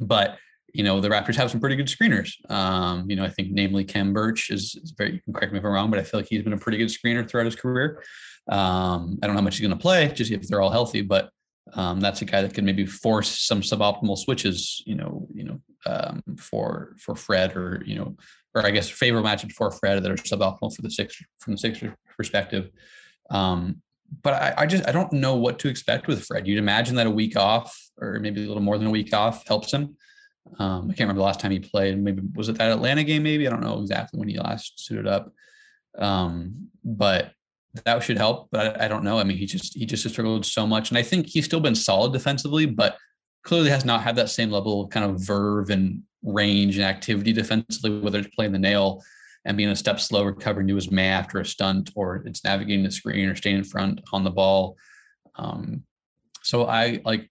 but 0.00 0.38
you 0.72 0.84
know, 0.84 1.00
the 1.00 1.08
Raptors 1.08 1.36
have 1.36 1.50
some 1.50 1.60
pretty 1.60 1.76
good 1.76 1.86
screeners. 1.86 2.32
Um, 2.50 3.08
you 3.08 3.16
know, 3.16 3.24
I 3.24 3.28
think 3.28 3.50
namely 3.50 3.84
Khem 3.84 4.12
Birch 4.12 4.50
is, 4.50 4.74
is, 4.82 4.92
very, 4.96 5.12
you 5.12 5.20
can 5.20 5.34
correct 5.34 5.52
me 5.52 5.58
if 5.58 5.64
I'm 5.64 5.72
wrong, 5.72 5.90
but 5.90 5.98
I 5.98 6.02
feel 6.02 6.20
like 6.20 6.28
he's 6.28 6.42
been 6.42 6.54
a 6.54 6.58
pretty 6.58 6.78
good 6.78 6.88
screener 6.88 7.28
throughout 7.28 7.44
his 7.44 7.56
career. 7.56 8.02
Um, 8.48 9.18
I 9.22 9.26
don't 9.26 9.34
know 9.34 9.40
how 9.40 9.44
much 9.44 9.58
he's 9.58 9.66
going 9.66 9.76
to 9.76 9.82
play, 9.82 10.08
just 10.08 10.30
if 10.30 10.48
they're 10.48 10.62
all 10.62 10.70
healthy, 10.70 11.02
but 11.02 11.30
um, 11.74 12.00
that's 12.00 12.22
a 12.22 12.24
guy 12.24 12.42
that 12.42 12.54
can 12.54 12.64
maybe 12.64 12.86
force 12.86 13.40
some 13.40 13.60
suboptimal 13.60 14.18
switches, 14.18 14.82
you 14.86 14.94
know, 14.94 15.26
you 15.32 15.44
know, 15.44 15.60
um, 15.86 16.22
for, 16.38 16.94
for 16.98 17.14
Fred 17.14 17.56
or, 17.56 17.82
you 17.86 17.96
know, 17.96 18.16
or 18.54 18.66
I 18.66 18.70
guess 18.70 18.88
favorable 18.88 19.28
matchup 19.28 19.52
for 19.52 19.70
Fred 19.70 20.02
that 20.02 20.10
are 20.10 20.16
suboptimal 20.16 20.74
for 20.74 20.82
the 20.82 20.90
six 20.90 21.22
from 21.40 21.54
the 21.54 21.58
Sixers 21.58 21.92
perspective. 22.16 22.70
Um, 23.30 23.80
but 24.22 24.34
I, 24.34 24.54
I, 24.58 24.66
just 24.66 24.86
I 24.86 24.92
don't 24.92 25.12
know 25.12 25.36
what 25.36 25.58
to 25.60 25.68
expect 25.68 26.06
with 26.06 26.24
Fred. 26.24 26.46
You'd 26.46 26.58
imagine 26.58 26.96
that 26.96 27.06
a 27.06 27.10
week 27.10 27.36
off, 27.36 27.74
or 27.98 28.18
maybe 28.20 28.44
a 28.44 28.46
little 28.46 28.62
more 28.62 28.76
than 28.76 28.88
a 28.88 28.90
week 28.90 29.14
off, 29.14 29.46
helps 29.48 29.72
him. 29.72 29.96
Um, 30.58 30.84
I 30.84 30.88
can't 30.88 31.00
remember 31.00 31.20
the 31.20 31.24
last 31.24 31.40
time 31.40 31.52
he 31.52 31.60
played. 31.60 31.98
Maybe 31.98 32.20
was 32.34 32.50
it 32.50 32.58
that 32.58 32.70
Atlanta 32.70 33.04
game? 33.04 33.22
Maybe 33.22 33.46
I 33.46 33.50
don't 33.50 33.62
know 33.62 33.80
exactly 33.80 34.18
when 34.18 34.28
he 34.28 34.38
last 34.38 34.84
suited 34.84 35.06
up. 35.06 35.32
Um, 35.98 36.68
but 36.84 37.32
that 37.84 38.02
should 38.02 38.18
help. 38.18 38.48
But 38.50 38.80
I, 38.80 38.88
don't 38.88 39.04
know. 39.04 39.18
I 39.18 39.24
mean, 39.24 39.38
he 39.38 39.46
just 39.46 39.76
he 39.76 39.86
just 39.86 40.08
struggled 40.08 40.44
so 40.44 40.66
much, 40.66 40.90
and 40.90 40.98
I 40.98 41.02
think 41.02 41.26
he's 41.26 41.44
still 41.44 41.60
been 41.60 41.74
solid 41.74 42.12
defensively. 42.12 42.66
But 42.66 42.96
clearly 43.44 43.70
has 43.70 43.84
not 43.84 44.02
had 44.02 44.16
that 44.16 44.30
same 44.30 44.50
level 44.50 44.82
of 44.82 44.90
kind 44.90 45.04
of 45.04 45.20
verve 45.20 45.70
and 45.70 46.02
range 46.22 46.76
and 46.76 46.84
activity 46.84 47.32
defensively, 47.32 47.98
whether 47.98 48.18
it's 48.18 48.34
playing 48.34 48.52
the 48.52 48.58
nail 48.58 49.02
and 49.44 49.56
being 49.56 49.70
a 49.70 49.76
step 49.76 49.98
slow, 49.98 50.24
recovering 50.24 50.68
to 50.68 50.74
his 50.76 50.90
man 50.90 51.20
after 51.20 51.40
a 51.40 51.44
stunt, 51.44 51.90
or 51.96 52.22
it's 52.26 52.44
navigating 52.44 52.84
the 52.84 52.90
screen 52.90 53.28
or 53.28 53.34
staying 53.34 53.56
in 53.56 53.64
front 53.64 54.00
on 54.12 54.22
the 54.22 54.30
ball. 54.30 54.76
Um, 55.34 55.82
so 56.42 56.66
I 56.66 57.00
like 57.04 57.28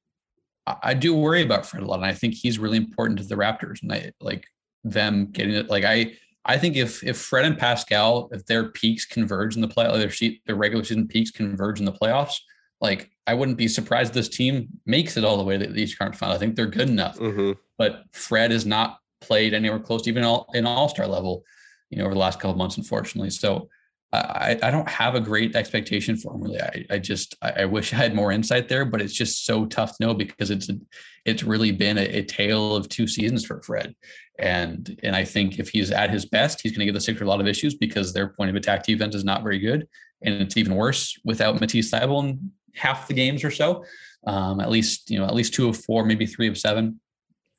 I 0.68 0.94
do 0.94 1.16
worry 1.16 1.44
about 1.44 1.66
Fred 1.66 1.84
a 1.84 1.86
lot, 1.86 1.98
and 2.00 2.06
I 2.06 2.14
think 2.14 2.34
he's 2.34 2.60
really 2.60 2.78
important 2.78 3.20
to 3.20 3.26
the 3.26 3.36
Raptors, 3.36 3.82
and 3.82 3.92
I 3.92 4.12
like 4.20 4.46
them 4.84 5.28
getting 5.32 5.54
it. 5.54 5.70
Like 5.70 5.84
I 5.84 6.14
I 6.46 6.58
think 6.58 6.76
if 6.76 7.04
if 7.04 7.18
Fred 7.18 7.46
and 7.46 7.58
Pascal, 7.58 8.30
if 8.32 8.46
their 8.46 8.70
peaks 8.70 9.06
converge 9.06 9.56
in 9.56 9.62
the 9.62 9.68
play, 9.68 9.86
their 9.98 10.10
sheet, 10.10 10.42
their 10.46 10.56
regular 10.56 10.84
season 10.84 11.08
peaks 11.08 11.32
converge 11.32 11.80
in 11.80 11.86
the 11.86 11.92
playoffs, 11.92 12.36
like 12.80 13.12
I 13.28 13.34
wouldn't 13.36 13.58
be 13.58 13.68
surprised 13.68 14.14
this 14.14 14.28
team 14.30 14.68
makes 14.86 15.18
it 15.18 15.24
all 15.24 15.38
the 15.38 15.44
way 15.44 15.58
to 15.58 15.68
the 15.68 15.82
East 15.82 15.98
Conference 16.00 16.20
Final. 16.20 16.36
I 16.36 16.40
think 16.40 16.56
they're 16.56 16.66
good 16.66 16.90
enough, 16.90 17.18
Mm-hmm. 17.20 17.52
but 17.78 18.04
Fred 18.12 18.52
has 18.52 18.66
not 18.66 18.98
played 19.22 19.54
anywhere 19.54 19.80
close 19.80 20.02
to 20.04 20.10
even 20.10 20.24
all 20.24 20.48
in 20.56 20.66
All 20.66 20.90
Star 20.90 21.06
level, 21.08 21.44
you 21.92 22.00
know, 22.00 22.06
over 22.06 22.14
the 22.16 22.20
last 22.20 22.40
couple 22.40 22.56
months, 22.58 22.78
unfortunately. 22.78 23.30
So 23.30 23.70
I, 24.14 24.60
I 24.62 24.72
don't 24.72 24.90
have 24.90 25.16
a 25.16 25.22
great 25.22 25.56
expectation 25.56 26.18
for 26.18 26.34
him 26.34 26.42
really. 26.42 26.62
I, 26.62 26.86
I 26.90 27.00
just 27.00 27.36
I, 27.42 27.52
I 27.62 27.66
wish 27.66 27.94
I 27.94 27.98
had 27.98 28.14
more 28.14 28.32
insight 28.32 28.68
there, 28.68 28.84
but 28.84 29.02
it's 29.02 29.14
just 29.14 29.46
so 29.46 29.66
tough 29.66 29.98
to 29.98 30.06
know 30.06 30.14
because 30.14 30.52
it's 30.52 30.70
a, 30.70 30.78
it's 31.26 31.44
really 31.44 31.72
been 31.72 31.98
a, 31.98 32.02
a 32.02 32.24
tale 32.24 32.76
of 32.76 32.90
two 32.90 33.08
seasons 33.08 33.46
for 33.46 33.62
Fred. 33.62 33.96
And 34.38 35.00
and 35.04 35.16
I 35.16 35.24
think 35.24 35.60
if 35.60 35.70
he's 35.70 35.92
at 35.92 36.10
his 36.10 36.26
best, 36.26 36.62
he's 36.62 36.72
going 36.72 36.80
to 36.80 36.86
give 36.86 36.94
the 36.94 37.02
Sixers 37.02 37.26
a 37.26 37.30
lot 37.30 37.40
of 37.40 37.48
issues 37.48 37.76
because 37.76 38.12
their 38.12 38.30
point 38.30 38.50
of 38.50 38.56
attack 38.56 38.84
defense 38.84 39.16
is 39.16 39.24
not 39.24 39.44
very 39.44 39.60
good, 39.60 39.88
and 40.22 40.36
it's 40.36 40.58
even 40.58 40.76
worse 40.76 41.18
without 41.24 41.62
Matisse 41.62 41.92
Thybulle 41.92 42.30
in 42.30 42.52
half 42.76 43.08
the 43.08 43.14
games 43.14 43.44
or 43.44 43.52
so. 43.52 43.86
Um, 44.28 44.60
at 44.60 44.70
least 44.70 45.10
you 45.10 45.20
know 45.20 45.26
at 45.26 45.36
least 45.36 45.54
two 45.54 45.70
of 45.70 45.78
four, 45.78 46.06
maybe 46.06 46.26
three 46.26 46.48
of 46.48 46.58
seven, 46.58 47.00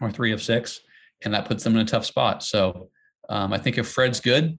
or 0.00 0.10
three 0.10 0.32
of 0.32 0.42
six, 0.42 0.80
and 1.22 1.32
that 1.32 1.46
puts 1.46 1.64
them 1.64 1.74
in 1.76 1.80
a 1.80 1.86
tough 1.86 2.04
spot. 2.04 2.42
So 2.42 2.90
um, 3.30 3.52
I 3.52 3.58
think 3.58 3.78
if 3.78 3.88
Fred's 3.88 4.20
good, 4.20 4.58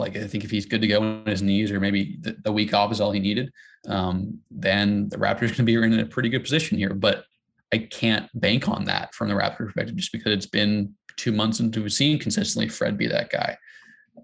like 0.00 0.16
I 0.16 0.26
think 0.26 0.44
if 0.44 0.50
he's 0.50 0.66
good 0.66 0.80
to 0.80 0.86
go 0.86 1.02
on 1.02 1.26
his 1.26 1.42
knees, 1.42 1.70
or 1.70 1.80
maybe 1.80 2.18
the, 2.20 2.36
the 2.44 2.52
week 2.52 2.74
off 2.74 2.92
is 2.92 3.00
all 3.00 3.12
he 3.12 3.20
needed, 3.20 3.50
um, 3.88 4.38
then 4.50 5.08
the 5.08 5.16
Raptors 5.16 5.54
can 5.54 5.64
be 5.64 5.74
in 5.74 6.00
a 6.00 6.06
pretty 6.06 6.28
good 6.28 6.42
position 6.42 6.78
here. 6.78 6.94
But 6.94 7.24
I 7.72 7.78
can't 7.78 8.28
bank 8.34 8.68
on 8.68 8.84
that 8.86 9.14
from 9.14 9.28
the 9.28 9.34
Raptors 9.34 9.66
perspective, 9.66 9.96
just 9.96 10.12
because 10.12 10.32
it's 10.32 10.46
been 10.46 10.94
two 11.16 11.32
months 11.32 11.60
into 11.60 11.88
seeing 11.88 12.18
consistently 12.18 12.68
Fred 12.68 12.98
be 12.98 13.06
that 13.06 13.30
guy. 13.30 13.56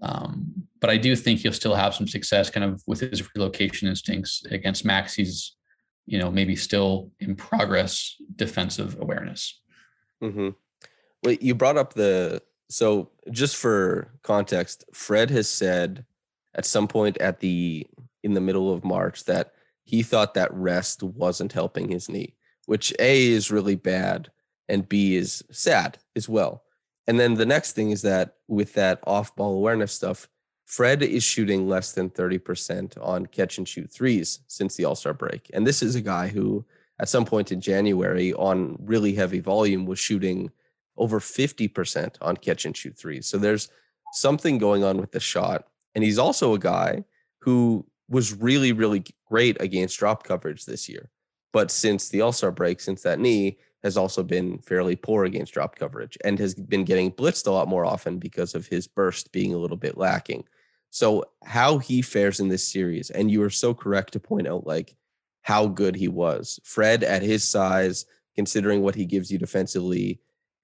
Um, 0.01 0.67
but 0.79 0.89
I 0.89 0.97
do 0.97 1.15
think 1.15 1.39
he'll 1.39 1.53
still 1.53 1.75
have 1.75 1.95
some 1.95 2.07
success, 2.07 2.49
kind 2.49 2.63
of 2.63 2.81
with 2.87 2.99
his 2.99 3.27
relocation 3.35 3.87
instincts 3.87 4.43
against 4.51 4.85
Maxey's, 4.85 5.55
you 6.05 6.19
know, 6.19 6.29
maybe 6.31 6.55
still 6.55 7.11
in 7.19 7.35
progress 7.35 8.15
defensive 8.35 8.97
awareness. 8.99 9.61
Mm-hmm. 10.23 10.49
Wait, 11.23 11.41
you 11.41 11.55
brought 11.55 11.77
up 11.77 11.93
the 11.93 12.41
so 12.69 13.09
just 13.31 13.55
for 13.55 14.11
context, 14.23 14.85
Fred 14.93 15.29
has 15.31 15.49
said 15.49 16.05
at 16.55 16.65
some 16.65 16.87
point 16.87 17.17
at 17.17 17.39
the 17.39 17.87
in 18.23 18.33
the 18.33 18.41
middle 18.41 18.73
of 18.73 18.83
March 18.83 19.23
that 19.25 19.53
he 19.83 20.03
thought 20.03 20.33
that 20.33 20.53
rest 20.53 21.01
wasn't 21.01 21.53
helping 21.53 21.89
his 21.89 22.09
knee, 22.09 22.35
which 22.65 22.93
A 22.99 23.27
is 23.27 23.51
really 23.51 23.75
bad 23.75 24.29
and 24.67 24.87
B 24.87 25.15
is 25.15 25.43
sad 25.49 25.97
as 26.15 26.27
well. 26.27 26.63
And 27.07 27.17
then 27.17 27.35
the 27.35 27.45
next 27.45 27.71
thing 27.71 27.91
is 27.91 28.01
that 28.01 28.35
with 28.49 28.73
that 28.73 28.99
off 29.07 29.33
ball 29.35 29.55
awareness 29.55 29.93
stuff, 29.93 30.27
Fred 30.65 31.01
is 31.01 31.23
shooting 31.23 31.69
less 31.69 31.93
than 31.93 32.09
30% 32.09 33.01
on 33.01 33.25
catch 33.27 33.57
and 33.57 33.65
shoot 33.65 33.89
threes 33.89 34.39
since 34.47 34.75
the 34.75 34.83
All 34.83 34.95
Star 34.95 35.13
break. 35.13 35.49
And 35.53 35.65
this 35.65 35.81
is 35.81 35.95
a 35.95 36.01
guy 36.01 36.27
who, 36.27 36.65
at 36.99 37.07
some 37.07 37.23
point 37.23 37.53
in 37.53 37.61
January, 37.61 38.33
on 38.33 38.77
really 38.81 39.13
heavy 39.13 39.39
volume, 39.39 39.85
was 39.85 39.99
shooting 39.99 40.51
over 40.97 41.19
50% 41.19 42.15
on 42.21 42.37
catch 42.37 42.65
and 42.65 42.75
shoot 42.75 42.97
threes. 42.97 43.27
So 43.27 43.37
there's 43.37 43.69
something 44.13 44.57
going 44.57 44.83
on 44.83 44.97
with 44.97 45.11
the 45.11 45.19
shot. 45.19 45.67
And 45.95 46.03
he's 46.03 46.19
also 46.19 46.53
a 46.53 46.59
guy 46.59 47.03
who 47.39 47.85
was 48.09 48.33
really, 48.33 48.71
really 48.71 49.03
great 49.29 49.61
against 49.61 49.99
drop 49.99 50.23
coverage 50.23 50.65
this 50.65 50.87
year. 50.87 51.09
But 51.53 51.71
since 51.71 52.09
the 52.09 52.21
All 52.21 52.31
Star 52.31 52.51
break, 52.51 52.79
since 52.79 53.01
that 53.03 53.19
knee, 53.19 53.57
has 53.83 53.97
also 53.97 54.23
been 54.23 54.59
fairly 54.59 54.95
poor 54.95 55.25
against 55.25 55.53
drop 55.53 55.75
coverage 55.75 56.17
and 56.23 56.39
has 56.39 56.55
been 56.55 56.83
getting 56.83 57.11
blitzed 57.11 57.47
a 57.47 57.51
lot 57.51 57.67
more 57.67 57.85
often 57.85 58.17
because 58.17 58.55
of 58.55 58.67
his 58.67 58.87
burst 58.87 59.31
being 59.31 59.53
a 59.53 59.57
little 59.57 59.77
bit 59.77 59.97
lacking. 59.97 60.43
So, 60.89 61.25
how 61.43 61.77
he 61.77 62.01
fares 62.01 62.39
in 62.39 62.47
this 62.47 62.67
series, 62.67 63.09
and 63.09 63.29
you 63.29 63.43
are 63.43 63.49
so 63.49 63.73
correct 63.73 64.13
to 64.13 64.19
point 64.19 64.47
out 64.47 64.65
like 64.65 64.95
how 65.41 65.67
good 65.67 65.95
he 65.95 66.07
was. 66.07 66.59
Fred, 66.63 67.03
at 67.03 67.21
his 67.21 67.43
size, 67.43 68.05
considering 68.35 68.81
what 68.81 68.95
he 68.95 69.05
gives 69.05 69.31
you 69.31 69.37
defensively, 69.37 70.19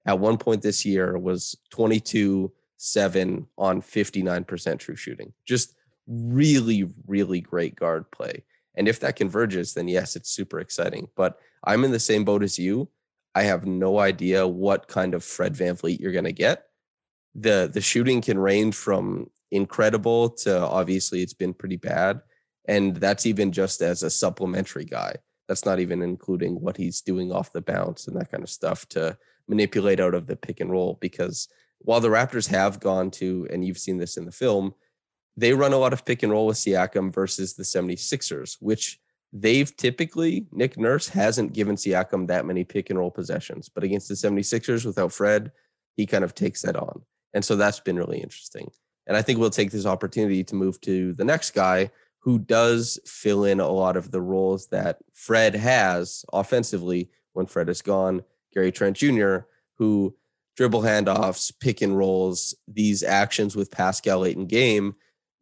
at 0.06 0.18
one 0.18 0.38
point 0.38 0.62
this 0.62 0.84
year 0.84 1.18
was 1.18 1.56
22 1.70 2.52
7 2.76 3.46
on 3.56 3.80
59% 3.80 4.78
true 4.78 4.96
shooting. 4.96 5.32
Just 5.46 5.74
really, 6.06 6.88
really 7.06 7.40
great 7.40 7.74
guard 7.74 8.10
play. 8.10 8.44
And 8.74 8.88
if 8.88 9.00
that 9.00 9.16
converges, 9.16 9.74
then 9.74 9.88
yes, 9.88 10.16
it's 10.16 10.30
super 10.30 10.60
exciting. 10.60 11.08
But 11.16 11.38
I'm 11.64 11.84
in 11.84 11.92
the 11.92 12.00
same 12.00 12.24
boat 12.24 12.42
as 12.42 12.58
you. 12.58 12.88
I 13.34 13.44
have 13.44 13.66
no 13.66 13.98
idea 13.98 14.46
what 14.46 14.88
kind 14.88 15.14
of 15.14 15.24
Fred 15.24 15.54
VanVleet 15.54 16.00
you're 16.00 16.12
going 16.12 16.24
to 16.24 16.32
get. 16.32 16.64
The 17.34 17.68
the 17.72 17.80
shooting 17.80 18.20
can 18.20 18.38
range 18.38 18.76
from 18.76 19.30
incredible 19.50 20.30
to 20.30 20.58
obviously 20.58 21.22
it's 21.22 21.34
been 21.34 21.54
pretty 21.54 21.76
bad. 21.76 22.20
And 22.66 22.96
that's 22.96 23.26
even 23.26 23.52
just 23.52 23.82
as 23.82 24.02
a 24.02 24.10
supplementary 24.10 24.84
guy. 24.84 25.16
That's 25.48 25.64
not 25.64 25.80
even 25.80 26.00
including 26.02 26.60
what 26.60 26.76
he's 26.76 27.00
doing 27.00 27.32
off 27.32 27.52
the 27.52 27.60
bounce 27.60 28.06
and 28.06 28.16
that 28.18 28.30
kind 28.30 28.42
of 28.42 28.50
stuff 28.50 28.88
to 28.90 29.18
manipulate 29.48 30.00
out 30.00 30.14
of 30.14 30.26
the 30.26 30.36
pick 30.36 30.60
and 30.60 30.70
roll. 30.70 30.98
Because 31.00 31.48
while 31.78 32.00
the 32.00 32.08
Raptors 32.08 32.48
have 32.48 32.80
gone 32.80 33.10
to, 33.12 33.46
and 33.50 33.64
you've 33.64 33.78
seen 33.78 33.98
this 33.98 34.16
in 34.16 34.24
the 34.24 34.32
film, 34.32 34.74
they 35.36 35.52
run 35.52 35.72
a 35.72 35.78
lot 35.78 35.92
of 35.92 36.04
pick 36.04 36.22
and 36.22 36.32
roll 36.32 36.46
with 36.46 36.56
Siakam 36.56 37.12
versus 37.12 37.54
the 37.54 37.64
76ers, 37.64 38.56
which 38.60 39.00
they've 39.32 39.76
typically, 39.76 40.46
Nick 40.52 40.78
Nurse 40.78 41.08
hasn't 41.08 41.52
given 41.52 41.74
Siakam 41.74 42.28
that 42.28 42.46
many 42.46 42.64
pick 42.64 42.90
and 42.90 42.98
roll 42.98 43.10
possessions. 43.10 43.68
But 43.68 43.82
against 43.84 44.08
the 44.08 44.14
76ers 44.14 44.86
without 44.86 45.12
Fred, 45.12 45.50
he 45.96 46.06
kind 46.06 46.24
of 46.24 46.34
takes 46.34 46.62
that 46.62 46.76
on. 46.76 47.02
And 47.32 47.44
so 47.44 47.56
that's 47.56 47.80
been 47.80 47.96
really 47.96 48.20
interesting. 48.20 48.70
And 49.06 49.16
I 49.16 49.22
think 49.22 49.38
we'll 49.38 49.50
take 49.50 49.72
this 49.72 49.86
opportunity 49.86 50.44
to 50.44 50.54
move 50.54 50.80
to 50.82 51.12
the 51.14 51.24
next 51.24 51.50
guy 51.50 51.90
who 52.20 52.38
does 52.38 52.98
fill 53.04 53.44
in 53.44 53.60
a 53.60 53.68
lot 53.68 53.96
of 53.96 54.10
the 54.10 54.20
roles 54.20 54.68
that 54.68 54.98
Fred 55.12 55.54
has 55.54 56.24
offensively 56.32 57.10
when 57.34 57.46
Fred 57.46 57.68
is 57.68 57.82
gone. 57.82 58.22
Gary 58.54 58.72
Trent 58.72 58.96
Jr., 58.96 59.38
who 59.76 60.14
dribble 60.56 60.82
handoffs, 60.82 61.52
pick 61.60 61.82
and 61.82 61.96
rolls, 61.96 62.54
these 62.68 63.02
actions 63.02 63.56
with 63.56 63.70
Pascal 63.70 64.20
late 64.20 64.36
in 64.36 64.46
game. 64.46 64.94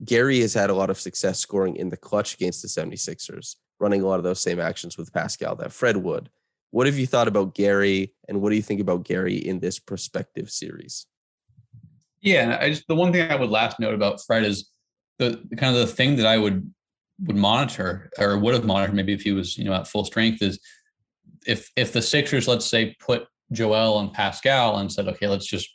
Gary 0.05 0.41
has 0.41 0.55
had 0.55 0.71
a 0.71 0.75
lot 0.75 0.91
of 0.91 0.99
success 0.99 1.39
scoring 1.39 1.77
in 1.77 1.91
the 1.91 1.97
clutch 1.97 2.35
against 2.35 2.63
the 2.63 2.69
76ers, 2.69 3.57
running 3.79 4.03
a 4.03 4.07
lot 4.07 4.19
of 4.19 4.25
those 4.25 4.41
same 4.41 4.59
actions 4.59 4.97
with 4.97 5.13
Pascal 5.13 5.55
that 5.57 5.73
Fred 5.73 5.99
would. 5.99 6.31
What 6.71 6.87
have 6.87 6.99
you 6.99 7.07
thought 7.07 7.29
about 7.29 7.55
Gary, 7.55 8.15
and 8.29 8.41
what 8.41 8.51
do 8.51 8.57
you 8.57 8.63
think 8.63 8.81
about 8.81 9.05
Gary 9.05 9.37
in 9.37 9.61
this 9.61 9.79
prospective 9.79 10.51
series? 10.51 11.07
Yeah, 12.23 12.57
I 12.61 12.71
just 12.71 12.89
the 12.89 12.95
one 12.95 13.13
thing 13.13 13.31
I 13.31 13.35
would 13.35 13.51
last 13.51 13.79
note 13.79 13.95
about 13.95 14.23
Fred 14.25 14.45
is 14.45 14.71
the, 15.19 15.43
the 15.51 15.57
kind 15.57 15.77
of 15.77 15.87
the 15.87 15.93
thing 15.93 16.17
that 16.17 16.27
I 16.27 16.39
would 16.39 16.73
would 17.27 17.37
monitor 17.37 18.11
or 18.19 18.39
would 18.39 18.55
have 18.55 18.65
monitored 18.65 18.95
maybe 18.95 19.13
if 19.13 19.23
he 19.23 19.33
was 19.33 19.59
you 19.59 19.65
know 19.65 19.75
at 19.75 19.87
full 19.87 20.05
strength 20.05 20.43
is 20.43 20.59
if 21.47 21.71
if 21.77 21.93
the 21.93 22.03
Sixers 22.03 22.49
let's 22.49 22.67
say 22.67 22.97
put 22.99 23.27
Joel 23.53 24.01
and 24.01 24.13
Pascal 24.13 24.79
and 24.79 24.93
said 24.93 25.09
okay 25.09 25.29
let's 25.29 25.47
just 25.47 25.69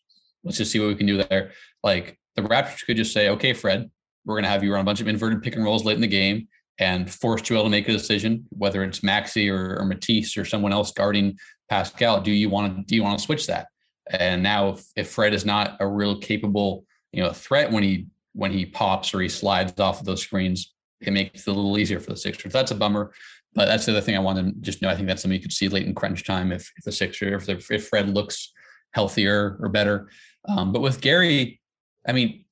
let's 0.44 0.58
just 0.58 0.72
see 0.72 0.80
what 0.80 0.88
we 0.88 0.96
can 0.96 1.08
do 1.08 1.24
there 1.24 1.52
like 1.84 2.18
the 2.36 2.42
Raptors 2.42 2.86
could 2.86 2.98
just 2.98 3.14
say 3.14 3.30
okay 3.30 3.54
Fred 3.54 3.90
we're 4.26 4.42
to 4.42 4.48
have 4.48 4.64
you 4.64 4.74
run 4.74 4.82
a 4.82 4.84
bunch 4.84 5.02
of 5.02 5.08
inverted 5.08 5.42
pick 5.42 5.56
and 5.56 5.64
rolls 5.64 5.86
late 5.86 5.96
in 5.96 6.02
the 6.02 6.08
game 6.08 6.48
and 6.80 7.12
force 7.12 7.42
Joel 7.42 7.64
to 7.64 7.70
make 7.70 7.88
a 7.88 7.92
decision 7.92 8.46
whether 8.50 8.84
it's 8.84 9.04
Maxey 9.04 9.50
or, 9.50 9.78
or 9.80 9.86
Matisse 9.86 10.38
or 10.38 10.46
someone 10.46 10.74
else 10.74 10.92
guarding 10.92 11.38
Pascal 11.70 12.22
do 12.22 12.32
you 12.32 12.50
want 12.50 12.76
to 12.76 12.84
do 12.84 12.96
you 12.96 13.04
want 13.04 13.20
to 13.20 13.26
switch 13.26 13.48
that 13.48 13.68
and 14.10 14.42
now 14.42 14.70
if, 14.70 14.86
if 14.96 15.10
Fred 15.10 15.34
is 15.34 15.46
not 15.46 15.78
a 15.80 15.88
real 15.88 16.20
capable 16.20 16.86
you 17.12 17.24
know 17.24 17.32
threat 17.32 17.72
when 17.72 17.84
he 17.84 18.08
when 18.38 18.52
he 18.52 18.66
pops 18.66 19.14
or 19.14 19.20
he 19.20 19.28
slides 19.28 19.80
off 19.80 20.00
of 20.00 20.06
those 20.06 20.22
screens, 20.22 20.74
it 21.02 21.12
makes 21.12 21.42
it 21.42 21.50
a 21.50 21.54
little 21.54 21.78
easier 21.78 22.00
for 22.00 22.12
the 22.12 22.18
Sixers. 22.18 22.54
That's 22.54 22.72
a 22.72 22.76
bummer. 22.76 23.12
But 23.56 23.66
that's 23.66 23.86
the 23.86 23.92
other 23.92 24.02
thing 24.02 24.16
I 24.16 24.20
want 24.20 24.38
to 24.38 24.54
just 24.62 24.82
know. 24.82 24.90
I 24.90 24.96
think 24.96 25.08
that's 25.08 25.22
something 25.22 25.36
you 25.36 25.42
could 25.42 25.54
see 25.54 25.70
late 25.70 25.88
in 25.88 25.96
crunch 25.96 26.24
time 26.24 26.52
if, 26.52 26.72
if 26.78 26.84
the 26.84 26.92
Sixers, 26.92 27.50
if, 27.50 27.72
if 27.72 27.88
Fred 27.88 28.10
looks 28.10 28.54
healthier 28.92 29.58
or 29.62 29.70
better. 29.70 30.10
Um, 30.48 30.72
but 30.72 30.82
with 30.82 31.02
Gary, 31.02 31.60
I 32.08 32.14
mean, 32.14 32.46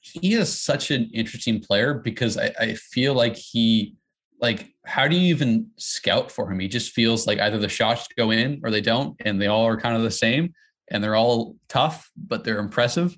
he 0.00 0.34
is 0.34 0.60
such 0.60 0.90
an 0.90 1.10
interesting 1.14 1.60
player 1.60 1.94
because 1.94 2.36
I, 2.36 2.52
I 2.58 2.74
feel 2.74 3.14
like 3.14 3.36
he, 3.36 3.96
like, 4.40 4.74
how 4.84 5.08
do 5.08 5.16
you 5.16 5.34
even 5.34 5.70
scout 5.78 6.30
for 6.30 6.50
him? 6.50 6.58
He 6.58 6.68
just 6.68 6.92
feels 6.92 7.26
like 7.26 7.38
either 7.38 7.58
the 7.58 7.68
shots 7.68 8.08
go 8.16 8.30
in 8.30 8.60
or 8.62 8.70
they 8.70 8.82
don't, 8.82 9.16
and 9.24 9.40
they 9.40 9.46
all 9.46 9.66
are 9.66 9.80
kind 9.80 9.96
of 9.96 10.02
the 10.02 10.10
same, 10.10 10.52
and 10.90 11.02
they're 11.02 11.16
all 11.16 11.56
tough, 11.68 12.10
but 12.16 12.44
they're 12.44 12.58
impressive. 12.58 13.16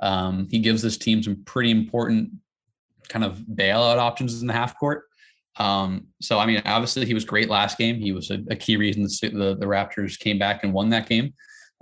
Um, 0.00 0.46
he 0.50 0.58
gives 0.58 0.82
this 0.82 0.98
team 0.98 1.22
some 1.22 1.42
pretty 1.44 1.70
important 1.70 2.32
kind 3.08 3.24
of 3.24 3.38
bailout 3.38 3.96
options 3.96 4.42
in 4.42 4.46
the 4.46 4.52
half 4.52 4.78
court. 4.78 5.04
Um, 5.58 6.06
so 6.20 6.38
I 6.38 6.46
mean, 6.46 6.62
obviously 6.64 7.06
he 7.06 7.14
was 7.14 7.24
great 7.24 7.48
last 7.48 7.78
game. 7.78 7.96
He 7.96 8.12
was 8.12 8.30
a, 8.30 8.42
a 8.50 8.56
key 8.56 8.76
reason 8.76 9.02
the, 9.02 9.28
the, 9.28 9.56
the 9.56 9.66
Raptors 9.66 10.18
came 10.18 10.38
back 10.38 10.64
and 10.64 10.72
won 10.72 10.90
that 10.90 11.08
game. 11.08 11.34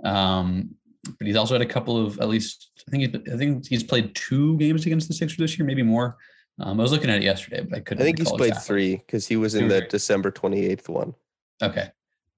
Um, 0.03 0.75
but 1.03 1.27
he's 1.27 1.35
also 1.35 1.53
had 1.53 1.61
a 1.61 1.65
couple 1.65 2.03
of 2.03 2.19
at 2.19 2.29
least 2.29 2.71
I 2.87 2.91
think 2.91 3.03
he's, 3.03 3.33
I 3.33 3.37
think 3.37 3.67
he's 3.67 3.83
played 3.83 4.15
two 4.15 4.57
games 4.57 4.85
against 4.85 5.07
the 5.07 5.13
Sixers 5.13 5.37
this 5.37 5.57
year, 5.57 5.65
maybe 5.65 5.83
more. 5.83 6.17
Um, 6.59 6.79
I 6.79 6.83
was 6.83 6.91
looking 6.91 7.09
at 7.09 7.17
it 7.17 7.23
yesterday, 7.23 7.61
but 7.61 7.77
I 7.77 7.81
couldn't. 7.81 8.01
I 8.01 8.05
think 8.05 8.19
he's 8.19 8.31
played 8.31 8.49
exactly. 8.49 8.67
three 8.67 8.95
because 8.97 9.27
he 9.27 9.35
was 9.35 9.55
in 9.55 9.67
the. 9.67 9.81
December 9.81 10.31
28th 10.31 10.87
one. 10.87 11.13
Okay. 11.61 11.89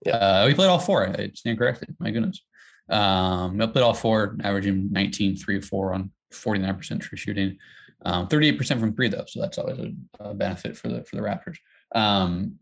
Yeah. 0.05 0.15
Uh, 0.15 0.47
he 0.47 0.53
played 0.55 0.69
all 0.69 0.79
four. 0.79 1.07
I 1.07 1.29
stand 1.33 1.57
corrected. 1.57 1.95
My 1.99 2.09
goodness. 2.09 2.41
Um, 2.89 3.57
played 3.57 3.83
all 3.83 3.93
four, 3.93 4.37
averaging 4.43 4.91
19, 4.91 5.35
3 5.35 5.57
or 5.57 5.61
4 5.61 5.93
on 5.93 6.11
49% 6.33 7.01
true 7.01 7.17
shooting. 7.17 7.57
Um, 8.05 8.27
38% 8.27 8.79
from 8.79 8.95
three 8.95 9.07
though, 9.07 9.25
so 9.27 9.41
that's 9.41 9.57
always 9.57 9.79
a, 9.79 9.91
a 10.19 10.33
benefit 10.33 10.77
for 10.77 10.87
the 10.87 11.03
for 11.03 11.15
the 11.15 11.21
Raptors. 11.21 11.57
Um, 11.93 12.59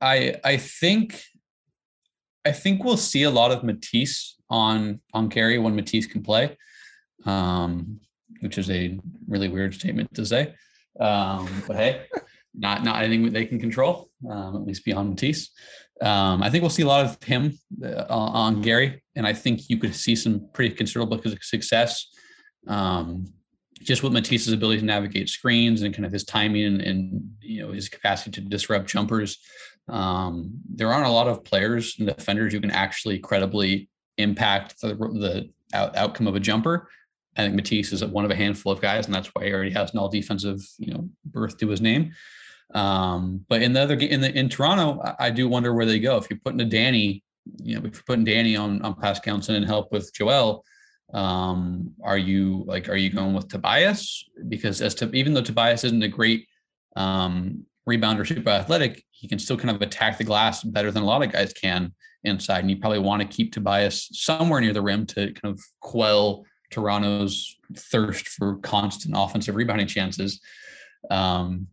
I 0.00 0.36
I 0.44 0.56
think 0.56 1.22
I 2.44 2.52
think 2.52 2.84
we'll 2.84 2.96
see 2.96 3.24
a 3.24 3.30
lot 3.30 3.50
of 3.50 3.64
Matisse 3.64 4.36
on 4.48 5.00
on 5.12 5.28
Gary 5.28 5.58
when 5.58 5.74
Matisse 5.74 6.06
can 6.06 6.22
play, 6.22 6.56
um, 7.24 8.00
which 8.40 8.58
is 8.58 8.70
a 8.70 8.98
really 9.26 9.48
weird 9.48 9.74
statement 9.74 10.14
to 10.14 10.24
say. 10.24 10.54
Um, 11.00 11.48
but 11.66 11.76
hey, 11.76 12.06
not 12.54 12.84
not 12.84 13.02
anything 13.02 13.32
they 13.32 13.46
can 13.46 13.58
control, 13.58 14.10
um, 14.30 14.56
at 14.56 14.62
least 14.62 14.84
beyond 14.84 15.10
Matisse. 15.10 15.50
Um, 16.00 16.42
I 16.42 16.50
think 16.50 16.62
we'll 16.62 16.70
see 16.70 16.82
a 16.82 16.86
lot 16.86 17.06
of 17.06 17.22
him 17.22 17.58
uh, 17.82 18.04
on 18.08 18.60
Gary, 18.60 19.02
and 19.16 19.26
I 19.26 19.32
think 19.32 19.68
you 19.68 19.78
could 19.78 19.94
see 19.94 20.14
some 20.14 20.48
pretty 20.52 20.74
considerable 20.74 21.20
success. 21.40 22.06
Um, 22.66 23.26
just 23.80 24.02
with 24.02 24.12
Matisse's 24.12 24.52
ability 24.52 24.80
to 24.80 24.86
navigate 24.86 25.28
screens 25.28 25.82
and 25.82 25.94
kind 25.94 26.06
of 26.06 26.12
his 26.12 26.24
timing 26.24 26.64
and, 26.64 26.80
and 26.80 27.30
you 27.40 27.62
know 27.62 27.72
his 27.72 27.88
capacity 27.88 28.30
to 28.32 28.40
disrupt 28.40 28.88
jumpers. 28.88 29.38
Um, 29.88 30.52
there 30.68 30.92
aren't 30.92 31.06
a 31.06 31.10
lot 31.12 31.28
of 31.28 31.44
players 31.44 31.96
and 31.98 32.08
defenders 32.08 32.52
who 32.52 32.60
can 32.60 32.70
actually 32.70 33.18
credibly 33.18 33.88
impact 34.18 34.80
the, 34.80 34.94
the 34.94 35.50
out, 35.74 35.96
outcome 35.96 36.26
of 36.26 36.34
a 36.34 36.40
jumper. 36.40 36.88
I 37.36 37.42
think 37.42 37.54
Matisse 37.54 37.92
is 37.92 38.04
one 38.04 38.24
of 38.24 38.30
a 38.30 38.36
handful 38.36 38.72
of 38.72 38.80
guys, 38.80 39.06
and 39.06 39.14
that's 39.14 39.28
why 39.28 39.44
he 39.44 39.52
already 39.52 39.72
has 39.72 39.92
an 39.92 39.98
all 39.98 40.08
defensive, 40.08 40.60
you 40.78 40.92
know, 40.92 41.08
berth 41.24 41.58
to 41.58 41.68
his 41.68 41.82
name. 41.82 42.12
Um, 42.74 43.44
but 43.48 43.62
in 43.62 43.74
the 43.74 43.82
other 43.82 43.94
in 43.94 44.20
the 44.20 44.36
in 44.36 44.48
Toronto, 44.48 45.00
I, 45.02 45.26
I 45.26 45.30
do 45.30 45.48
wonder 45.48 45.74
where 45.74 45.86
they 45.86 46.00
go. 46.00 46.16
If 46.16 46.28
you're 46.30 46.40
putting 46.44 46.60
a 46.60 46.64
Danny, 46.64 47.22
you 47.62 47.74
know, 47.74 47.86
if 47.86 47.94
you're 47.94 48.02
putting 48.06 48.24
Danny 48.24 48.56
on 48.56 48.82
on 48.82 48.94
Pascal 48.94 49.40
and 49.48 49.64
help 49.66 49.92
with 49.92 50.12
Joel, 50.14 50.64
um, 51.12 51.92
are 52.02 52.18
you 52.18 52.64
like 52.66 52.88
are 52.88 52.96
you 52.96 53.10
going 53.10 53.34
with 53.34 53.48
Tobias? 53.48 54.24
Because 54.48 54.80
as 54.82 54.94
to 54.96 55.10
even 55.12 55.34
though 55.34 55.42
Tobias 55.42 55.84
isn't 55.84 56.02
a 56.02 56.08
great 56.08 56.46
um 56.96 57.64
rebounder, 57.88 58.26
super 58.26 58.50
athletic, 58.50 59.04
he 59.10 59.28
can 59.28 59.38
still 59.38 59.56
kind 59.56 59.74
of 59.74 59.80
attack 59.82 60.18
the 60.18 60.24
glass 60.24 60.62
better 60.62 60.90
than 60.90 61.02
a 61.02 61.06
lot 61.06 61.22
of 61.22 61.32
guys 61.32 61.52
can 61.52 61.92
inside. 62.24 62.60
And 62.60 62.70
you 62.70 62.78
probably 62.78 62.98
want 62.98 63.22
to 63.22 63.28
keep 63.28 63.52
Tobias 63.52 64.08
somewhere 64.12 64.60
near 64.60 64.72
the 64.72 64.82
rim 64.82 65.06
to 65.06 65.32
kind 65.32 65.54
of 65.54 65.60
quell 65.80 66.44
Toronto's 66.70 67.56
thirst 67.76 68.28
for 68.28 68.56
constant 68.56 69.14
offensive 69.16 69.54
rebounding 69.54 69.86
chances. 69.86 70.40
Um, 71.10 71.68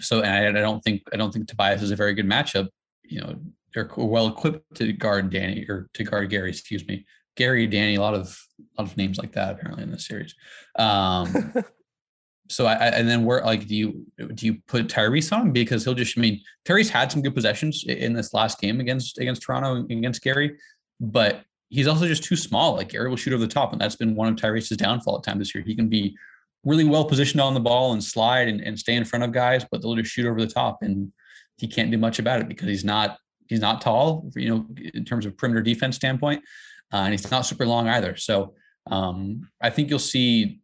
so 0.00 0.20
and 0.20 0.56
I, 0.56 0.60
I 0.60 0.62
don't 0.62 0.82
think 0.82 1.02
I 1.12 1.16
don't 1.16 1.32
think 1.32 1.48
Tobias 1.48 1.82
is 1.82 1.90
a 1.90 1.96
very 1.96 2.14
good 2.14 2.26
matchup. 2.26 2.68
You 3.04 3.22
know, 3.22 3.40
they're 3.74 3.90
well 3.96 4.28
equipped 4.28 4.74
to 4.76 4.92
guard 4.92 5.30
Danny 5.30 5.64
or 5.68 5.88
to 5.94 6.04
guard 6.04 6.28
Gary. 6.30 6.50
Excuse 6.50 6.86
me, 6.86 7.06
Gary, 7.40 7.66
Danny. 7.66 7.94
A 7.94 8.00
lot 8.02 8.12
of 8.12 8.38
a 8.60 8.82
lot 8.82 8.90
of 8.90 8.96
names 8.98 9.16
like 9.16 9.32
that 9.32 9.54
apparently 9.54 9.82
in 9.82 9.90
this 9.90 10.06
series. 10.06 10.34
Um, 10.78 11.54
so 12.50 12.66
I, 12.66 12.74
I 12.74 12.86
and 12.88 13.08
then 13.08 13.24
where 13.24 13.40
like 13.40 13.66
do 13.66 13.74
you 13.74 14.04
do 14.34 14.44
you 14.44 14.58
put 14.68 14.88
Tyrese 14.88 15.34
on 15.34 15.50
because 15.50 15.82
he'll 15.82 15.94
just 15.94 16.18
I 16.18 16.20
mean 16.20 16.42
Tyrese 16.66 16.90
had 16.90 17.10
some 17.10 17.22
good 17.22 17.34
possessions 17.34 17.82
in 17.88 18.12
this 18.12 18.34
last 18.34 18.60
game 18.60 18.78
against 18.78 19.16
against 19.16 19.40
Toronto 19.40 19.76
and 19.76 19.90
against 19.90 20.22
Gary, 20.22 20.58
but 21.00 21.42
he's 21.70 21.88
also 21.88 22.06
just 22.06 22.24
too 22.24 22.36
small. 22.36 22.76
Like 22.76 22.90
Gary 22.90 23.08
will 23.08 23.16
shoot 23.16 23.32
over 23.32 23.40
the 23.46 23.52
top, 23.52 23.72
and 23.72 23.80
that's 23.80 23.96
been 23.96 24.14
one 24.14 24.28
of 24.28 24.36
Tyrese's 24.36 24.76
downfall 24.76 25.16
at 25.16 25.24
times 25.24 25.38
this 25.38 25.54
year. 25.54 25.64
He 25.64 25.74
can 25.74 25.88
be 25.88 26.14
really 26.62 26.84
well 26.84 27.06
positioned 27.06 27.40
on 27.40 27.54
the 27.54 27.60
ball 27.60 27.94
and 27.94 28.04
slide 28.04 28.48
and, 28.48 28.60
and 28.60 28.78
stay 28.78 28.96
in 28.96 29.06
front 29.06 29.24
of 29.24 29.32
guys, 29.32 29.64
but 29.70 29.80
they'll 29.80 29.96
just 29.96 30.10
shoot 30.10 30.26
over 30.26 30.38
the 30.38 30.52
top, 30.52 30.82
and 30.82 31.10
he 31.56 31.66
can't 31.66 31.90
do 31.90 31.96
much 31.96 32.18
about 32.18 32.42
it 32.42 32.48
because 32.48 32.68
he's 32.68 32.84
not 32.84 33.16
he's 33.48 33.60
not 33.60 33.80
tall, 33.80 34.30
you 34.36 34.50
know, 34.50 34.66
in 34.92 35.06
terms 35.06 35.24
of 35.24 35.38
perimeter 35.38 35.62
defense 35.62 35.96
standpoint, 35.96 36.44
uh, 36.92 36.98
and 36.98 37.12
he's 37.12 37.30
not 37.30 37.46
super 37.46 37.66
long 37.66 37.88
either. 37.88 38.16
So 38.16 38.54
um, 38.90 39.48
I 39.60 39.70
think 39.70 39.90
you'll 39.90 39.98
see 39.98 40.60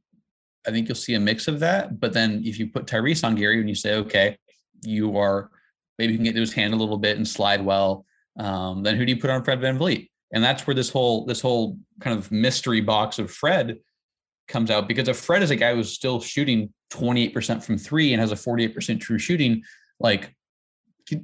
I 0.66 0.72
think 0.72 0.88
you'll 0.88 0.96
see 0.96 1.14
a 1.14 1.20
mix 1.20 1.46
of 1.46 1.60
that. 1.60 2.00
But 2.00 2.12
then 2.12 2.42
if 2.44 2.58
you 2.58 2.66
put 2.66 2.86
Tyrese 2.86 3.24
on 3.24 3.36
Gary 3.36 3.60
and 3.60 3.68
you 3.68 3.74
say, 3.74 3.94
okay, 3.94 4.36
you 4.82 5.16
are 5.16 5.50
maybe 5.98 6.12
you 6.12 6.18
can 6.18 6.24
get 6.24 6.34
to 6.34 6.40
his 6.40 6.52
hand 6.52 6.74
a 6.74 6.76
little 6.76 6.98
bit 6.98 7.16
and 7.16 7.26
slide 7.26 7.64
well, 7.64 8.04
um, 8.38 8.82
then 8.82 8.96
who 8.96 9.06
do 9.06 9.12
you 9.12 9.20
put 9.20 9.30
on 9.30 9.44
Fred 9.44 9.60
VanVleet? 9.60 10.08
And 10.32 10.42
that's 10.42 10.66
where 10.66 10.74
this 10.74 10.90
whole 10.90 11.24
this 11.24 11.40
whole 11.40 11.78
kind 12.00 12.18
of 12.18 12.30
mystery 12.32 12.80
box 12.80 13.18
of 13.18 13.30
Fred 13.30 13.78
comes 14.48 14.70
out 14.70 14.88
because 14.88 15.08
if 15.08 15.16
Fred 15.16 15.42
is 15.42 15.50
a 15.50 15.56
guy 15.56 15.74
who's 15.74 15.92
still 15.92 16.20
shooting 16.20 16.72
28% 16.92 17.62
from 17.62 17.78
three 17.78 18.12
and 18.12 18.20
has 18.20 18.32
a 18.32 18.36
48% 18.36 19.00
true 19.00 19.18
shooting, 19.18 19.62
like 20.00 20.34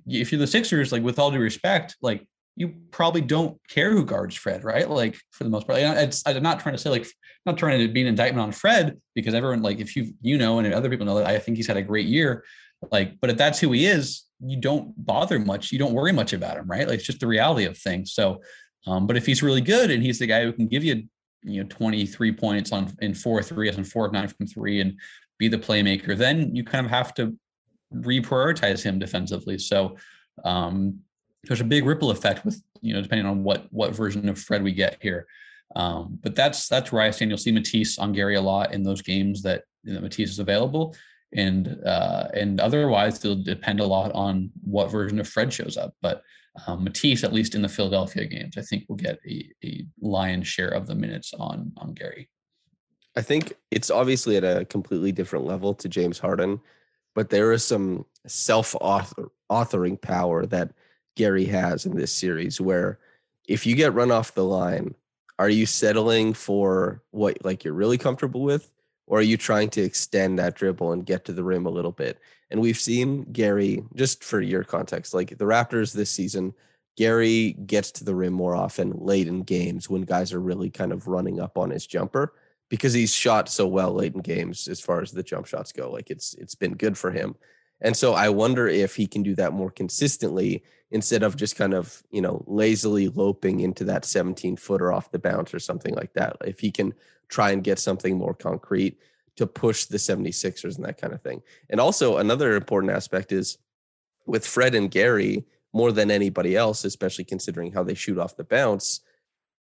if 0.07 0.33
you're 0.33 0.39
the 0.39 0.47
Sixers, 0.47 0.93
like 0.93 1.03
with 1.03 1.19
all 1.19 1.31
due 1.31 1.39
respect, 1.39 1.97
like 2.01 2.27
you 2.57 2.75
probably 2.91 3.23
don't 3.23 3.59
care 3.69 3.91
who 3.91 4.05
guards 4.05 4.35
Fred, 4.35 4.65
right? 4.65 4.89
Like 4.89 5.17
for 5.31 5.45
the 5.45 5.51
most 5.51 5.67
part, 5.67 5.79
I'm 5.79 6.43
not 6.43 6.61
trying 6.61 6.75
to 6.75 6.79
say 6.79 6.91
like 6.91 7.05
I'm 7.05 7.53
not 7.53 7.59
trying 7.59 7.79
to 7.81 7.89
be 7.89 8.03
an 8.03 8.07
indictment 8.07 8.43
on 8.43 8.53
Fred 8.53 9.01
because 9.15 9.35
everyone 9.35 9.63
like 9.63 9.81
if 9.81 9.97
you 9.97 10.13
you 10.21 10.37
know 10.37 10.59
and 10.59 10.73
other 10.73 10.91
people 10.91 11.07
know 11.07 11.17
that 11.17 11.27
I 11.27 11.39
think 11.39 11.57
he's 11.57 11.67
had 11.67 11.77
a 11.77 11.83
great 11.83 12.07
year, 12.07 12.45
like 12.91 13.19
but 13.21 13.31
if 13.31 13.37
that's 13.37 13.59
who 13.59 13.73
he 13.73 13.87
is, 13.87 14.25
you 14.41 14.61
don't 14.61 14.93
bother 15.05 15.39
much, 15.39 15.73
you 15.73 15.79
don't 15.79 15.95
worry 15.95 16.13
much 16.13 16.33
about 16.33 16.59
him, 16.59 16.67
right? 16.67 16.87
Like 16.87 16.99
it's 16.99 17.07
just 17.07 17.21
the 17.21 17.27
reality 17.27 17.65
of 17.65 17.79
things. 17.79 18.13
So, 18.13 18.43
um, 18.87 19.07
but 19.07 19.17
if 19.17 19.25
he's 19.25 19.43
really 19.43 19.61
good 19.61 19.91
and 19.91 20.03
he's 20.03 20.19
the 20.19 20.27
guy 20.27 20.45
who 20.45 20.53
can 20.53 20.69
give 20.69 20.85
you 20.85 21.05
you 21.43 21.63
know 21.63 21.69
23 21.69 22.33
points 22.33 22.71
on 22.71 22.93
in 23.01 23.15
four 23.15 23.43
four 23.43 23.43
threes 23.43 23.77
and 23.77 23.89
four 23.89 24.07
of 24.07 24.13
nine 24.13 24.29
from 24.29 24.47
three 24.47 24.81
and 24.81 24.99
be 25.39 25.49
the 25.49 25.59
playmaker, 25.59 26.17
then 26.17 26.55
you 26.55 26.65
kind 26.65 26.85
of 26.85 26.91
have 26.91 27.15
to 27.15 27.35
reprioritize 27.95 28.83
him 28.83 28.99
defensively. 28.99 29.59
So 29.59 29.97
um, 30.45 31.01
there's 31.45 31.61
a 31.61 31.65
big 31.65 31.85
ripple 31.85 32.11
effect 32.11 32.45
with 32.45 32.63
you 32.81 32.95
know 32.95 33.03
depending 33.03 33.27
on 33.27 33.43
what 33.43 33.67
what 33.71 33.95
version 33.95 34.29
of 34.29 34.39
Fred 34.39 34.63
we 34.63 34.73
get 34.73 34.99
here. 35.01 35.27
Um, 35.75 36.19
but 36.23 36.35
that's 36.35 36.69
that's 36.69 36.93
where 36.93 37.03
I 37.03 37.11
stand. 37.11 37.31
You'll 37.31 37.39
see 37.39 37.53
Matisse 37.53 37.99
on 37.99 38.13
Gary 38.13 38.37
a 38.37 38.41
lot 38.41 38.75
in 38.75 38.83
those 38.83 39.03
games 39.03 39.43
that 39.43 39.65
know, 39.85 40.01
Matisse 40.01 40.31
is 40.31 40.39
available, 40.39 40.95
and 41.35 41.79
uh, 41.85 42.29
and 42.35 42.61
otherwise 42.61 43.25
it'll 43.25 43.43
depend 43.43 43.81
a 43.81 43.87
lot 43.87 44.13
on 44.13 44.51
what 44.63 44.91
version 44.91 45.19
of 45.19 45.29
Fred 45.29 45.53
shows 45.53 45.77
up. 45.77 45.95
But 46.03 46.23
um, 46.67 46.85
Matisse, 46.85 47.25
at 47.25 47.33
least 47.33 47.55
in 47.55 47.63
the 47.63 47.69
Philadelphia 47.69 48.27
games, 48.27 48.59
I 48.59 48.63
think 48.63 48.85
will 48.89 48.97
get 48.97 49.19
a, 49.27 49.51
a 49.65 49.87
lion's 50.01 50.47
share 50.47 50.69
of 50.69 50.87
the 50.87 50.95
minutes 50.95 51.33
on 51.39 51.73
on 51.79 51.95
Gary. 51.95 52.29
I 53.17 53.23
think 53.23 53.55
it's 53.71 53.91
obviously 53.91 54.37
at 54.37 54.45
a 54.45 54.65
completely 54.65 55.13
different 55.13 55.45
level 55.47 55.75
to 55.75 55.89
James 55.89 56.19
Harden, 56.19 56.61
but 57.15 57.31
there 57.31 57.53
is 57.53 57.65
some 57.65 58.07
self 58.27 58.75
author 58.81 59.31
authoring 59.51 60.01
power 60.01 60.47
that 60.47 60.73
Gary 61.17 61.45
has 61.47 61.87
in 61.87 61.97
this 61.97 62.13
series 62.13 62.61
where 62.61 62.99
if 63.47 63.67
you 63.67 63.75
get 63.75 63.95
run 63.95 64.11
off 64.11 64.35
the 64.35 64.45
line, 64.45 64.95
are 65.39 65.49
you 65.49 65.67
settling 65.67 66.35
for 66.35 67.03
what 67.11 67.45
like 67.45 67.65
you're 67.65 67.75
really 67.75 67.99
comfortable 67.99 68.43
with? 68.43 68.71
Or 69.07 69.19
are 69.19 69.23
you 69.23 69.37
trying 69.37 69.69
to 69.71 69.83
extend 69.83 70.39
that 70.39 70.55
dribble 70.55 70.93
and 70.93 71.05
get 71.05 71.25
to 71.25 71.33
the 71.33 71.43
rim 71.45 71.67
a 71.67 71.71
little 71.71 71.93
bit? 71.93 72.19
And 72.51 72.61
we've 72.61 72.79
seen 72.79 73.25
Gary, 73.33 73.83
just 73.95 74.23
for 74.23 74.41
your 74.41 74.65
context, 74.65 75.13
like 75.13 75.37
the 75.37 75.45
Raptors 75.45 75.93
this 75.93 76.11
season, 76.11 76.55
Gary 76.97 77.53
gets 77.67 77.91
to 77.93 78.05
the 78.05 78.15
rim 78.15 78.33
more 78.33 78.55
often 78.55 78.93
late 78.93 79.27
in 79.27 79.43
games 79.43 79.89
when 79.89 80.03
guys 80.03 80.33
are 80.33 80.41
really 80.41 80.71
kind 80.71 80.93
of 80.93 81.09
running 81.09 81.41
up 81.41 81.59
on 81.59 81.71
his 81.71 81.87
jumper 81.87 82.35
because 82.69 82.93
he's 82.93 83.15
shot 83.15 83.49
so 83.49 83.67
well 83.67 83.93
late 83.93 84.15
in 84.15 84.21
games 84.21 84.69
as 84.69 84.81
far 84.81 85.01
as 85.01 85.13
the 85.13 85.23
jump 85.23 85.47
shots 85.47 85.73
go. 85.73 85.91
Like 85.91 86.11
it's 86.11 86.35
it's 86.35 86.55
been 86.55 86.75
good 86.75 86.97
for 86.97 87.11
him. 87.11 87.35
And 87.83 87.97
so 87.97 88.15
I 88.15 88.29
wonder 88.31 88.69
if 88.69 88.97
he 88.97 89.07
can 89.07 89.23
do 89.23 89.35
that 89.35 89.53
more 89.53 89.71
consistently 89.71 90.63
instead 90.91 91.23
of 91.23 91.37
just 91.37 91.57
kind 91.57 91.75
of, 91.75 92.03
you 92.11 92.23
know, 92.23 92.45
lazily 92.47 93.09
loping 93.09 93.61
into 93.61 93.85
that 93.85 94.05
17 94.05 94.57
footer 94.57 94.93
off 94.93 95.11
the 95.11 95.19
bounce 95.19 95.53
or 95.53 95.59
something 95.59 95.95
like 95.95 96.13
that. 96.15 96.37
If 96.45 96.61
he 96.61 96.71
can 96.71 96.95
try 97.29 97.51
and 97.51 97.65
get 97.65 97.79
something 97.79 98.17
more 98.17 98.35
concrete 98.35 98.99
to 99.37 99.47
push 99.47 99.87
the 99.87 99.97
76ers 99.97 100.77
and 100.77 100.85
that 100.85 101.01
kind 101.01 101.13
of 101.13 101.23
thing. 101.23 101.43
And 101.71 101.81
also 101.81 102.19
another 102.19 102.55
important 102.55 102.93
aspect 102.93 103.33
is 103.33 103.59
with 104.27 104.47
Fred 104.47 104.75
and 104.75 104.91
Gary, 104.91 105.45
more 105.73 105.91
than 105.91 106.11
anybody 106.11 106.55
else, 106.55 106.85
especially 106.85 107.25
considering 107.25 107.73
how 107.73 107.83
they 107.83 107.95
shoot 107.95 108.19
off 108.19 108.37
the 108.37 108.45
bounce, 108.45 109.01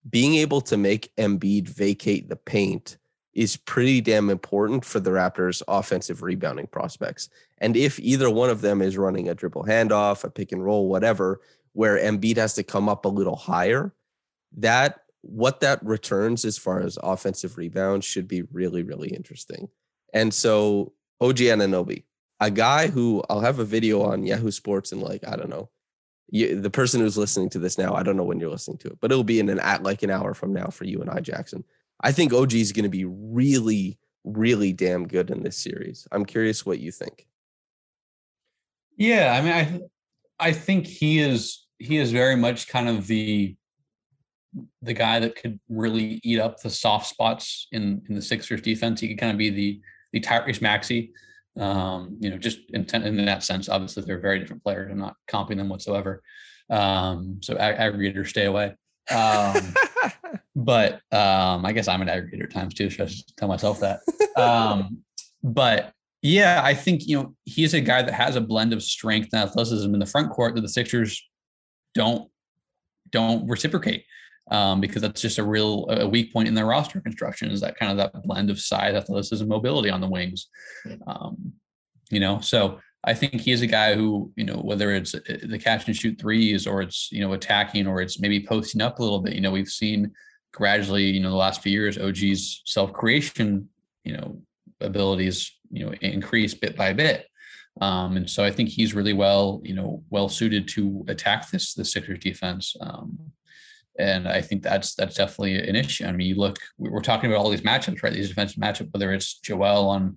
being 0.08 0.34
able 0.34 0.60
to 0.62 0.76
make 0.76 1.14
Embiid 1.16 1.68
vacate 1.68 2.28
the 2.28 2.36
paint 2.36 2.98
is 3.34 3.56
pretty 3.56 4.00
damn 4.00 4.28
important 4.30 4.84
for 4.84 4.98
the 4.98 5.10
Raptors' 5.10 5.62
offensive 5.68 6.22
rebounding 6.22 6.66
prospects. 6.66 7.28
And 7.58 7.76
if 7.76 7.98
either 8.00 8.28
one 8.28 8.50
of 8.50 8.60
them 8.60 8.82
is 8.82 8.98
running 8.98 9.28
a 9.28 9.34
dribble 9.34 9.64
handoff, 9.64 10.24
a 10.24 10.30
pick 10.30 10.52
and 10.52 10.64
roll, 10.64 10.88
whatever, 10.88 11.40
where 11.72 11.96
Embiid 11.96 12.36
has 12.36 12.54
to 12.54 12.64
come 12.64 12.88
up 12.88 13.04
a 13.04 13.08
little 13.08 13.36
higher, 13.36 13.94
that 14.56 15.02
what 15.22 15.60
that 15.60 15.84
returns 15.84 16.44
as 16.44 16.58
far 16.58 16.80
as 16.80 16.98
offensive 17.02 17.56
rebounds 17.56 18.04
should 18.04 18.26
be 18.26 18.42
really, 18.42 18.82
really 18.82 19.08
interesting. 19.08 19.68
And 20.12 20.32
so 20.34 20.92
OG 21.20 21.36
Anunoby, 21.36 22.04
a 22.40 22.50
guy 22.50 22.88
who 22.88 23.22
I'll 23.28 23.40
have 23.40 23.58
a 23.58 23.64
video 23.64 24.02
on 24.02 24.24
Yahoo 24.24 24.50
Sports 24.50 24.92
and 24.92 25.02
like 25.02 25.26
I 25.28 25.36
don't 25.36 25.50
know, 25.50 25.68
you, 26.30 26.58
the 26.60 26.70
person 26.70 27.00
who's 27.00 27.18
listening 27.18 27.50
to 27.50 27.58
this 27.58 27.76
now. 27.76 27.94
I 27.94 28.02
don't 28.02 28.16
know 28.16 28.24
when 28.24 28.40
you're 28.40 28.50
listening 28.50 28.78
to 28.78 28.88
it, 28.88 28.98
but 29.00 29.12
it'll 29.12 29.24
be 29.24 29.40
in 29.40 29.48
an 29.48 29.60
at 29.60 29.82
like 29.82 30.02
an 30.02 30.10
hour 30.10 30.32
from 30.32 30.52
now 30.52 30.68
for 30.68 30.84
you 30.84 31.00
and 31.00 31.10
I, 31.10 31.20
Jackson. 31.20 31.64
I 32.00 32.12
think 32.12 32.32
OG 32.32 32.54
is 32.54 32.72
going 32.72 32.84
to 32.84 32.88
be 32.90 33.04
really, 33.04 33.98
really 34.24 34.72
damn 34.72 35.06
good 35.06 35.30
in 35.30 35.42
this 35.42 35.56
series. 35.56 36.06
I'm 36.12 36.24
curious 36.24 36.64
what 36.64 36.80
you 36.80 36.90
think. 36.90 37.26
Yeah, 38.96 39.34
I 39.34 39.40
mean, 39.40 39.52
I 40.38 40.48
I 40.48 40.52
think 40.52 40.86
he 40.86 41.20
is 41.20 41.66
he 41.78 41.98
is 41.98 42.12
very 42.12 42.36
much 42.36 42.68
kind 42.68 42.88
of 42.88 43.06
the 43.06 43.56
the 44.82 44.92
guy 44.92 45.20
that 45.20 45.36
could 45.36 45.60
really 45.68 46.20
eat 46.24 46.40
up 46.40 46.60
the 46.60 46.70
soft 46.70 47.06
spots 47.06 47.68
in 47.72 48.02
in 48.08 48.14
the 48.14 48.22
Sixers 48.22 48.60
defense. 48.60 49.00
He 49.00 49.08
could 49.08 49.18
kind 49.18 49.32
of 49.32 49.38
be 49.38 49.50
the 49.50 49.80
the 50.12 50.20
Tyrese 50.20 50.60
Maxey, 50.60 51.12
um, 51.58 52.16
you 52.20 52.30
know, 52.30 52.38
just 52.38 52.58
in, 52.70 52.84
in 53.02 53.24
that 53.24 53.44
sense. 53.44 53.68
Obviously, 53.68 54.02
they're 54.04 54.18
very 54.18 54.38
different 54.38 54.62
players. 54.62 54.90
I'm 54.90 54.98
not 54.98 55.16
comping 55.28 55.56
them 55.56 55.68
whatsoever. 55.68 56.22
Um, 56.68 57.38
so 57.42 57.56
ag- 57.56 57.76
aggregator, 57.76 58.26
stay 58.26 58.46
away. 58.46 58.74
Um, 59.10 59.74
but 60.64 60.94
um, 61.12 61.64
I 61.64 61.72
guess 61.72 61.88
I'm 61.88 62.02
an 62.02 62.08
aggregator 62.08 62.44
at 62.44 62.52
times 62.52 62.74
too. 62.74 62.90
Should 62.90 63.02
I 63.02 63.04
just 63.06 63.36
tell 63.36 63.48
myself 63.48 63.80
that? 63.80 64.00
Um, 64.36 64.98
but 65.42 65.92
yeah, 66.22 66.60
I 66.64 66.72
think 66.72 67.06
you 67.06 67.18
know 67.18 67.34
he's 67.44 67.74
a 67.74 67.80
guy 67.80 68.00
that 68.00 68.14
has 68.14 68.36
a 68.36 68.40
blend 68.40 68.72
of 68.72 68.82
strength 68.82 69.30
and 69.32 69.42
athleticism 69.42 69.92
in 69.92 70.00
the 70.00 70.06
front 70.06 70.30
court 70.30 70.54
that 70.54 70.60
the 70.60 70.68
Sixers 70.68 71.28
don't 71.94 72.30
don't 73.10 73.46
reciprocate 73.48 74.04
um, 74.50 74.80
because 74.80 75.02
that's 75.02 75.20
just 75.20 75.38
a 75.38 75.44
real 75.44 75.86
a 75.90 76.08
weak 76.08 76.32
point 76.32 76.48
in 76.48 76.54
their 76.54 76.66
roster 76.66 77.00
construction 77.00 77.50
is 77.50 77.60
that 77.60 77.76
kind 77.76 77.90
of 77.90 77.98
that 77.98 78.22
blend 78.22 78.50
of 78.50 78.60
size, 78.60 78.94
athleticism, 78.94 79.46
mobility 79.46 79.90
on 79.90 80.00
the 80.00 80.08
wings. 80.08 80.48
Um, 81.06 81.52
you 82.10 82.20
know, 82.20 82.40
so 82.40 82.80
I 83.04 83.14
think 83.14 83.40
he 83.40 83.52
is 83.52 83.62
a 83.62 83.66
guy 83.66 83.94
who, 83.94 84.30
you 84.36 84.44
know, 84.44 84.56
whether 84.56 84.94
it's 84.94 85.14
uh, 85.14 85.20
the 85.42 85.58
catch 85.58 85.86
and 85.86 85.96
shoot 85.96 86.20
threes 86.20 86.66
or 86.66 86.82
it's, 86.82 87.10
you 87.10 87.20
know, 87.20 87.32
attacking 87.32 87.86
or 87.86 88.02
it's 88.02 88.20
maybe 88.20 88.44
posting 88.44 88.82
up 88.82 88.98
a 88.98 89.02
little 89.02 89.20
bit, 89.20 89.34
you 89.34 89.40
know, 89.40 89.50
we've 89.50 89.68
seen 89.68 90.12
gradually, 90.52 91.04
you 91.04 91.20
know, 91.20 91.30
the 91.30 91.36
last 91.36 91.62
few 91.62 91.72
years, 91.72 91.98
OG's 91.98 92.62
self 92.66 92.92
creation, 92.92 93.68
you 94.04 94.16
know, 94.16 94.40
abilities, 94.80 95.52
you 95.70 95.84
know, 95.84 95.92
increase 96.00 96.54
bit 96.54 96.76
by 96.76 96.92
bit. 96.92 97.26
Um, 97.80 98.16
and 98.16 98.28
so 98.28 98.44
I 98.44 98.50
think 98.50 98.68
he's 98.68 98.94
really 98.94 99.12
well, 99.12 99.60
you 99.64 99.74
know, 99.74 100.02
well 100.10 100.28
suited 100.28 100.68
to 100.68 101.04
attack 101.08 101.50
this 101.50 101.74
the 101.74 101.84
Sixers 101.84 102.18
defense. 102.18 102.76
Um, 102.80 103.18
and 103.98 104.28
I 104.28 104.40
think 104.40 104.62
that's 104.62 104.94
that's 104.94 105.16
definitely 105.16 105.56
an 105.68 105.76
issue. 105.76 106.06
I 106.06 106.12
mean, 106.12 106.28
you 106.28 106.34
look, 106.34 106.58
we're 106.78 107.00
talking 107.00 107.30
about 107.30 107.42
all 107.42 107.50
these 107.50 107.60
matchups, 107.62 108.02
right? 108.02 108.12
These 108.12 108.28
defensive 108.28 108.62
matchups, 108.62 108.92
whether 108.92 109.12
it's 109.12 109.38
Joel 109.40 109.88
on 109.88 110.16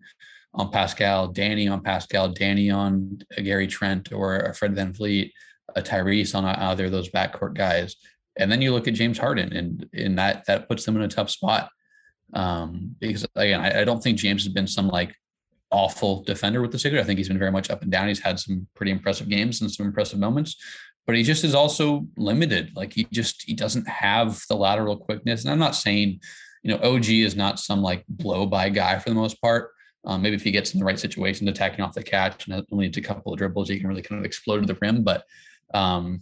on 0.54 0.72
Pascal, 0.72 1.28
Danny 1.28 1.68
on 1.68 1.82
Pascal, 1.82 2.30
Danny 2.30 2.70
on 2.70 3.20
Gary 3.44 3.68
Trent 3.68 4.12
or 4.12 4.38
a 4.38 4.54
Fred 4.54 4.76
VanVleet, 4.76 5.32
a 5.76 5.82
Tyrese 5.82 6.36
on 6.36 6.46
either 6.46 6.86
of 6.86 6.92
those 6.92 7.10
backcourt 7.10 7.56
guys. 7.56 7.96
And 8.38 8.52
then 8.52 8.62
you 8.62 8.72
look 8.72 8.88
at 8.88 8.94
James 8.94 9.18
Harden 9.18 9.54
and 9.54 9.88
in 9.94 10.16
that 10.16 10.46
that 10.48 10.68
puts 10.68 10.86
them 10.86 10.96
in 10.96 11.04
a 11.04 11.08
tough 11.08 11.30
spot. 11.30 11.70
Um, 12.34 12.96
because 13.00 13.26
again, 13.36 13.62
I, 13.62 13.82
I 13.82 13.84
don't 13.84 14.02
think 14.02 14.18
James 14.18 14.44
has 14.44 14.54
been 14.54 14.68
some 14.68 14.88
like 14.88 15.16
awful 15.72 16.24
defender 16.24 16.62
with 16.62 16.72
the 16.72 16.80
Sixers. 16.80 17.02
I 17.02 17.04
think 17.04 17.18
he's 17.18 17.28
been 17.28 17.40
very 17.40 17.52
much 17.52 17.70
up 17.70 17.82
and 17.82 17.92
down. 17.92 18.08
He's 18.08 18.20
had 18.20 18.40
some 18.40 18.68
pretty 18.76 18.92
impressive 18.92 19.30
games 19.30 19.62
and 19.62 19.72
some 19.72 19.86
impressive 19.86 20.20
moments, 20.20 20.56
but 21.06 21.16
he 21.16 21.24
just 21.24 21.44
is 21.44 21.56
also 21.56 22.08
limited. 22.18 22.72
Like 22.76 22.94
he 22.94 23.06
just 23.12 23.44
he 23.44 23.54
doesn't 23.54 23.88
have 23.88 24.42
the 24.50 24.56
lateral 24.56 24.98
quickness. 24.98 25.44
And 25.44 25.52
I'm 25.52 25.60
not 25.60 25.76
saying, 25.76 26.22
you 26.64 26.72
know, 26.72 26.82
OG 26.82 27.10
is 27.10 27.36
not 27.36 27.60
some 27.60 27.82
like 27.82 28.04
blow 28.08 28.46
by 28.46 28.70
guy 28.70 28.98
for 29.00 29.10
the 29.10 29.16
most 29.16 29.42
part. 29.42 29.72
Um, 30.06 30.22
maybe 30.22 30.36
if 30.36 30.44
he 30.44 30.52
gets 30.52 30.74
in 30.74 30.80
the 30.80 30.86
right 30.86 31.00
situation, 31.00 31.48
attacking 31.48 31.84
off 31.84 31.94
the 31.94 32.04
catch 32.04 32.48
and 32.48 32.66
needs 32.72 32.98
a 32.98 33.02
couple 33.02 33.32
of 33.32 33.38
dribbles, 33.38 33.70
he 33.70 33.80
can 33.80 33.88
really 33.88 34.02
kind 34.02 34.20
of 34.20 34.26
explode 34.26 34.60
to 34.60 34.66
the 34.66 34.78
rim. 34.82 35.04
But 35.04 35.24
um, 35.74 36.22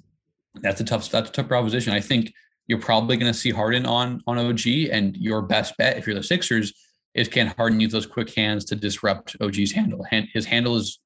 that's 0.55 0.81
a 0.81 0.83
tough 0.83 1.09
that's 1.09 1.29
a 1.29 1.33
tough 1.33 1.47
proposition. 1.47 1.93
I 1.93 2.01
think 2.01 2.33
you're 2.67 2.79
probably 2.79 3.17
going 3.17 3.31
to 3.31 3.37
see 3.37 3.49
Harden 3.49 3.85
on 3.85 4.21
on 4.27 4.37
OG, 4.37 4.67
and 4.91 5.15
your 5.17 5.41
best 5.41 5.75
bet 5.77 5.97
if 5.97 6.05
you're 6.05 6.15
the 6.15 6.23
Sixers 6.23 6.73
is 7.13 7.27
can 7.27 7.47
Harden 7.47 7.79
use 7.79 7.91
those 7.91 8.05
quick 8.05 8.33
hands 8.33 8.65
to 8.65 8.75
disrupt 8.75 9.35
OG's 9.41 9.71
handle. 9.71 10.05
His 10.33 10.45
handle 10.45 10.75
is 10.77 10.99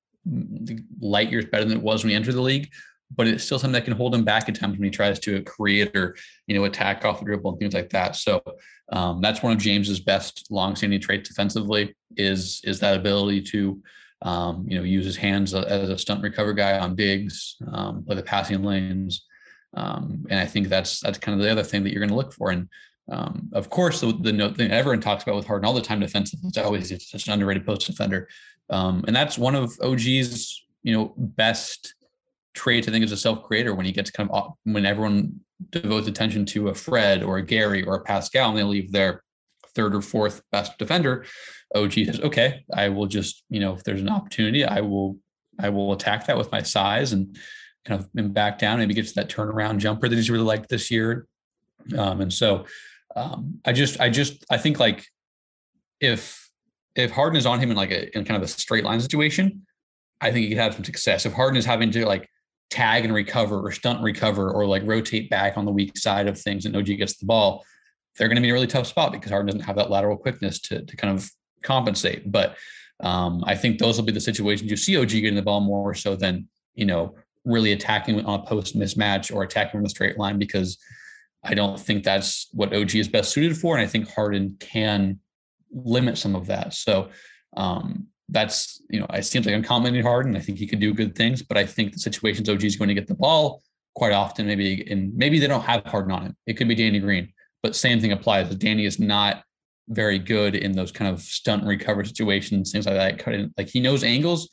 light 0.99 1.31
years 1.31 1.45
better 1.45 1.65
than 1.65 1.77
it 1.77 1.83
was 1.83 2.03
when 2.03 2.09
he 2.09 2.15
entered 2.15 2.35
the 2.35 2.41
league, 2.41 2.71
but 3.15 3.27
it's 3.27 3.43
still 3.43 3.59
something 3.59 3.73
that 3.73 3.85
can 3.85 3.95
hold 3.95 4.13
him 4.13 4.23
back 4.23 4.49
at 4.49 4.55
times 4.55 4.77
when 4.77 4.85
he 4.85 4.91
tries 4.91 5.19
to 5.19 5.41
create 5.43 5.95
or 5.95 6.15
you 6.47 6.55
know 6.55 6.65
attack 6.65 7.05
off 7.05 7.19
the 7.19 7.25
dribble 7.25 7.51
and 7.51 7.59
things 7.59 7.73
like 7.73 7.89
that. 7.89 8.15
So 8.15 8.41
um, 8.91 9.21
that's 9.21 9.41
one 9.41 9.53
of 9.53 9.59
James's 9.59 9.99
best 9.99 10.47
long-standing 10.51 11.01
traits 11.01 11.29
defensively 11.29 11.95
is 12.17 12.61
is 12.63 12.79
that 12.79 12.97
ability 12.97 13.41
to 13.41 13.81
um, 14.21 14.65
you 14.67 14.77
know 14.77 14.83
use 14.83 15.05
his 15.05 15.17
hands 15.17 15.53
as 15.53 15.89
a 15.89 15.97
stunt 15.97 16.21
recover 16.21 16.53
guy 16.53 16.79
on 16.79 16.95
digs, 16.95 17.57
um, 17.71 18.03
play 18.03 18.15
the 18.15 18.23
passing 18.23 18.63
lanes, 18.63 19.25
um, 19.76 20.26
and 20.30 20.39
I 20.39 20.45
think 20.45 20.69
that's 20.69 21.01
that's 21.01 21.17
kind 21.17 21.38
of 21.38 21.43
the 21.43 21.51
other 21.51 21.63
thing 21.63 21.84
that 21.84 21.91
you're 21.91 21.99
going 21.99 22.09
to 22.09 22.15
look 22.15 22.34
for. 22.34 22.51
And 22.51 22.69
um, 23.11 23.49
of 23.53 23.69
course, 23.69 24.01
the, 24.01 24.13
the 24.13 24.34
note 24.34 24.57
thing 24.57 24.71
everyone 24.71 25.01
talks 25.01 25.23
about 25.23 25.36
with 25.36 25.45
Harden 25.45 25.65
all 25.65 25.73
the 25.73 25.82
time 25.82 25.99
defensive 25.99 26.39
is 26.43 26.57
always 26.57 26.91
it's 26.91 27.11
such 27.11 27.28
an 27.28 27.34
underrated 27.34 27.65
post 27.65 27.88
defender, 27.88 28.28
um, 28.69 29.03
and 29.07 29.15
that's 29.15 29.38
one 29.38 29.55
of 29.55 29.71
OG's 29.82 30.63
you 30.84 30.93
know 30.93 31.13
best 31.17 31.93
traits. 32.53 32.88
I 32.88 32.91
think 32.91 33.03
as 33.03 33.11
a 33.11 33.17
self 33.17 33.43
creator 33.43 33.76
when 33.76 33.86
he 33.86 33.91
gets 33.91 34.09
kind 34.09 34.30
of 34.32 34.53
when 34.63 34.86
everyone 34.86 35.39
devotes 35.69 36.07
attention 36.07 36.45
to 36.45 36.69
a 36.69 36.73
Fred 36.73 37.21
or 37.21 37.38
a 37.38 37.45
Gary 37.45 37.84
or 37.84 37.95
a 37.95 38.03
Pascal 38.03 38.49
and 38.49 38.57
they 38.57 38.63
leave 38.63 38.91
their 38.91 39.23
third 39.76 39.93
or 39.93 40.01
fourth 40.01 40.41
best 40.51 40.78
defender, 40.80 41.26
OG 41.76 41.93
says, 41.93 42.19
okay, 42.21 42.63
I 42.73 42.89
will 42.89 43.07
just 43.07 43.43
you 43.49 43.59
know 43.59 43.73
if 43.73 43.84
there's 43.84 44.01
an 44.01 44.09
opportunity, 44.09 44.63
I 44.63 44.80
will 44.82 45.17
I 45.59 45.69
will 45.69 45.93
attack 45.93 46.26
that 46.26 46.38
with 46.38 46.51
my 46.51 46.61
size 46.61 47.13
and 47.13 47.38
kind 47.86 48.01
of 48.01 48.33
back 48.33 48.59
down. 48.59 48.79
Maybe 48.79 48.93
gets 48.93 49.13
that 49.13 49.29
turnaround 49.29 49.77
jumper 49.77 50.09
that 50.09 50.15
he's 50.15 50.29
really 50.29 50.43
liked 50.43 50.69
this 50.69 50.91
year. 50.91 51.27
Um, 51.97 52.21
and 52.21 52.33
so 52.33 52.65
um, 53.15 53.59
I 53.65 53.71
just, 53.71 53.99
I 53.99 54.09
just, 54.09 54.43
I 54.49 54.57
think 54.57 54.79
like 54.79 55.05
if 55.99 56.49
if 56.95 57.11
Harden 57.11 57.38
is 57.38 57.45
on 57.45 57.59
him 57.59 57.71
in 57.71 57.77
like 57.77 57.91
a 57.91 58.15
in 58.17 58.25
kind 58.25 58.41
of 58.41 58.43
a 58.43 58.47
straight 58.47 58.83
line 58.83 58.99
situation, 58.99 59.65
I 60.21 60.31
think 60.31 60.43
he 60.43 60.49
could 60.49 60.57
have 60.57 60.73
some 60.73 60.83
success. 60.83 61.25
If 61.25 61.33
Harden 61.33 61.57
is 61.57 61.65
having 61.65 61.91
to 61.91 62.05
like 62.05 62.29
tag 62.69 63.05
and 63.05 63.13
recover 63.13 63.59
or 63.59 63.71
stunt 63.71 64.01
recover 64.01 64.51
or 64.51 64.65
like 64.65 64.83
rotate 64.86 65.29
back 65.29 65.57
on 65.57 65.65
the 65.65 65.71
weak 65.71 65.97
side 65.97 66.27
of 66.27 66.39
things 66.39 66.65
and 66.65 66.75
OG 66.75 66.86
gets 66.86 67.17
the 67.17 67.25
ball, 67.25 67.63
they're 68.17 68.27
going 68.27 68.38
to 68.38 68.41
be 68.41 68.47
in 68.47 68.51
a 68.51 68.53
really 68.53 68.67
tough 68.67 68.88
spot 68.88 69.11
because 69.11 69.29
Harden 69.29 69.47
doesn't 69.47 69.65
have 69.65 69.75
that 69.75 69.91
lateral 69.91 70.17
quickness 70.17 70.59
to 70.61 70.83
to 70.83 70.95
kind 70.95 71.17
of 71.17 71.29
compensate. 71.63 72.31
But 72.31 72.57
um, 73.01 73.43
I 73.45 73.55
think 73.55 73.77
those 73.77 73.97
will 73.97 74.05
be 74.05 74.13
the 74.13 74.21
situations 74.21 74.71
you 74.71 74.77
see 74.77 74.97
OG 74.97 75.09
getting 75.09 75.36
the 75.36 75.41
ball 75.41 75.61
more 75.61 75.93
so 75.93 76.15
than 76.15 76.47
you 76.75 76.86
know 76.86 77.15
really 77.45 77.71
attacking 77.71 78.23
on 78.25 78.39
a 78.39 78.43
post 78.43 78.77
mismatch 78.77 79.33
or 79.33 79.43
attacking 79.43 79.71
from 79.71 79.83
the 79.83 79.89
straight 79.89 80.17
line 80.17 80.37
because 80.39 80.77
I 81.43 81.53
don't 81.53 81.79
think 81.79 82.03
that's 82.03 82.47
what 82.51 82.73
OG 82.73 82.95
is 82.95 83.07
best 83.07 83.31
suited 83.31 83.57
for. 83.57 83.75
And 83.75 83.83
I 83.83 83.87
think 83.87 84.09
Harden 84.09 84.57
can 84.59 85.19
limit 85.71 86.17
some 86.17 86.35
of 86.35 86.47
that. 86.47 86.73
So 86.73 87.09
um, 87.55 88.07
that's, 88.29 88.81
you 88.89 88.99
know, 88.99 89.05
it 89.13 89.23
seems 89.23 89.45
like 89.45 89.53
I'm 89.53 89.63
commenting 89.63 90.03
Harden. 90.03 90.35
I 90.35 90.39
think 90.39 90.57
he 90.57 90.67
could 90.67 90.79
do 90.79 90.93
good 90.93 91.15
things, 91.15 91.43
but 91.43 91.57
I 91.57 91.65
think 91.65 91.93
the 91.93 91.99
situations 91.99 92.49
OG 92.49 92.63
is 92.63 92.75
going 92.75 92.87
to 92.87 92.95
get 92.95 93.07
the 93.07 93.15
ball 93.15 93.61
quite 93.93 94.11
often, 94.11 94.47
maybe, 94.47 94.85
and 94.89 95.15
maybe 95.15 95.39
they 95.39 95.47
don't 95.47 95.63
have 95.63 95.83
Harden 95.85 96.11
on 96.11 96.23
him. 96.23 96.37
It 96.47 96.53
could 96.53 96.67
be 96.67 96.75
Danny 96.75 96.99
Green, 96.99 97.31
but 97.61 97.75
same 97.75 98.01
thing 98.01 98.11
applies. 98.11 98.53
Danny 98.55 98.85
is 98.85 98.99
not 98.99 99.43
very 99.89 100.17
good 100.17 100.55
in 100.55 100.71
those 100.71 100.91
kind 100.91 101.13
of 101.13 101.21
stunt 101.21 101.63
recover 101.63 102.03
situations, 102.03 102.71
things 102.71 102.87
like 102.87 102.95
that. 102.95 103.51
Like 103.55 103.69
he 103.69 103.79
knows 103.79 104.03
angles, 104.03 104.49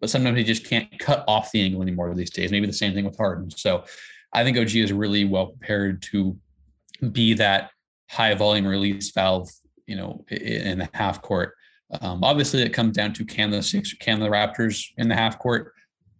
but 0.00 0.10
sometimes 0.10 0.36
he 0.36 0.44
just 0.44 0.66
can't 0.66 0.98
cut 0.98 1.24
off 1.26 1.52
the 1.52 1.62
angle 1.62 1.82
anymore 1.82 2.14
these 2.14 2.30
days. 2.30 2.50
Maybe 2.50 2.66
the 2.66 2.72
same 2.72 2.94
thing 2.94 3.04
with 3.04 3.16
Harden. 3.16 3.50
So 3.50 3.84
I 4.32 4.44
think 4.44 4.58
OG 4.58 4.74
is 4.76 4.92
really 4.92 5.24
well 5.24 5.48
prepared 5.48 6.02
to 6.10 6.36
be 7.12 7.34
that 7.34 7.70
high 8.10 8.34
volume 8.34 8.66
release 8.66 9.10
valve, 9.12 9.48
you 9.86 9.96
know, 9.96 10.24
in 10.30 10.78
the 10.78 10.88
half 10.92 11.22
court. 11.22 11.54
Um, 12.00 12.24
obviously, 12.24 12.62
it 12.62 12.70
comes 12.70 12.96
down 12.96 13.12
to 13.14 13.24
can 13.24 13.50
the 13.50 13.62
six 13.62 13.94
can 13.94 14.20
the 14.20 14.28
Raptors 14.28 14.84
in 14.96 15.08
the 15.08 15.14
half 15.14 15.38
court 15.38 15.72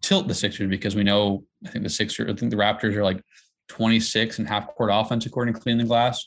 tilt 0.03 0.29
the 0.29 0.35
Sixers 0.35 0.69
because 0.69 0.95
we 0.95 1.03
know 1.03 1.45
I 1.65 1.71
think 1.71 1.83
the 1.83 1.91
Sixers 1.91 2.31
I 2.31 2.35
think 2.35 2.51
the 2.51 2.57
Raptors 2.57 2.95
are 2.95 3.05
like 3.05 3.23
26 3.69 4.39
and 4.39 4.49
half 4.49 4.69
court 4.69 4.91
offense 4.93 5.27
according 5.27 5.55
to 5.55 5.61
the 5.61 5.85
Glass. 5.85 6.25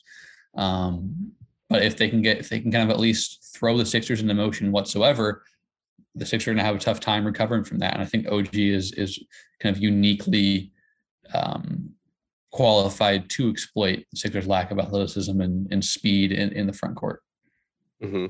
Um, 0.56 1.32
but 1.70 1.84
if 1.84 1.96
they 1.96 2.10
can 2.10 2.22
get 2.22 2.40
if 2.40 2.50
they 2.50 2.60
can 2.60 2.72
kind 2.72 2.84
of 2.84 2.90
at 2.90 3.00
least 3.00 3.56
throw 3.56 3.78
the 3.78 3.86
Sixers 3.86 4.22
into 4.22 4.34
motion 4.34 4.72
whatsoever, 4.72 5.44
the 6.16 6.26
Sixers 6.26 6.48
are 6.48 6.52
going 6.52 6.58
to 6.58 6.64
have 6.64 6.76
a 6.76 6.80
tough 6.80 7.00
time 7.00 7.26
recovering 7.26 7.64
from 7.64 7.80
that. 7.80 7.94
And 7.94 8.02
I 8.02 8.06
think 8.06 8.28
OG 8.32 8.56
is 8.56 8.92
is 8.94 9.20
kind 9.60 9.76
of 9.76 9.82
uniquely 9.82 10.72
um, 11.34 11.92
qualified 12.52 13.30
to 13.32 13.50
exploit 13.50 14.06
the 14.12 14.18
Sixers' 14.18 14.48
lack 14.48 14.72
of 14.72 14.80
athleticism 14.80 15.40
and, 15.40 15.72
and 15.72 15.84
speed 15.84 16.32
in, 16.32 16.52
in 16.54 16.68
the 16.68 16.74
front 16.74 16.96
court. 16.96 17.22
Mm-hmm. 18.04 18.28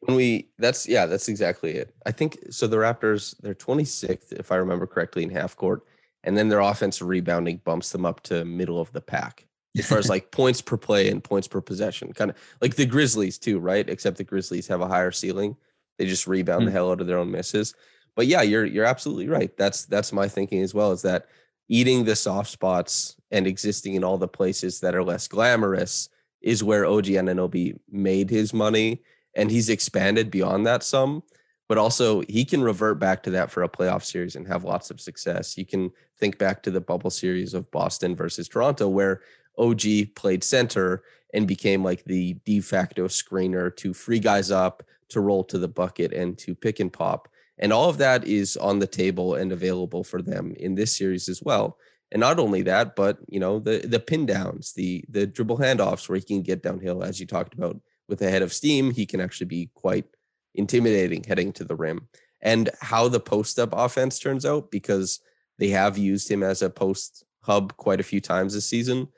When 0.00 0.16
we, 0.16 0.48
that's 0.58 0.88
yeah, 0.88 1.06
that's 1.06 1.28
exactly 1.28 1.72
it. 1.72 1.94
I 2.06 2.10
think 2.12 2.38
so. 2.50 2.66
The 2.66 2.78
Raptors, 2.78 3.34
they're 3.40 3.54
26th, 3.54 4.32
if 4.32 4.50
I 4.50 4.56
remember 4.56 4.86
correctly, 4.86 5.22
in 5.22 5.30
half 5.30 5.56
court, 5.56 5.82
and 6.24 6.36
then 6.36 6.48
their 6.48 6.60
offensive 6.60 7.06
rebounding 7.06 7.58
bumps 7.64 7.90
them 7.90 8.06
up 8.06 8.22
to 8.24 8.44
middle 8.44 8.80
of 8.80 8.92
the 8.92 9.00
pack 9.00 9.46
as 9.78 9.86
far 9.86 9.98
as 9.98 10.08
like 10.10 10.30
points 10.30 10.62
per 10.62 10.76
play 10.76 11.10
and 11.10 11.22
points 11.22 11.46
per 11.48 11.60
possession. 11.60 12.12
Kind 12.12 12.30
of 12.30 12.36
like 12.62 12.76
the 12.76 12.86
Grizzlies 12.86 13.38
too, 13.38 13.58
right? 13.58 13.88
Except 13.88 14.16
the 14.16 14.24
Grizzlies 14.24 14.66
have 14.68 14.80
a 14.80 14.88
higher 14.88 15.10
ceiling. 15.10 15.56
They 16.00 16.06
just 16.06 16.26
rebound 16.26 16.60
mm-hmm. 16.60 16.66
the 16.68 16.72
hell 16.72 16.90
out 16.90 17.02
of 17.02 17.06
their 17.06 17.18
own 17.18 17.30
misses. 17.30 17.74
but 18.16 18.26
yeah, 18.26 18.40
you're 18.40 18.64
you're 18.64 18.86
absolutely 18.86 19.28
right. 19.28 19.54
That's 19.58 19.84
that's 19.84 20.14
my 20.14 20.28
thinking 20.28 20.62
as 20.62 20.72
well. 20.72 20.92
Is 20.92 21.02
that 21.02 21.26
eating 21.68 22.04
the 22.04 22.16
soft 22.16 22.48
spots 22.48 23.16
and 23.30 23.46
existing 23.46 23.96
in 23.96 24.02
all 24.02 24.16
the 24.16 24.26
places 24.26 24.80
that 24.80 24.94
are 24.94 25.04
less 25.04 25.28
glamorous 25.28 26.08
is 26.40 26.64
where 26.64 26.86
OG 26.86 27.04
Anunoby 27.04 27.78
made 27.90 28.30
his 28.30 28.54
money, 28.54 29.02
and 29.36 29.50
he's 29.50 29.68
expanded 29.68 30.30
beyond 30.30 30.66
that 30.66 30.82
some. 30.82 31.22
But 31.68 31.76
also, 31.76 32.22
he 32.22 32.46
can 32.46 32.62
revert 32.62 32.98
back 32.98 33.22
to 33.24 33.30
that 33.32 33.50
for 33.50 33.62
a 33.62 33.68
playoff 33.68 34.02
series 34.02 34.36
and 34.36 34.48
have 34.48 34.64
lots 34.64 34.90
of 34.90 35.02
success. 35.02 35.58
You 35.58 35.66
can 35.66 35.92
think 36.18 36.38
back 36.38 36.62
to 36.62 36.70
the 36.70 36.80
bubble 36.80 37.10
series 37.10 37.52
of 37.52 37.70
Boston 37.70 38.16
versus 38.16 38.48
Toronto, 38.48 38.88
where 38.88 39.20
OG 39.58 40.14
played 40.14 40.42
center 40.42 41.02
and 41.34 41.46
became 41.46 41.84
like 41.84 42.04
the 42.04 42.38
de 42.46 42.60
facto 42.60 43.06
screener 43.06 43.76
to 43.76 43.92
free 43.92 44.18
guys 44.18 44.50
up, 44.50 44.82
to 45.10 45.20
roll 45.20 45.44
to 45.44 45.58
the 45.58 45.68
bucket, 45.68 46.12
and 46.12 46.36
to 46.38 46.54
pick 46.54 46.80
and 46.80 46.92
pop. 46.92 47.28
And 47.58 47.72
all 47.72 47.88
of 47.88 47.98
that 47.98 48.26
is 48.26 48.56
on 48.56 48.78
the 48.78 48.86
table 48.86 49.34
and 49.34 49.52
available 49.52 50.02
for 50.02 50.22
them 50.22 50.54
in 50.58 50.74
this 50.74 50.96
series 50.96 51.28
as 51.28 51.42
well. 51.42 51.76
And 52.12 52.20
not 52.20 52.38
only 52.38 52.62
that, 52.62 52.96
but 52.96 53.18
you 53.28 53.38
know, 53.38 53.58
the 53.58 53.78
the 53.86 54.00
pin 54.00 54.26
downs, 54.26 54.72
the 54.72 55.04
the 55.08 55.26
dribble 55.26 55.58
handoffs 55.58 56.08
where 56.08 56.18
he 56.18 56.24
can 56.24 56.42
get 56.42 56.62
downhill, 56.62 57.04
as 57.04 57.20
you 57.20 57.26
talked 57.26 57.54
about 57.54 57.80
with 58.08 58.22
a 58.22 58.30
head 58.30 58.42
of 58.42 58.52
steam, 58.52 58.90
he 58.90 59.06
can 59.06 59.20
actually 59.20 59.46
be 59.46 59.70
quite 59.74 60.06
intimidating 60.54 61.22
heading 61.22 61.52
to 61.52 61.64
the 61.64 61.76
rim. 61.76 62.08
And 62.42 62.70
how 62.80 63.08
the 63.08 63.20
post 63.20 63.58
up 63.58 63.72
offense 63.72 64.18
turns 64.18 64.44
out, 64.44 64.70
because 64.70 65.20
they 65.58 65.68
have 65.68 65.98
used 65.98 66.28
him 66.30 66.42
as 66.42 66.62
a 66.62 66.70
post 66.70 67.24
hub 67.42 67.76
quite 67.76 68.00
a 68.00 68.04
few 68.04 68.20
times 68.20 68.54
this 68.54 68.66
season 68.66 69.08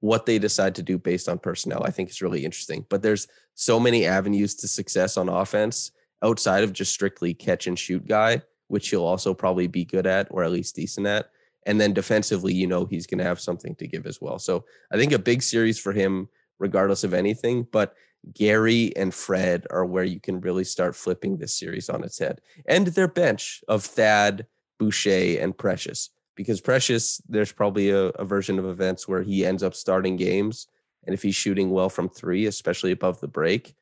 what 0.00 0.26
they 0.26 0.38
decide 0.38 0.74
to 0.74 0.82
do 0.82 0.98
based 0.98 1.28
on 1.28 1.38
personnel, 1.38 1.82
I 1.84 1.90
think 1.90 2.10
is 2.10 2.22
really 2.22 2.44
interesting. 2.44 2.86
But 2.88 3.02
there's 3.02 3.26
so 3.56 3.80
many 3.80 4.06
avenues 4.06 4.54
to 4.54 4.68
success 4.68 5.16
on 5.16 5.28
offense 5.28 5.90
outside 6.22 6.62
of 6.62 6.72
just 6.72 6.92
strictly 6.92 7.34
catch 7.34 7.66
and 7.66 7.78
shoot 7.78 8.06
guy, 8.06 8.42
which 8.68 8.90
he'll 8.90 9.04
also 9.04 9.34
probably 9.34 9.66
be 9.66 9.84
good 9.84 10.06
at 10.06 10.28
or 10.30 10.44
at 10.44 10.52
least 10.52 10.76
decent 10.76 11.06
at. 11.06 11.30
And 11.66 11.80
then 11.80 11.92
defensively, 11.92 12.54
you 12.54 12.68
know, 12.68 12.84
he's 12.84 13.06
going 13.06 13.18
to 13.18 13.24
have 13.24 13.40
something 13.40 13.74
to 13.76 13.88
give 13.88 14.06
as 14.06 14.20
well. 14.20 14.38
So 14.38 14.64
I 14.92 14.96
think 14.96 15.10
a 15.10 15.18
big 15.18 15.42
series 15.42 15.80
for 15.80 15.92
him, 15.92 16.28
regardless 16.60 17.02
of 17.02 17.12
anything. 17.12 17.66
But 17.72 17.94
Gary 18.32 18.94
and 18.94 19.12
Fred 19.12 19.66
are 19.70 19.84
where 19.84 20.04
you 20.04 20.20
can 20.20 20.40
really 20.40 20.64
start 20.64 20.94
flipping 20.94 21.36
this 21.36 21.58
series 21.58 21.88
on 21.88 22.04
its 22.04 22.18
head. 22.18 22.40
And 22.66 22.86
their 22.86 23.08
bench 23.08 23.64
of 23.66 23.84
Thad, 23.84 24.46
Boucher, 24.78 25.40
and 25.40 25.58
Precious 25.58 26.10
because 26.36 26.60
Precious, 26.60 27.20
there's 27.28 27.50
probably 27.50 27.90
a, 27.90 28.08
a, 28.10 28.24
version 28.24 28.58
of 28.58 28.66
events 28.66 29.08
where 29.08 29.22
he 29.22 29.44
ends 29.44 29.62
up 29.62 29.74
starting 29.74 30.16
games. 30.16 30.68
And 31.06 31.14
if 31.14 31.22
he's 31.22 31.34
shooting 31.34 31.70
well 31.70 31.88
from 31.88 32.08
three, 32.08 32.46
especially 32.46 32.92
above 32.92 33.20
the 33.20 33.28
break, 33.28 33.74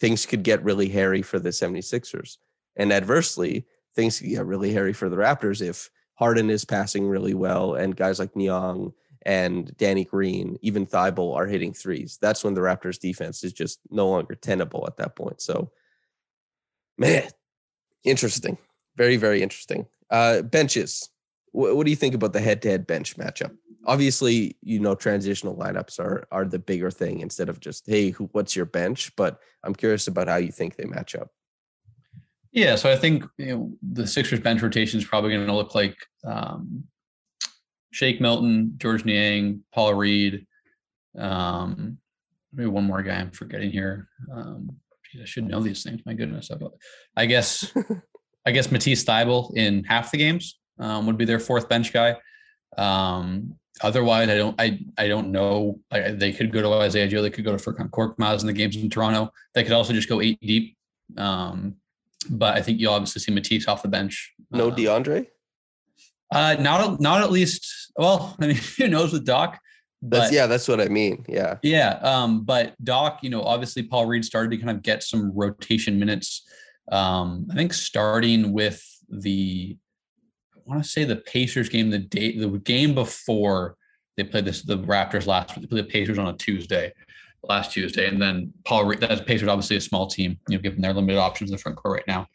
things 0.00 0.26
could 0.26 0.42
get 0.42 0.62
really 0.64 0.88
hairy 0.88 1.22
for 1.22 1.38
the 1.38 1.50
76ers. 1.50 2.36
And 2.76 2.92
adversely, 2.92 3.66
things 3.94 4.18
could 4.20 4.28
get 4.28 4.46
really 4.46 4.72
hairy 4.72 4.92
for 4.92 5.08
the 5.08 5.16
Raptors 5.16 5.60
if 5.60 5.90
Harden 6.14 6.50
is 6.50 6.64
passing 6.64 7.06
really 7.06 7.34
well 7.34 7.74
and 7.74 7.96
guys 7.96 8.18
like 8.18 8.34
Niang 8.36 8.92
and 9.22 9.76
Danny 9.76 10.04
Green, 10.04 10.58
even 10.62 10.86
Thybulle 10.86 11.36
are 11.36 11.46
hitting 11.46 11.72
threes. 11.72 12.18
That's 12.20 12.44
when 12.44 12.54
the 12.54 12.60
Raptors 12.60 12.98
defense 12.98 13.44
is 13.44 13.52
just 13.52 13.80
no 13.90 14.08
longer 14.08 14.34
tenable 14.34 14.84
at 14.86 14.96
that 14.96 15.16
point. 15.16 15.40
So, 15.40 15.70
man, 16.96 17.28
interesting. 18.04 18.58
Very, 18.96 19.16
very 19.16 19.42
interesting. 19.42 19.86
Uh, 20.10 20.42
benches 20.42 21.10
what, 21.52 21.76
what 21.76 21.84
do 21.84 21.90
you 21.90 21.96
think 21.96 22.14
about 22.14 22.32
the 22.32 22.40
head-to-head 22.40 22.86
bench 22.86 23.16
matchup? 23.16 23.56
Obviously, 23.88 24.56
you 24.62 24.78
know 24.78 24.94
transitional 24.94 25.56
lineups 25.56 25.98
are 25.98 26.28
are 26.30 26.44
the 26.44 26.58
bigger 26.58 26.90
thing 26.90 27.20
instead 27.20 27.48
of 27.48 27.58
just 27.58 27.84
hey, 27.86 28.10
who, 28.10 28.28
what's 28.32 28.54
your 28.54 28.66
bench? 28.66 29.10
But 29.16 29.40
I'm 29.64 29.74
curious 29.74 30.06
about 30.06 30.28
how 30.28 30.36
you 30.36 30.52
think 30.52 30.76
they 30.76 30.84
match 30.84 31.16
up. 31.16 31.30
Yeah, 32.52 32.76
so 32.76 32.90
I 32.90 32.96
think 32.96 33.24
you 33.38 33.46
know 33.46 33.72
the 33.82 34.06
Sixers 34.06 34.40
bench 34.40 34.62
rotation 34.62 34.98
is 34.98 35.06
probably 35.06 35.30
going 35.30 35.46
to 35.46 35.54
look 35.54 35.74
like 35.74 35.96
um, 36.24 36.84
Shake 37.90 38.20
Milton, 38.20 38.74
George 38.76 39.04
Niang, 39.04 39.64
Paul 39.74 39.94
Reed, 39.94 40.46
um, 41.18 41.98
maybe 42.52 42.68
one 42.68 42.84
more 42.84 43.02
guy 43.02 43.16
I'm 43.16 43.30
forgetting 43.30 43.70
here. 43.70 44.08
Um, 44.32 44.76
geez, 45.10 45.22
I 45.22 45.24
should 45.24 45.48
know 45.48 45.60
these 45.60 45.82
things. 45.82 46.00
My 46.04 46.14
goodness, 46.14 46.50
I 47.16 47.26
guess 47.26 47.72
I 48.46 48.50
guess 48.50 48.70
Matisse 48.70 49.04
Thybulle 49.04 49.54
in 49.56 49.84
half 49.84 50.10
the 50.10 50.18
games 50.18 50.58
um, 50.78 51.06
would 51.06 51.18
be 51.18 51.24
their 51.24 51.40
fourth 51.40 51.68
bench 51.68 51.92
guy. 51.92 52.16
Um, 52.76 53.54
otherwise, 53.82 54.28
I 54.28 54.36
don't 54.36 54.60
I 54.60 54.80
I 54.96 55.08
don't 55.08 55.30
know. 55.30 55.80
I, 55.90 56.10
they 56.10 56.32
could 56.32 56.52
go 56.52 56.62
to 56.62 56.72
Isaiah 56.74 57.08
Joe. 57.08 57.22
They 57.22 57.30
could 57.30 57.44
go 57.44 57.56
to 57.56 57.62
Furkan 57.62 57.90
Korkmaz 57.90 58.40
in 58.40 58.46
the 58.46 58.52
games 58.52 58.76
in 58.76 58.90
Toronto. 58.90 59.32
They 59.54 59.62
could 59.62 59.72
also 59.72 59.92
just 59.92 60.08
go 60.08 60.20
eight 60.20 60.40
deep. 60.40 60.76
Um, 61.16 61.76
but 62.30 62.56
I 62.56 62.62
think 62.62 62.80
you'll 62.80 62.92
obviously 62.92 63.20
see 63.20 63.32
Matisse 63.32 63.68
off 63.68 63.82
the 63.82 63.88
bench. 63.88 64.34
No 64.50 64.68
uh, 64.68 64.74
DeAndre. 64.74 65.26
Uh, 66.30 66.56
not 66.60 67.00
not 67.00 67.22
at 67.22 67.30
least. 67.30 67.92
Well, 67.96 68.36
I 68.40 68.48
mean, 68.48 68.60
who 68.76 68.88
knows 68.88 69.12
with 69.12 69.24
Doc? 69.24 69.58
But, 70.00 70.18
that's 70.20 70.32
yeah, 70.32 70.46
that's 70.46 70.68
what 70.68 70.80
I 70.80 70.86
mean. 70.86 71.24
Yeah. 71.28 71.56
Yeah. 71.62 71.98
Um, 72.02 72.44
but 72.44 72.74
Doc, 72.84 73.18
you 73.22 73.30
know, 73.30 73.42
obviously 73.42 73.82
Paul 73.82 74.06
Reed 74.06 74.24
started 74.24 74.50
to 74.50 74.56
kind 74.58 74.70
of 74.70 74.82
get 74.82 75.02
some 75.02 75.32
rotation 75.34 75.98
minutes. 75.98 76.48
Um, 76.92 77.48
I 77.50 77.54
think 77.54 77.72
starting 77.72 78.52
with 78.52 78.80
the 79.08 79.76
want 80.68 80.82
to 80.82 80.88
say 80.88 81.04
the 81.04 81.16
Pacers 81.16 81.68
game 81.68 81.90
the 81.90 81.98
day 81.98 82.36
the 82.36 82.48
game 82.48 82.94
before 82.94 83.76
they 84.16 84.24
played 84.24 84.44
this 84.44 84.62
the 84.62 84.78
Raptors 84.78 85.26
last. 85.26 85.58
They 85.58 85.66
played 85.66 85.84
the 85.84 85.90
Pacers 85.90 86.18
on 86.18 86.28
a 86.28 86.36
Tuesday, 86.36 86.92
last 87.42 87.72
Tuesday, 87.72 88.08
and 88.08 88.20
then 88.20 88.52
Paul. 88.64 88.94
That's 88.96 89.20
Pacers 89.22 89.48
obviously 89.48 89.76
a 89.76 89.80
small 89.80 90.06
team, 90.06 90.38
you 90.48 90.56
know, 90.56 90.62
given 90.62 90.82
their 90.82 90.92
limited 90.92 91.18
options 91.18 91.50
in 91.50 91.56
the 91.56 91.62
front 91.62 91.78
court 91.78 91.94
right 91.94 92.06
now, 92.06 92.26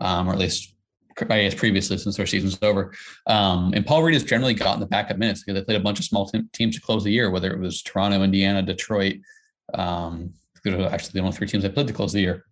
um, 0.00 0.28
or 0.28 0.32
at 0.32 0.38
least 0.38 0.74
I 1.20 1.42
guess 1.42 1.54
previously 1.54 1.98
since 1.98 2.16
their 2.16 2.26
season's 2.26 2.58
over. 2.62 2.92
Um, 3.26 3.72
and 3.74 3.84
Paul 3.84 4.02
Reed 4.02 4.14
has 4.14 4.24
generally 4.24 4.54
gotten 4.54 4.80
the 4.80 4.86
backup 4.86 5.18
minutes 5.18 5.42
because 5.42 5.60
they 5.60 5.64
played 5.64 5.80
a 5.80 5.84
bunch 5.84 5.98
of 5.98 6.04
small 6.04 6.30
teams 6.52 6.74
to 6.76 6.80
close 6.80 7.04
the 7.04 7.12
year, 7.12 7.30
whether 7.30 7.52
it 7.52 7.58
was 7.58 7.82
Toronto, 7.82 8.22
Indiana, 8.22 8.62
Detroit. 8.62 9.16
Um, 9.74 10.32
actually 10.64 11.12
the 11.12 11.20
only 11.20 11.32
three 11.32 11.48
teams 11.48 11.64
that 11.64 11.74
played 11.74 11.88
to 11.88 11.92
close 11.92 12.12
the 12.12 12.20
year 12.20 12.44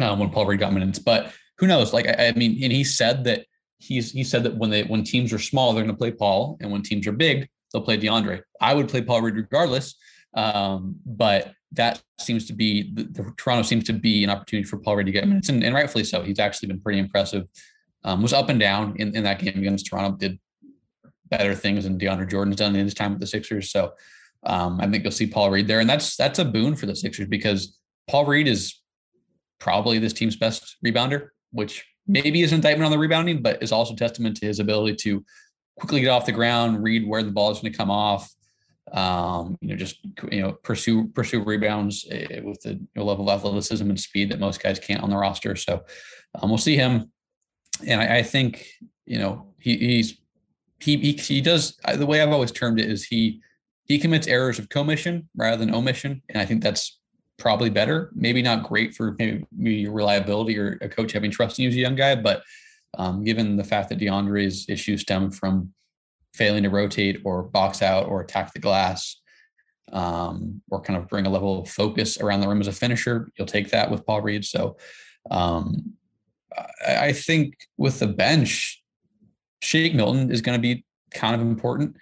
um, 0.00 0.18
when 0.18 0.30
Paul 0.30 0.46
Reed 0.46 0.60
got 0.60 0.72
minutes. 0.72 0.98
But 0.98 1.32
who 1.56 1.66
knows? 1.66 1.92
Like 1.92 2.06
I, 2.06 2.28
I 2.28 2.32
mean, 2.32 2.62
and 2.62 2.72
he 2.72 2.84
said 2.84 3.24
that 3.24 3.46
he's 3.78 4.12
he 4.12 4.24
said 4.24 4.42
that 4.44 4.56
when 4.56 4.70
they 4.70 4.82
when 4.84 5.04
teams 5.04 5.32
are 5.32 5.38
small, 5.38 5.72
they're 5.72 5.84
going 5.84 5.94
to 5.94 5.98
play 5.98 6.10
Paul, 6.10 6.56
and 6.60 6.70
when 6.70 6.82
teams 6.82 7.06
are 7.06 7.12
big, 7.12 7.48
they'll 7.72 7.82
play 7.82 7.98
DeAndre. 7.98 8.42
I 8.60 8.74
would 8.74 8.88
play 8.88 9.02
Paul 9.02 9.22
Reed 9.22 9.36
regardless, 9.36 9.94
um, 10.34 10.96
but 11.06 11.52
that 11.72 12.02
seems 12.18 12.46
to 12.46 12.52
be 12.52 12.92
the, 12.94 13.04
the, 13.04 13.32
Toronto 13.36 13.62
seems 13.62 13.84
to 13.84 13.92
be 13.92 14.24
an 14.24 14.30
opportunity 14.30 14.66
for 14.66 14.78
Paul 14.78 14.96
Reed 14.96 15.06
to 15.06 15.12
get 15.12 15.28
minutes, 15.28 15.48
and, 15.48 15.62
and 15.62 15.74
rightfully 15.74 16.04
so. 16.04 16.22
He's 16.22 16.38
actually 16.38 16.68
been 16.68 16.80
pretty 16.80 16.98
impressive. 16.98 17.44
Um, 18.04 18.22
was 18.22 18.32
up 18.32 18.48
and 18.48 18.60
down 18.60 18.96
in, 18.98 19.14
in 19.16 19.24
that 19.24 19.40
game 19.40 19.58
against 19.58 19.86
Toronto. 19.86 20.16
Did 20.16 20.38
better 21.30 21.54
things 21.54 21.84
than 21.84 21.98
DeAndre 21.98 22.30
Jordan's 22.30 22.56
done 22.56 22.74
in 22.74 22.84
his 22.84 22.94
time 22.94 23.12
with 23.12 23.20
the 23.20 23.26
Sixers. 23.26 23.70
So 23.70 23.92
um, 24.44 24.80
I 24.80 24.88
think 24.88 25.04
you'll 25.04 25.12
see 25.12 25.26
Paul 25.26 25.50
Reed 25.50 25.66
there, 25.66 25.80
and 25.80 25.88
that's 25.88 26.16
that's 26.16 26.38
a 26.38 26.44
boon 26.44 26.74
for 26.74 26.86
the 26.86 26.96
Sixers 26.96 27.26
because 27.26 27.78
Paul 28.08 28.24
Reed 28.26 28.48
is 28.48 28.80
probably 29.58 29.98
this 29.98 30.12
team's 30.12 30.36
best 30.36 30.76
rebounder, 30.84 31.28
which 31.52 31.84
maybe 32.08 32.42
is 32.42 32.52
indictment 32.52 32.86
on 32.86 32.90
the 32.90 32.98
rebounding, 32.98 33.42
but 33.42 33.62
is 33.62 33.70
also 33.70 33.94
testament 33.94 34.36
to 34.38 34.46
his 34.46 34.58
ability 34.58 34.96
to 34.96 35.24
quickly 35.78 36.00
get 36.00 36.08
off 36.08 36.26
the 36.26 36.32
ground, 36.32 36.82
read 36.82 37.06
where 37.06 37.22
the 37.22 37.30
ball 37.30 37.50
is 37.50 37.60
going 37.60 37.72
to 37.72 37.78
come 37.78 37.90
off. 37.90 38.32
Um, 38.90 39.58
you 39.60 39.68
know, 39.68 39.76
just 39.76 39.98
you 40.32 40.40
know, 40.40 40.52
pursue 40.52 41.08
pursue 41.08 41.44
rebounds 41.44 42.06
eh, 42.10 42.40
with 42.40 42.60
the 42.62 42.80
level 42.96 43.28
of 43.28 43.38
athleticism 43.38 43.88
and 43.88 44.00
speed 44.00 44.30
that 44.30 44.40
most 44.40 44.62
guys 44.62 44.78
can't 44.78 45.02
on 45.02 45.10
the 45.10 45.16
roster. 45.16 45.54
So 45.56 45.84
um, 46.34 46.48
we'll 46.48 46.58
see 46.58 46.76
him, 46.76 47.12
and 47.86 48.00
I, 48.00 48.18
I 48.18 48.22
think 48.22 48.66
you 49.04 49.18
know 49.18 49.52
he, 49.58 49.76
he's 49.76 50.18
he, 50.80 50.96
he 50.96 51.12
he 51.12 51.40
does 51.42 51.76
the 51.94 52.06
way 52.06 52.22
I've 52.22 52.32
always 52.32 52.50
termed 52.50 52.80
it 52.80 52.90
is 52.90 53.04
he 53.04 53.42
he 53.84 53.98
commits 53.98 54.26
errors 54.26 54.58
of 54.58 54.70
commission 54.70 55.28
rather 55.36 55.58
than 55.58 55.74
omission, 55.74 56.22
and 56.30 56.40
I 56.40 56.46
think 56.46 56.62
that's 56.62 56.98
probably 57.38 57.70
better. 57.70 58.10
Maybe 58.14 58.42
not 58.42 58.68
great 58.68 58.94
for 58.94 59.16
maybe 59.18 59.44
your 59.58 59.92
reliability 59.92 60.58
or 60.58 60.78
a 60.80 60.88
coach 60.88 61.12
having 61.12 61.30
trust 61.30 61.58
in 61.58 61.64
you 61.64 61.68
as 61.68 61.76
a 61.76 61.78
young 61.78 61.94
guy, 61.94 62.14
but 62.16 62.42
um, 62.96 63.24
given 63.24 63.56
the 63.56 63.64
fact 63.64 63.88
that 63.88 63.98
DeAndre's 63.98 64.68
issues 64.68 65.02
stem 65.02 65.30
from 65.30 65.72
failing 66.34 66.64
to 66.64 66.70
rotate 66.70 67.20
or 67.24 67.42
box 67.42 67.82
out 67.82 68.06
or 68.06 68.20
attack 68.20 68.52
the 68.52 68.58
glass, 68.58 69.20
um, 69.92 70.60
or 70.70 70.80
kind 70.80 70.98
of 70.98 71.08
bring 71.08 71.26
a 71.26 71.30
level 71.30 71.62
of 71.62 71.70
focus 71.70 72.18
around 72.20 72.40
the 72.40 72.48
rim 72.48 72.60
as 72.60 72.66
a 72.66 72.72
finisher, 72.72 73.30
you'll 73.36 73.46
take 73.46 73.70
that 73.70 73.90
with 73.90 74.04
Paul 74.04 74.20
Reed. 74.20 74.44
So 74.44 74.76
um, 75.30 75.94
I, 76.86 77.06
I 77.06 77.12
think 77.12 77.54
with 77.76 77.98
the 77.98 78.06
bench, 78.06 78.82
Shake 79.62 79.94
Milton 79.94 80.30
is 80.30 80.40
going 80.40 80.58
to 80.58 80.62
be 80.62 80.84
kind 81.12 81.34
of 81.34 81.40
important. 81.40 81.96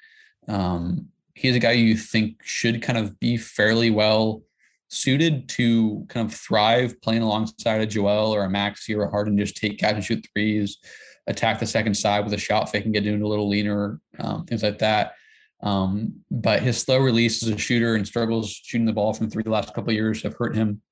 Um, 0.48 1.08
he's 1.34 1.56
a 1.56 1.60
guy 1.60 1.72
you 1.72 1.96
think 1.96 2.42
should 2.42 2.82
kind 2.82 2.98
of 2.98 3.18
be 3.20 3.36
fairly 3.36 3.90
well 3.90 4.42
suited 4.88 5.48
to 5.48 6.04
kind 6.08 6.28
of 6.28 6.34
thrive 6.34 7.00
playing 7.00 7.22
alongside 7.22 7.80
a 7.80 7.86
Joel 7.86 8.34
or 8.34 8.44
a 8.44 8.50
Maxey 8.50 8.94
or 8.94 9.04
a 9.04 9.10
Harden, 9.10 9.38
just 9.38 9.56
take 9.56 9.78
catch 9.78 9.94
and 9.94 10.04
shoot 10.04 10.26
threes, 10.32 10.78
attack 11.26 11.58
the 11.58 11.66
second 11.66 11.94
side 11.94 12.24
with 12.24 12.32
a 12.34 12.38
shot 12.38 12.70
fake 12.70 12.84
and 12.84 12.94
get 12.94 13.06
into 13.06 13.26
a 13.26 13.28
little 13.28 13.48
leaner, 13.48 14.00
um, 14.18 14.44
things 14.46 14.62
like 14.62 14.78
that. 14.78 15.14
Um, 15.62 16.14
but 16.30 16.62
his 16.62 16.78
slow 16.78 16.98
release 16.98 17.42
as 17.42 17.48
a 17.48 17.58
shooter 17.58 17.94
and 17.96 18.06
struggles 18.06 18.50
shooting 18.50 18.86
the 18.86 18.92
ball 18.92 19.12
from 19.12 19.28
three 19.30 19.42
the 19.42 19.50
last 19.50 19.74
couple 19.74 19.92
years 19.92 20.22
have 20.22 20.34
hurt 20.34 20.54
him. 20.54 20.82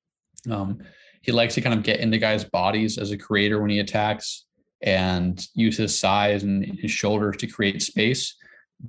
Um, 0.50 0.78
he 1.22 1.32
likes 1.32 1.54
to 1.54 1.60
kind 1.60 1.74
of 1.78 1.84
get 1.84 2.00
into 2.00 2.18
guys' 2.18 2.44
bodies 2.44 2.98
as 2.98 3.10
a 3.10 3.16
creator 3.16 3.60
when 3.60 3.70
he 3.70 3.78
attacks. 3.78 4.46
and 4.82 5.46
use 5.54 5.78
his 5.78 5.98
size 5.98 6.42
and 6.42 6.78
his 6.78 6.90
shoulders 6.90 7.36
to 7.38 7.46
create 7.46 7.80
space. 7.80 8.36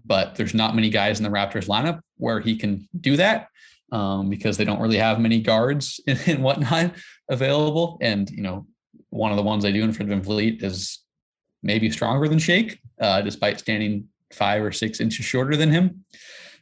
But 0.06 0.36
there's 0.36 0.54
not 0.54 0.76
many 0.76 0.90
guys 0.90 1.20
in 1.20 1.24
the 1.24 1.30
Raptors 1.30 1.68
lineup 1.68 2.02
where 2.18 2.42
he 2.42 2.58
can 2.58 2.90
do 3.00 3.16
that 3.18 3.48
um, 3.92 4.30
because 4.30 4.58
they 4.58 4.66
don't 4.66 4.82
really 4.82 4.98
have 4.98 5.20
many 5.20 5.42
guards 5.42 6.00
and, 6.08 6.20
and 6.28 6.44
whatnot 6.44 6.94
available. 7.30 7.98
And 8.02 8.30
you 8.30 8.42
know, 8.42 8.68
one 9.10 9.32
of 9.32 9.38
the 9.38 9.44
ones 9.44 9.64
they 9.64 9.72
do 9.72 9.84
in 9.84 9.94
Fred 9.94 10.10
VanVleet 10.10 10.64
is 10.64 11.00
maybe 11.64 11.90
stronger 11.90 12.28
than 12.28 12.40
Shake, 12.40 12.80
uh, 13.00 13.22
despite 13.22 13.60
standing 13.60 14.08
five 14.34 14.64
or 14.64 14.72
six 14.72 15.00
inches 15.00 15.26
shorter 15.26 15.56
than 15.56 15.72
him. 15.72 16.06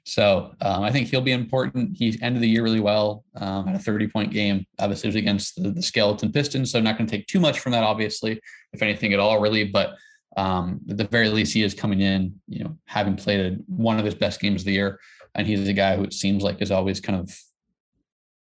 So 0.05 0.53
um, 0.61 0.84
I 0.84 0.91
think 0.91 1.07
he'll 1.07 1.21
be 1.21 1.32
important. 1.32 1.97
He 1.97 2.17
ended 2.21 2.43
the 2.43 2.49
year 2.49 2.63
really 2.63 2.82
well 2.82 3.24
um, 3.36 3.69
at 3.69 3.76
a 3.76 3.80
30 3.80 4.07
point 4.09 4.32
game. 4.32 4.65
Obviously, 4.80 5.07
it 5.07 5.11
was 5.11 5.15
against 5.15 5.61
the, 5.61 5.71
the 5.71 5.82
Skeleton 5.82 6.32
Pistons, 6.32 6.71
so 6.71 6.78
I'm 6.78 6.84
not 6.84 6.97
going 6.97 7.07
to 7.07 7.17
take 7.17 7.28
too 7.28 7.39
much 7.39 7.59
from 7.59 7.71
that, 7.71 7.84
obviously, 7.84 8.39
if 8.74 8.82
anything 8.82 9.13
at 9.13 9.19
all, 9.19 9.39
really. 9.39 9.63
But 9.63 9.95
um, 10.36 10.82
at 10.89 10.97
the 10.97 11.05
very 11.05 11.30
least, 11.30 11.53
he 11.53 11.63
is 11.63 11.74
coming 11.74 12.01
in, 12.01 12.34
you 12.49 12.63
know, 12.63 12.78
having 12.86 13.15
played 13.15 13.39
a, 13.39 13.55
one 13.67 13.97
of 13.97 14.05
his 14.05 14.15
best 14.15 14.41
games 14.41 14.61
of 14.61 14.65
the 14.65 14.74
year, 14.74 14.99
and 15.36 15.47
he's 15.47 15.67
a 15.67 15.73
guy 15.73 15.95
who 15.95 16.03
it 16.03 16.13
seems 16.13 16.43
like 16.43 16.61
is 16.61 16.71
always 16.71 16.99
kind 16.99 17.19
of 17.19 17.36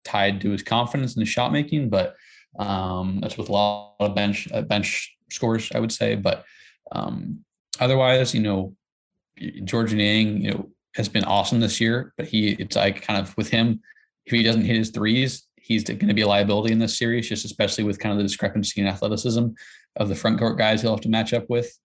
tied 0.03 0.41
to 0.41 0.51
his 0.51 0.63
confidence 0.63 1.15
in 1.15 1.21
his 1.21 1.29
shot 1.29 1.51
making. 1.51 1.89
But 1.89 2.15
um, 2.57 3.19
that's 3.21 3.37
with 3.37 3.49
a 3.49 3.51
lot 3.51 3.95
of 3.99 4.15
bench 4.15 4.47
uh, 4.53 4.61
bench 4.61 5.15
scores, 5.29 5.71
I 5.73 5.79
would 5.79 5.91
say. 5.91 6.15
But 6.15 6.45
um, 6.91 7.43
otherwise, 7.79 8.33
you 8.33 8.41
know, 8.41 8.75
Georges 9.63 9.95
Niang, 9.95 10.41
you 10.41 10.51
know, 10.51 10.69
has 10.95 11.09
been 11.09 11.25
awesome 11.25 11.59
this 11.59 11.79
year, 11.79 12.13
but 12.17 12.27
he 12.27 12.49
it's 12.53 12.75
like 12.75 13.01
kind 13.01 13.19
of 13.19 13.35
with 13.37 13.49
him, 13.49 13.81
if 14.25 14.33
he 14.33 14.43
doesn't 14.43 14.65
hit 14.65 14.75
his 14.75 14.89
threes, 14.89 15.47
he's 15.55 15.83
going 15.83 16.07
to 16.07 16.13
be 16.13 16.21
a 16.21 16.27
liability 16.27 16.73
in 16.73 16.79
this 16.79 16.97
series, 16.97 17.29
just 17.29 17.45
especially 17.45 17.83
with 17.83 17.99
kind 17.99 18.11
of 18.11 18.17
the 18.17 18.23
discrepancy 18.23 18.81
in 18.81 18.87
athleticism 18.87 19.47
of 19.97 20.09
the 20.09 20.15
front 20.15 20.39
court 20.39 20.57
guys 20.57 20.81
he'll 20.81 20.91
have 20.91 21.01
to 21.01 21.09
match 21.09 21.33
up 21.33 21.49
with. 21.49 21.77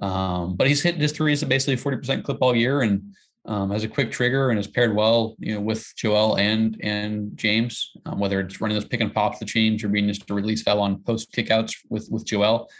Um, 0.00 0.56
but 0.56 0.66
he's 0.66 0.82
hit 0.82 0.96
his 0.96 1.12
threes 1.12 1.42
at 1.42 1.48
basically 1.48 1.76
40% 1.76 2.24
clip 2.24 2.38
all 2.40 2.56
year 2.56 2.80
and 2.80 3.14
um, 3.46 3.70
has 3.70 3.84
a 3.84 3.88
quick 3.88 4.10
trigger 4.10 4.48
and 4.48 4.58
has 4.58 4.66
paired 4.66 4.94
well, 4.94 5.36
you 5.38 5.54
know, 5.54 5.60
with 5.60 5.92
Joel 5.96 6.38
and 6.38 6.78
and 6.82 7.36
James, 7.36 7.92
um, 8.06 8.18
whether 8.18 8.40
it's 8.40 8.60
running 8.60 8.76
those 8.76 8.86
pick 8.86 9.00
and 9.00 9.14
pops 9.14 9.38
the 9.38 9.44
change 9.44 9.84
or 9.84 9.88
being 9.88 10.08
just 10.08 10.30
a 10.30 10.34
release 10.34 10.62
valve 10.62 10.80
on 10.80 11.02
post 11.02 11.32
kickouts 11.32 11.74
with 11.90 12.08
with 12.10 12.24
Joel. 12.24 12.70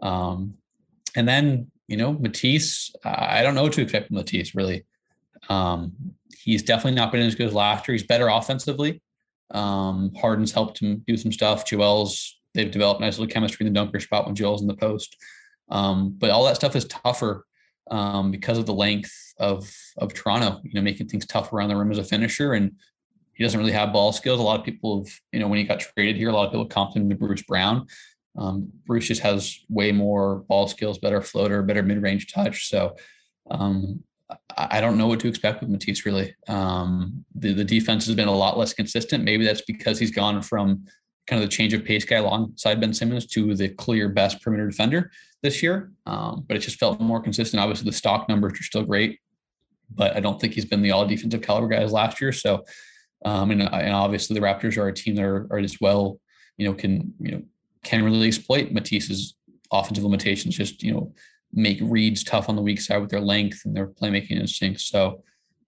Um, 0.00 0.54
and 1.14 1.28
then 1.28 1.70
you 1.86 1.96
know 1.96 2.14
Matisse, 2.14 2.94
I 3.04 3.42
don't 3.42 3.54
know 3.54 3.64
what 3.64 3.74
to 3.74 3.82
expect 3.82 4.08
from 4.08 4.16
Matisse 4.16 4.54
really. 4.54 4.86
Um, 5.48 5.92
he's 6.38 6.62
definitely 6.62 6.96
not 6.96 7.12
been 7.12 7.20
as 7.20 7.34
good 7.34 7.48
as 7.48 7.54
last 7.54 7.86
year. 7.86 7.94
He's 7.94 8.06
better 8.06 8.28
offensively. 8.28 9.02
Um, 9.50 10.12
Harden's 10.18 10.52
helped 10.52 10.80
him 10.80 11.04
do 11.06 11.16
some 11.16 11.30
stuff. 11.30 11.66
Joel's 11.66 12.38
they've 12.54 12.70
developed 12.70 13.02
nice 13.02 13.18
little 13.18 13.32
chemistry 13.32 13.66
in 13.66 13.72
the 13.72 13.78
dunker 13.78 14.00
spot 14.00 14.24
when 14.24 14.34
Joel's 14.34 14.62
in 14.62 14.66
the 14.66 14.74
post. 14.74 15.14
Um, 15.68 16.14
but 16.16 16.30
all 16.30 16.44
that 16.46 16.56
stuff 16.56 16.74
is 16.74 16.86
tougher 16.86 17.44
um, 17.90 18.30
because 18.30 18.58
of 18.58 18.66
the 18.66 18.74
length 18.74 19.12
of 19.38 19.70
of 19.98 20.14
Toronto. 20.14 20.60
You 20.64 20.74
know, 20.74 20.82
making 20.82 21.08
things 21.08 21.26
tough 21.26 21.52
around 21.52 21.68
the 21.68 21.76
rim 21.76 21.90
as 21.90 21.98
a 21.98 22.04
finisher, 22.04 22.54
and 22.54 22.72
he 23.34 23.44
doesn't 23.44 23.58
really 23.58 23.72
have 23.72 23.92
ball 23.92 24.12
skills. 24.12 24.40
A 24.40 24.42
lot 24.42 24.58
of 24.58 24.64
people 24.64 25.04
have, 25.04 25.12
you 25.32 25.40
know, 25.40 25.48
when 25.48 25.58
he 25.58 25.64
got 25.64 25.80
traded 25.80 26.16
here, 26.16 26.30
a 26.30 26.32
lot 26.32 26.46
of 26.46 26.52
people 26.52 26.68
comped 26.68 26.96
him 26.96 27.08
to 27.08 27.14
Bruce 27.14 27.42
Brown. 27.42 27.86
Um, 28.36 28.70
Bruce 28.86 29.08
just 29.08 29.22
has 29.22 29.60
way 29.68 29.92
more 29.92 30.44
ball 30.48 30.68
skills, 30.68 30.98
better 30.98 31.20
floater, 31.20 31.62
better 31.62 31.82
mid 31.82 32.02
range 32.02 32.32
touch. 32.32 32.68
So 32.68 32.96
um, 33.50 34.02
I 34.56 34.80
don't 34.80 34.98
know 34.98 35.06
what 35.06 35.20
to 35.20 35.28
expect 35.28 35.60
with 35.60 35.70
Matisse 35.70 36.04
really. 36.04 36.34
Um, 36.48 37.24
the, 37.34 37.52
the 37.52 37.64
defense 37.64 38.06
has 38.06 38.14
been 38.14 38.28
a 38.28 38.34
lot 38.34 38.58
less 38.58 38.72
consistent. 38.72 39.24
Maybe 39.24 39.44
that's 39.44 39.62
because 39.62 39.98
he's 39.98 40.10
gone 40.10 40.42
from 40.42 40.84
kind 41.26 41.42
of 41.42 41.48
the 41.48 41.54
change 41.54 41.72
of 41.74 41.84
pace 41.84 42.04
guy 42.04 42.16
alongside 42.16 42.80
Ben 42.80 42.94
Simmons 42.94 43.26
to 43.26 43.54
the 43.54 43.68
clear 43.70 44.08
best 44.08 44.40
perimeter 44.42 44.68
defender 44.68 45.10
this 45.42 45.62
year. 45.62 45.90
Um, 46.06 46.44
but 46.46 46.56
it 46.56 46.60
just 46.60 46.78
felt 46.78 47.00
more 47.00 47.20
consistent. 47.20 47.60
Obviously, 47.60 47.84
the 47.84 47.96
stock 47.96 48.28
numbers 48.28 48.58
are 48.60 48.64
still 48.64 48.84
great, 48.84 49.18
but 49.94 50.16
I 50.16 50.20
don't 50.20 50.40
think 50.40 50.54
he's 50.54 50.64
been 50.64 50.82
the 50.82 50.92
all 50.92 51.06
defensive 51.06 51.42
caliber 51.42 51.68
guys 51.68 51.92
last 51.92 52.20
year. 52.20 52.32
So, 52.32 52.64
um, 53.24 53.50
and, 53.50 53.62
and 53.62 53.92
obviously 53.92 54.34
the 54.34 54.44
Raptors 54.44 54.76
are 54.76 54.88
a 54.88 54.94
team 54.94 55.16
that 55.16 55.24
are, 55.24 55.46
are 55.50 55.58
as 55.58 55.80
well, 55.80 56.20
you 56.56 56.66
know, 56.66 56.74
can, 56.74 57.12
you 57.20 57.32
know, 57.32 57.42
can 57.82 58.04
really 58.04 58.28
exploit 58.28 58.72
Matisse's 58.72 59.34
offensive 59.72 60.04
limitations, 60.04 60.56
just, 60.56 60.82
you 60.82 60.92
know, 60.92 61.12
make 61.52 61.78
reads 61.80 62.22
tough 62.22 62.48
on 62.48 62.56
the 62.56 62.62
weak 62.62 62.80
side 62.80 62.98
with 62.98 63.10
their 63.10 63.20
length 63.20 63.62
and 63.64 63.74
their 63.76 63.86
playmaking 63.86 64.32
instincts. 64.32 64.84
So 64.84 65.22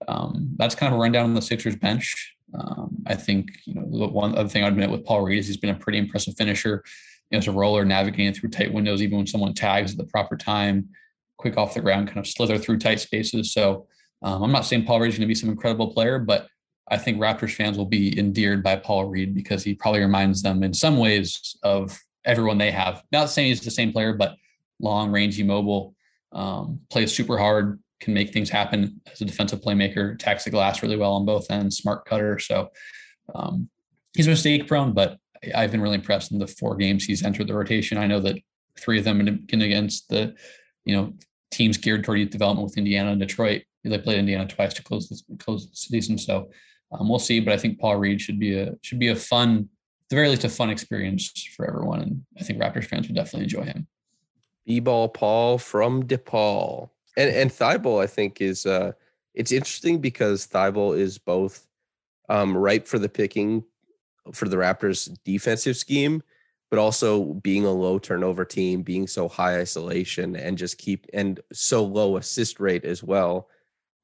um, 0.07 0.51
that's 0.57 0.75
kind 0.75 0.93
of 0.93 0.99
a 0.99 1.03
rundown 1.03 1.25
on 1.25 1.35
the 1.35 1.43
Sixers 1.43 1.77
bench. 1.77 2.37
Um, 2.55 3.03
I 3.07 3.15
think 3.15 3.51
you 3.65 3.75
know 3.75 3.87
the 3.91 4.09
one 4.09 4.37
other 4.37 4.49
thing 4.49 4.65
I'd 4.65 4.73
admit 4.73 4.91
with 4.91 5.05
Paul 5.05 5.23
Reed 5.23 5.39
is 5.39 5.47
he's 5.47 5.57
been 5.57 5.75
a 5.75 5.79
pretty 5.79 5.99
impressive 5.99 6.37
finisher. 6.37 6.83
You 7.31 7.37
know, 7.37 7.39
as 7.39 7.49
a 7.49 7.53
roller, 7.53 7.85
navigating 7.85 8.33
through 8.33 8.51
tight 8.51 8.73
windows, 8.73 9.03
even 9.03 9.19
when 9.19 9.27
someone 9.27 9.55
tags 9.55 9.93
at 9.93 9.99
the 9.99 10.05
proper 10.05 10.37
time, 10.37 10.89
quick 11.37 11.57
off 11.57 11.75
the 11.75 11.81
ground, 11.81 12.09
kind 12.09 12.19
of 12.19 12.27
slither 12.27 12.59
through 12.59 12.79
tight 12.79 13.01
spaces. 13.01 13.53
So 13.53 13.87
um, 14.23 14.43
I'm 14.43 14.53
not 14.53 14.65
saying 14.65 14.85
Paul 14.85 15.01
Reed 15.01 15.11
is 15.11 15.19
going 15.19 15.27
to 15.27 15.29
be 15.29 15.35
some 15.35 15.51
incredible 15.51 15.93
player, 15.93 16.19
but 16.19 16.49
I 16.91 16.97
think 16.97 17.19
Raptors 17.19 17.55
fans 17.55 17.77
will 17.77 17.87
be 17.87 18.19
endeared 18.19 18.63
by 18.63 18.77
Paul 18.77 19.07
Reed 19.07 19.35
because 19.35 19.63
he 19.63 19.75
probably 19.75 20.01
reminds 20.01 20.43
them 20.43 20.63
in 20.63 20.73
some 20.73 20.97
ways 20.97 21.57
of 21.63 21.99
everyone 22.25 22.59
they 22.59 22.71
have. 22.71 23.03
Not 23.13 23.31
saying 23.31 23.49
he's 23.49 23.61
the 23.61 23.71
same 23.71 23.93
player, 23.93 24.15
but 24.15 24.37
long, 24.81 25.13
rangy, 25.13 25.43
mobile, 25.43 25.95
um, 26.33 26.81
plays 26.91 27.15
super 27.15 27.39
hard, 27.39 27.79
can 28.01 28.15
make 28.15 28.33
things 28.33 28.51
happen 28.51 29.01
as 29.13 29.21
a 29.21 29.25
defensive 29.25 29.61
playmaker, 29.61 30.15
attacks 30.15 30.45
the 30.45 30.51
glass 30.51 30.83
really 30.83 30.97
well 30.97 31.15
on 31.15 31.27
both 31.27 31.51
ends, 31.51 31.79
smart 31.79 32.05
cutter. 32.05 32.39
So 32.39 32.71
um, 33.35 33.69
he's 34.15 34.29
mistake 34.29 34.67
prone, 34.67 34.93
but 34.93 35.19
I've 35.55 35.73
been 35.73 35.81
really 35.81 35.97
impressed 35.97 36.33
in 36.33 36.39
the 36.39 36.47
four 36.47 36.77
games 36.77 37.05
he's 37.05 37.25
entered 37.25 37.49
the 37.49 37.55
rotation. 37.55 37.99
I 37.99 38.07
know 38.07 38.21
that 38.21 38.37
three 38.79 38.99
of 38.99 39.05
them 39.05 39.21
against 39.21 40.09
the, 40.09 40.35
you 40.85 40.97
know, 40.97 41.13
teams 41.51 41.77
geared 41.77 42.05
toward 42.05 42.19
youth 42.19 42.31
development 42.31 42.65
with 42.65 42.79
Indiana 42.79 43.11
and 43.11 43.21
Detroit. 43.21 43.63
They 43.85 43.99
played 43.99 44.19
Indiana 44.19 44.47
twice 44.47 44.75
to 44.75 44.83
close 44.83 45.09
this 45.09 45.25
close 45.39 45.71
the 45.71 45.77
season. 45.77 46.19
So 46.19 46.51
um, 46.93 47.09
we'll 47.09 47.19
see. 47.19 47.41
But 47.41 47.55
I 47.55 47.57
think 47.57 47.81
Paul 47.81 47.97
Reed 47.97 48.21
should 48.21 48.39
be 48.39 48.59
a 48.59 48.75
should 48.83 48.99
be 48.99 49.09
a 49.09 49.17
fun, 49.17 49.69
the 50.11 50.17
very 50.17 50.29
least, 50.29 50.45
a 50.45 50.49
fun 50.49 50.69
experience 50.69 51.33
for 51.57 51.67
everyone. 51.67 52.03
And 52.03 52.25
I 52.39 52.43
think 52.43 52.61
Raptors 52.61 52.85
fans 52.85 53.09
would 53.09 53.17
definitely 53.17 53.45
enjoy 53.45 53.65
him. 53.65 53.87
B-ball 54.67 55.09
Paul 55.09 55.57
from 55.57 56.03
DePaul. 56.03 56.91
And 57.19 57.35
and 57.35 57.51
Thybulle, 57.51 58.03
I 58.03 58.07
think, 58.07 58.41
is 58.41 58.65
uh 58.65 58.93
it's 59.35 59.53
interesting 59.53 60.01
because 60.01 60.47
Thybulle 60.47 60.99
is 60.99 61.19
both 61.19 61.67
um 62.29 62.57
ripe 62.57 62.87
for 62.87 62.99
the 62.99 63.09
picking 63.09 63.65
for 64.33 64.49
the 64.49 64.57
Raptors 64.57 65.15
defensive 65.25 65.77
scheme, 65.77 66.23
but 66.71 66.79
also 66.79 67.35
being 67.35 67.65
a 67.65 67.71
low 67.73 67.99
turnover 67.99 68.45
team, 68.45 68.83
being 68.83 69.07
so 69.07 69.29
high 69.29 69.59
isolation 69.59 70.37
and 70.37 70.57
just 70.57 70.79
keep 70.79 71.07
and 71.13 71.41
so 71.53 71.85
low 71.85 72.17
assist 72.17 72.61
rate 72.61 72.85
as 72.85 73.03
well. 73.03 73.49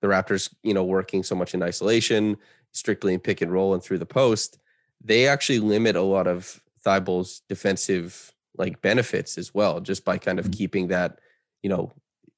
The 0.00 0.08
Raptors, 0.08 0.52
you 0.62 0.74
know, 0.74 0.84
working 0.84 1.22
so 1.22 1.34
much 1.34 1.54
in 1.54 1.62
isolation, 1.62 2.36
strictly 2.72 3.14
in 3.14 3.20
pick 3.20 3.40
and 3.42 3.52
roll 3.52 3.74
and 3.74 3.82
through 3.82 3.98
the 3.98 4.06
post, 4.06 4.58
they 5.02 5.28
actually 5.28 5.60
limit 5.60 5.94
a 5.96 6.02
lot 6.02 6.26
of 6.26 6.60
Thybulle's 6.84 7.42
defensive 7.48 8.32
like 8.56 8.82
benefits 8.82 9.38
as 9.38 9.54
well, 9.54 9.80
just 9.80 10.04
by 10.04 10.18
kind 10.18 10.38
of 10.38 10.46
mm-hmm. 10.46 10.58
keeping 10.58 10.88
that, 10.88 11.20
you 11.62 11.70
know, 11.70 11.92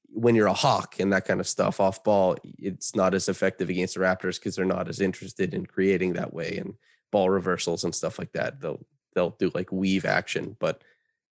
when 0.09 0.35
you're 0.35 0.47
a 0.47 0.53
hawk 0.53 0.95
and 0.99 1.11
that 1.13 1.25
kind 1.25 1.39
of 1.39 1.47
stuff 1.47 1.79
off 1.79 2.03
ball, 2.03 2.37
it's 2.57 2.95
not 2.95 3.13
as 3.13 3.29
effective 3.29 3.69
against 3.69 3.95
the 3.95 3.99
Raptors 3.99 4.39
because 4.39 4.55
they're 4.55 4.65
not 4.65 4.87
as 4.87 5.01
interested 5.01 5.53
in 5.53 5.65
creating 5.65 6.13
that 6.13 6.33
way 6.33 6.57
and 6.57 6.73
ball 7.11 7.29
reversals 7.29 7.83
and 7.83 7.93
stuff 7.93 8.17
like 8.17 8.31
that. 8.33 8.59
They'll 8.61 8.85
they'll 9.15 9.35
do 9.39 9.51
like 9.53 9.71
weave 9.71 10.05
action, 10.05 10.55
but 10.59 10.83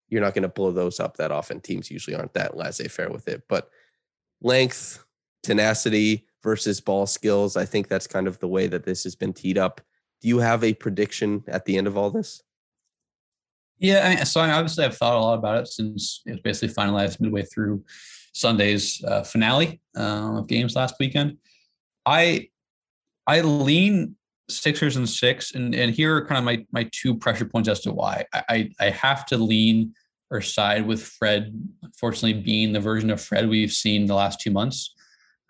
you're 0.09 0.23
not 0.23 0.35
going 0.35 0.43
to 0.43 0.49
blow 0.49 0.73
those 0.73 1.01
up 1.01 1.17
that 1.17 1.33
often. 1.33 1.61
Teams 1.61 1.91
usually 1.91 2.15
aren't 2.15 2.35
that 2.35 2.57
laissez-faire 2.57 3.11
with 3.11 3.29
it. 3.29 3.43
But 3.49 3.71
length, 4.41 5.05
tenacity 5.43 6.27
versus 6.43 6.81
ball 6.81 7.07
skills, 7.07 7.57
I 7.57 7.65
think 7.65 7.89
that's 7.89 8.07
kind 8.07 8.29
of 8.29 8.39
the 8.39 8.49
way 8.49 8.67
that 8.67 8.85
this 8.85 9.05
has 9.05 9.15
been 9.15 9.33
teed 9.33 9.59
up. 9.59 9.81
Do 10.21 10.29
you 10.29 10.39
have 10.39 10.63
a 10.63 10.75
prediction 10.75 11.43
at 11.49 11.65
the 11.65 11.77
end 11.77 11.87
of 11.87 11.97
all 11.97 12.11
this? 12.11 12.43
Yeah, 13.79 14.07
I 14.07 14.15
mean, 14.15 14.25
so 14.25 14.41
I 14.41 14.53
obviously 14.53 14.85
I've 14.85 14.97
thought 14.97 15.17
a 15.17 15.21
lot 15.21 15.39
about 15.39 15.63
it 15.63 15.67
since 15.67 16.23
it 16.27 16.33
was 16.33 16.41
basically 16.41 16.75
finalized 16.75 17.21
midway 17.21 17.43
through 17.43 17.83
Sunday's 18.33 19.03
uh, 19.05 19.23
finale 19.23 19.81
uh, 19.97 20.39
of 20.39 20.47
games 20.47 20.75
last 20.75 20.97
weekend. 20.99 21.39
I 22.05 22.49
I 23.27 23.41
lean 23.43 24.17
Sixers 24.49 24.97
and 24.97 25.09
six, 25.09 25.55
and 25.55 25.75
and 25.75 25.95
here 25.95 26.17
are 26.17 26.27
kind 26.27 26.39
of 26.39 26.45
my 26.45 26.67
my 26.73 26.89
two 26.93 27.15
pressure 27.15 27.45
points 27.45 27.69
as 27.69 27.81
to 27.81 27.93
why 27.93 28.25
I 28.35 28.71
I 28.81 28.91
have 28.91 29.25
to 29.27 29.37
lean 29.37 29.95
or 30.31 30.41
side 30.41 30.87
with 30.87 31.03
Fred. 31.03 31.53
Unfortunately, 31.83 32.35
being 32.35 32.73
the 32.73 32.81
version 32.81 33.11
of 33.11 33.21
Fred 33.21 33.49
we've 33.49 33.73
seen 33.73 34.07
the 34.07 34.15
last 34.15 34.41
two 34.41 34.51
months. 34.51 34.95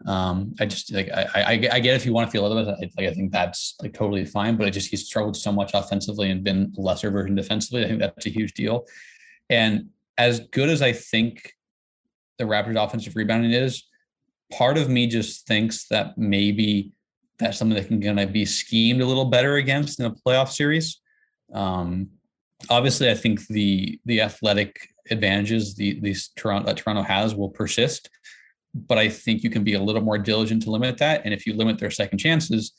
Um, 0.07 0.55
I 0.61 0.66
just 0.66 0.93
like 0.93 1.09
I, 1.11 1.26
I, 1.35 1.53
I 1.72 1.80
get 1.80 1.95
if 1.95 2.05
you 2.05 2.12
want 2.12 2.28
to 2.28 2.30
feel 2.30 2.45
otherwise. 2.45 2.68
I, 2.68 2.91
like 3.01 3.11
I 3.11 3.14
think 3.14 3.33
that's 3.33 3.76
like 3.80 3.95
totally 3.95 4.24
fine, 4.24 4.57
but 4.57 4.66
I 4.66 4.70
just 4.70 4.91
he's 4.91 5.07
struggled 5.07 5.37
so 5.37 5.53
much 5.53 5.72
offensively 5.74 6.30
and 6.30 6.45
been 6.45 6.72
lesser 6.76 7.11
version 7.11 7.35
defensively. 7.35 7.85
I 7.85 7.89
think 7.89 8.01
that's 8.01 8.26
a 8.26 8.30
huge 8.30 8.53
deal. 8.55 8.87
And 9.49 9.89
as 10.18 10.41
good 10.41 10.68
as 10.68 10.83
I 10.83 10.93
think 10.93 11.55
the 12.43 12.53
Raptors' 12.53 12.82
offensive 12.82 13.16
rebounding 13.16 13.53
is, 13.53 13.84
part 14.53 14.76
of 14.76 14.88
me 14.88 15.07
just 15.07 15.47
thinks 15.47 15.86
that 15.88 16.18
maybe 16.18 16.93
that's 17.38 17.59
something 17.59 17.76
that 17.76 17.88
can 17.88 18.01
gonna 18.01 18.26
be 18.26 18.45
schemed 18.45 19.01
a 19.01 19.07
little 19.07 19.24
better 19.24 19.57
against 19.57 20.01
in 20.01 20.07
a 20.07 20.11
playoff 20.11 20.51
series. 20.51 21.01
Um, 21.53 22.11
obviously, 22.68 23.11
I 23.11 23.14
think 23.14 23.47
the 23.47 23.99
the 24.05 24.20
athletic 24.20 24.88
advantages 25.11 25.74
the 25.74 25.99
these 26.01 26.30
Toronto 26.36 26.66
that 26.66 26.76
Toronto 26.76 27.03
has 27.03 27.34
will 27.34 27.49
persist. 27.49 28.11
But 28.74 28.99
I 28.99 29.09
think 29.09 29.43
you 29.43 29.51
can 29.51 29.64
be 29.64 29.74
a 29.74 29.82
little 29.82 30.01
more 30.01 30.18
diligent 30.18 30.62
to 30.62 30.70
limit 30.70 30.97
that. 30.99 31.22
And 31.24 31.34
if 31.34 31.47
you 31.47 31.55
limit 31.55 31.78
their 31.78 31.90
second 31.90 32.18
chances, 32.18 32.72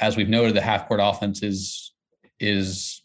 as 0.00 0.16
we've 0.16 0.28
noted, 0.28 0.56
the 0.56 0.62
half 0.62 0.88
court 0.88 1.00
offense 1.02 1.42
is 1.42 1.92
is 2.40 3.02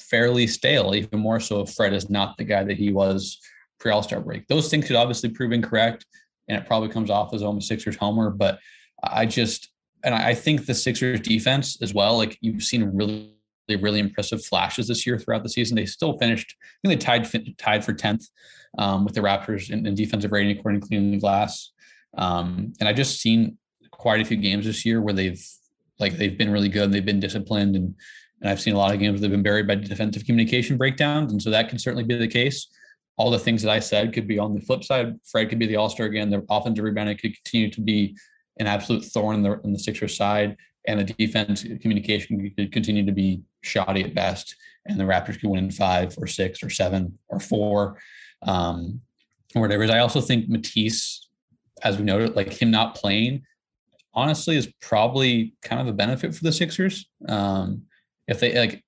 fairly 0.00 0.46
stale, 0.46 0.94
even 0.94 1.20
more 1.20 1.38
so 1.38 1.60
if 1.60 1.70
Fred 1.70 1.92
is 1.92 2.10
not 2.10 2.36
the 2.36 2.44
guy 2.44 2.64
that 2.64 2.76
he 2.76 2.92
was 2.92 3.38
pre 3.80 3.90
All 3.90 4.02
Star 4.02 4.20
break. 4.20 4.46
Those 4.46 4.68
things 4.68 4.86
could 4.86 4.96
obviously 4.96 5.30
prove 5.30 5.52
incorrect, 5.52 6.06
and 6.48 6.56
it 6.56 6.66
probably 6.66 6.90
comes 6.90 7.10
off 7.10 7.34
as 7.34 7.42
almost 7.42 7.66
Sixers 7.66 7.96
homer. 7.96 8.30
But 8.30 8.60
I 9.02 9.26
just 9.26 9.70
and 10.04 10.14
I 10.14 10.34
think 10.34 10.66
the 10.66 10.74
Sixers 10.74 11.20
defense 11.20 11.80
as 11.82 11.92
well, 11.92 12.16
like 12.16 12.38
you've 12.40 12.62
seen 12.62 12.84
really 12.94 13.34
really 13.68 14.00
impressive 14.00 14.44
flashes 14.44 14.88
this 14.88 15.06
year 15.06 15.18
throughout 15.18 15.42
the 15.42 15.48
season. 15.48 15.76
They 15.76 15.86
still 15.86 16.18
finished, 16.18 16.56
I 16.60 16.88
think 16.88 17.00
they 17.00 17.04
tied 17.04 17.56
tied 17.56 17.84
for 17.84 17.94
10th 17.94 18.24
um, 18.78 19.04
with 19.04 19.14
the 19.14 19.20
Raptors 19.20 19.70
in, 19.70 19.86
in, 19.86 19.94
defensive 19.94 20.32
rating 20.32 20.58
according 20.58 20.80
to 20.80 20.86
Clean 20.88 21.18
Glass. 21.18 21.70
Um, 22.16 22.72
and 22.80 22.88
I've 22.88 22.96
just 22.96 23.20
seen 23.20 23.58
quite 23.90 24.20
a 24.20 24.24
few 24.24 24.36
games 24.36 24.66
this 24.66 24.84
year 24.84 25.00
where 25.00 25.14
they've 25.14 25.40
like 25.98 26.16
they've 26.16 26.36
been 26.36 26.50
really 26.50 26.68
good. 26.68 26.84
And 26.84 26.94
They've 26.94 27.04
been 27.04 27.20
disciplined, 27.20 27.76
and 27.76 27.94
and 28.40 28.50
I've 28.50 28.60
seen 28.60 28.74
a 28.74 28.78
lot 28.78 28.92
of 28.92 29.00
games 29.00 29.14
where 29.14 29.20
they've 29.20 29.30
been 29.30 29.42
buried 29.42 29.68
by 29.68 29.74
defensive 29.76 30.24
communication 30.24 30.76
breakdowns, 30.76 31.32
and 31.32 31.40
so 31.40 31.50
that 31.50 31.68
can 31.68 31.78
certainly 31.78 32.04
be 32.04 32.16
the 32.16 32.26
case. 32.26 32.66
All 33.16 33.30
the 33.30 33.38
things 33.38 33.62
that 33.62 33.70
I 33.70 33.80
said 33.80 34.14
could 34.14 34.26
be 34.26 34.38
on 34.38 34.54
the 34.54 34.60
flip 34.60 34.82
side. 34.82 35.18
Fred 35.24 35.50
could 35.50 35.58
be 35.58 35.66
the 35.66 35.76
All 35.76 35.90
Star 35.90 36.06
again. 36.06 36.30
The 36.30 36.44
offensive 36.48 36.84
rebounding 36.84 37.18
could 37.18 37.34
continue 37.34 37.70
to 37.70 37.80
be 37.80 38.16
an 38.58 38.66
absolute 38.66 39.04
thorn 39.04 39.36
in 39.36 39.42
the 39.42 39.60
in 39.60 39.72
the 39.72 39.78
Sixers 39.78 40.16
side, 40.16 40.56
and 40.86 41.00
the 41.00 41.04
defense 41.04 41.64
communication 41.80 42.52
could 42.56 42.72
continue 42.72 43.04
to 43.04 43.12
be 43.12 43.42
shoddy 43.62 44.02
at 44.04 44.14
best, 44.14 44.56
and 44.86 44.98
the 44.98 45.04
Raptors 45.04 45.40
could 45.40 45.50
win 45.50 45.64
in 45.64 45.70
five 45.70 46.14
or 46.18 46.26
six 46.26 46.62
or 46.62 46.70
seven 46.70 47.18
or 47.28 47.40
four, 47.40 47.98
um, 48.42 49.00
or 49.54 49.62
whatever. 49.62 49.84
I 49.84 49.98
also 49.98 50.20
think 50.20 50.48
Matisse, 50.48 51.28
as 51.82 51.98
we 51.98 52.04
noted, 52.04 52.36
like 52.36 52.52
him 52.52 52.70
not 52.70 52.94
playing, 52.94 53.42
honestly, 54.14 54.56
is 54.56 54.72
probably 54.80 55.54
kind 55.62 55.80
of 55.80 55.88
a 55.88 55.92
benefit 55.92 56.34
for 56.34 56.44
the 56.44 56.52
Sixers. 56.52 57.06
Um, 57.28 57.82
if 58.28 58.40
they 58.40 58.58
like, 58.58 58.84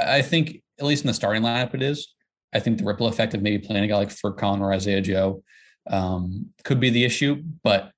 I 0.00 0.22
think 0.22 0.62
at 0.78 0.86
least 0.86 1.04
in 1.04 1.08
the 1.08 1.14
starting 1.14 1.42
lineup, 1.42 1.74
it 1.74 1.82
is. 1.82 2.13
I 2.54 2.60
think 2.60 2.78
the 2.78 2.84
ripple 2.84 3.08
effect 3.08 3.34
of 3.34 3.42
maybe 3.42 3.64
playing 3.64 3.84
a 3.84 3.88
guy 3.88 3.96
like 3.96 4.10
Furkan 4.10 4.60
or 4.60 4.72
Isaiah 4.72 5.00
Joe 5.00 5.42
um, 5.90 6.50
could 6.62 6.80
be 6.80 6.90
the 6.90 7.04
issue, 7.04 7.42
but 7.62 7.90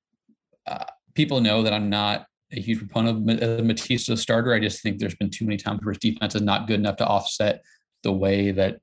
uh, 0.66 0.84
people 1.14 1.40
know 1.40 1.62
that 1.62 1.72
I'm 1.72 1.90
not 1.90 2.26
a 2.52 2.60
huge 2.60 2.78
proponent 2.78 3.42
of 3.42 3.64
Matisse 3.64 4.08
as 4.08 4.18
a 4.18 4.22
starter. 4.22 4.54
I 4.54 4.60
just 4.60 4.82
think 4.82 4.98
there's 4.98 5.14
been 5.14 5.30
too 5.30 5.44
many 5.44 5.56
times 5.56 5.80
where 5.82 5.92
his 5.92 5.98
defense 5.98 6.34
is 6.34 6.42
not 6.42 6.66
good 6.66 6.80
enough 6.80 6.96
to 6.96 7.06
offset 7.06 7.62
the 8.02 8.12
way 8.12 8.50
that 8.52 8.80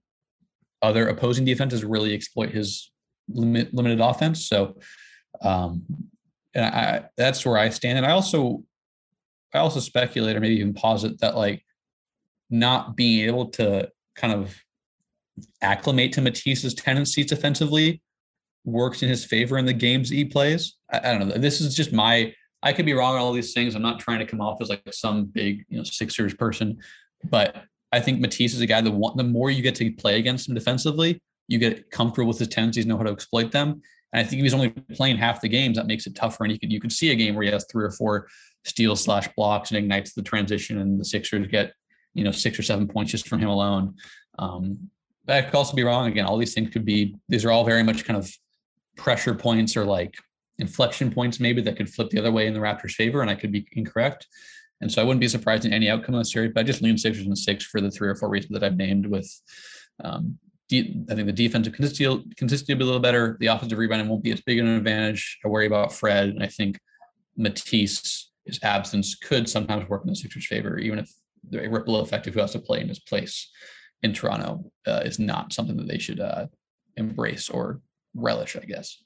other 0.82 1.08
opposing 1.08 1.46
defenses 1.46 1.84
really 1.84 2.14
exploit 2.14 2.52
his 2.52 2.92
limit, 3.30 3.74
limited 3.74 4.02
offense. 4.02 4.48
So, 4.48 4.78
um, 5.42 5.84
and 6.54 6.66
I, 6.66 7.06
that's 7.18 7.46
where 7.46 7.58
I 7.58 7.70
stand. 7.70 7.98
And 7.98 8.06
I 8.06 8.12
also, 8.12 8.64
I 9.54 9.60
also 9.60 9.80
speculate 9.80 10.36
or 10.36 10.40
maybe 10.40 10.56
even 10.56 10.74
posit 10.74 11.20
that 11.22 11.36
like 11.36 11.66
not 12.50 12.96
being 12.96 13.28
able 13.28 13.48
to 13.52 13.90
kind 14.16 14.34
of 14.34 14.56
acclimate 15.62 16.14
to 16.14 16.22
Matisse's 16.22 16.74
tendencies 16.74 17.26
defensively 17.26 18.02
works 18.66 19.04
in 19.04 19.10
his 19.10 19.26
favor 19.26 19.58
in 19.58 19.66
the 19.66 19.74
games 19.74 20.10
he 20.10 20.26
plays. 20.26 20.76
I, 20.92 21.00
I 21.00 21.18
don't 21.18 21.28
know. 21.28 21.38
This 21.38 21.62
is 21.62 21.76
just 21.76 21.92
my 21.92 22.34
I 22.64 22.72
could 22.72 22.86
be 22.86 22.94
wrong 22.94 23.16
on 23.16 23.22
all 23.22 23.34
these 23.34 23.54
things. 23.54 23.76
I'm 23.76 23.82
not 23.82 24.00
trying 24.00 24.20
to 24.20 24.26
come 24.26 24.40
off 24.40 24.62
as 24.62 24.70
like 24.70 24.82
some 24.92 25.26
big, 25.26 25.66
you 25.68 25.78
know, 25.78 25.84
Sixers 25.84 26.34
person, 26.34 26.80
but 27.26 27.66
I 27.92 28.00
think 28.00 28.22
Matisse 28.22 28.54
is 28.54 28.62
a 28.62 28.66
guy 28.66 28.80
that 28.80 28.90
want, 28.90 29.18
the 29.18 29.24
more 29.24 29.52
you 29.52 29.62
get 29.62 29.76
to 29.76 29.92
play 29.92 30.18
against 30.18 30.48
him 30.48 30.56
defensively, 30.56 31.22
you 31.48 31.60
get 31.60 31.92
comfortable 31.92 32.30
with 32.30 32.40
his 32.40 32.48
tendencies, 32.48 32.86
know 32.86 32.98
how 32.98 33.04
to 33.04 33.12
exploit 33.12 33.52
them. 33.52 33.82
And 34.14 34.20
I 34.20 34.24
think 34.24 34.40
if 34.40 34.44
he's 34.44 34.54
only 34.54 34.70
playing 34.70 35.18
half 35.18 35.42
the 35.42 35.50
games, 35.50 35.78
that 35.78 35.88
makes 35.88 36.08
it 36.08 36.16
tougher. 36.16 36.46
And 36.46 36.54
you 36.54 36.60
could 36.60 36.72
you 36.72 36.80
could 36.80 36.92
see 36.92 37.12
a 37.12 37.16
game 37.16 37.36
where 37.36 37.44
he 37.44 37.52
has 37.52 37.66
three 37.70 37.84
or 37.84 37.92
four 37.92 38.28
steals 38.64 39.04
slash 39.04 39.28
blocks 39.36 39.72
and 39.72 39.78
ignites 39.78 40.14
the 40.14 40.22
transition, 40.22 40.80
and 40.80 41.00
the 41.00 41.06
Sixers 41.06 41.48
get 41.48 41.74
you 42.14 42.24
know 42.24 42.32
six 42.32 42.58
or 42.58 42.64
seven 42.64 42.88
points 42.88 43.12
just 43.12 43.28
from 43.28 43.40
him 43.40 43.50
alone. 43.50 43.96
Um, 44.40 44.90
I 45.28 45.42
could 45.42 45.56
also 45.56 45.76
be 45.76 45.84
wrong. 45.84 46.08
Again, 46.08 46.26
all 46.26 46.38
these 46.38 46.54
things 46.54 46.70
could 46.70 46.86
be. 46.86 47.16
These 47.30 47.46
are 47.46 47.52
all 47.52 47.64
very 47.64 47.84
much 47.84 48.06
kind 48.06 48.18
of 48.18 48.32
pressure 48.98 49.34
points 49.34 49.78
or 49.78 49.86
like 49.86 50.16
inflection 50.60 51.12
points 51.12 51.40
maybe 51.40 51.62
that 51.62 51.78
could 51.78 51.90
flip 51.90 52.10
the 52.10 52.20
other 52.20 52.32
way 52.32 52.48
in 52.48 52.54
the 52.54 52.60
Raptors' 52.60 52.92
favor, 52.92 53.22
and 53.22 53.30
I 53.30 53.36
could 53.36 53.52
be 53.52 53.66
incorrect. 53.72 54.28
And 54.82 54.92
so 54.92 55.02
I 55.02 55.06
wouldn't 55.06 55.22
be 55.22 55.28
surprised 55.30 55.66
in 55.66 55.74
any 55.74 55.90
outcome 55.90 56.16
of 56.16 56.20
the 56.20 56.26
series, 56.26 56.52
but 56.54 56.62
I 56.62 56.64
just 56.64 56.82
lean 56.82 56.98
Sixers 56.98 57.26
and 57.26 57.38
six 57.38 57.64
for 57.64 57.80
the 57.80 57.90
three 57.90 58.10
or 58.10 58.16
four 58.16 58.30
reasons 58.30 58.54
that 58.54 58.64
I've 58.64 58.76
named. 58.76 59.06
With 59.06 59.32
um, 60.04 60.38
I 60.72 61.16
think 61.16 61.26
the 61.26 61.32
defensive 61.32 61.74
consistency, 61.74 62.24
consistency 62.36 62.74
will 62.74 62.80
be 62.80 62.84
a 62.84 62.88
little 62.88 63.02
better. 63.02 63.38
The 63.40 63.48
offensive 63.48 63.78
rebounding 63.78 64.10
won't 64.10 64.24
be 64.24 64.32
as 64.32 64.42
big 64.42 64.60
an 64.60 64.68
advantage. 64.68 65.40
I 65.46 65.48
worry 65.48 65.68
about 65.68 65.94
Fred, 65.94 66.30
and 66.30 66.44
I 66.44 66.48
think 66.48 66.80
Matisse, 67.38 68.32
his 68.46 68.60
absence 68.62 69.16
could 69.16 69.48
sometimes 69.48 69.88
work 69.88 70.04
in 70.04 70.10
the 70.10 70.16
Sixers' 70.16 70.48
favor, 70.48 70.78
even 70.78 71.00
if 71.00 71.10
the 71.50 71.68
ripple 71.70 71.98
effect 71.98 72.28
of 72.28 72.34
who 72.34 72.42
has 72.42 72.52
to 72.52 72.60
play 72.60 72.82
in 72.82 72.90
his 72.90 73.00
place 73.00 73.50
in 74.04 74.14
Toronto 74.14 74.72
uh, 74.86 75.02
is 75.04 75.18
not 75.18 75.54
something 75.54 75.78
that 75.78 75.88
they 75.88 75.98
should 75.98 76.20
uh, 76.20 76.48
embrace 76.98 77.50
or 77.50 77.82
relish, 78.14 78.56
I 78.56 78.66
guess 78.66 79.02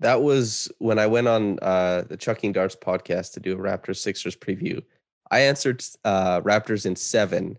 that 0.00 0.22
was 0.22 0.70
when 0.78 0.98
I 0.98 1.06
went 1.06 1.28
on 1.28 1.58
uh, 1.60 2.02
the 2.02 2.16
Chucking 2.16 2.52
Darts 2.52 2.76
podcast 2.76 3.32
to 3.32 3.40
do 3.40 3.54
a 3.54 3.56
Raptors 3.56 3.96
Sixers 3.96 4.36
preview. 4.36 4.82
I 5.30 5.40
answered 5.40 5.82
uh, 6.04 6.40
Raptors 6.42 6.86
in 6.86 6.96
seven, 6.96 7.58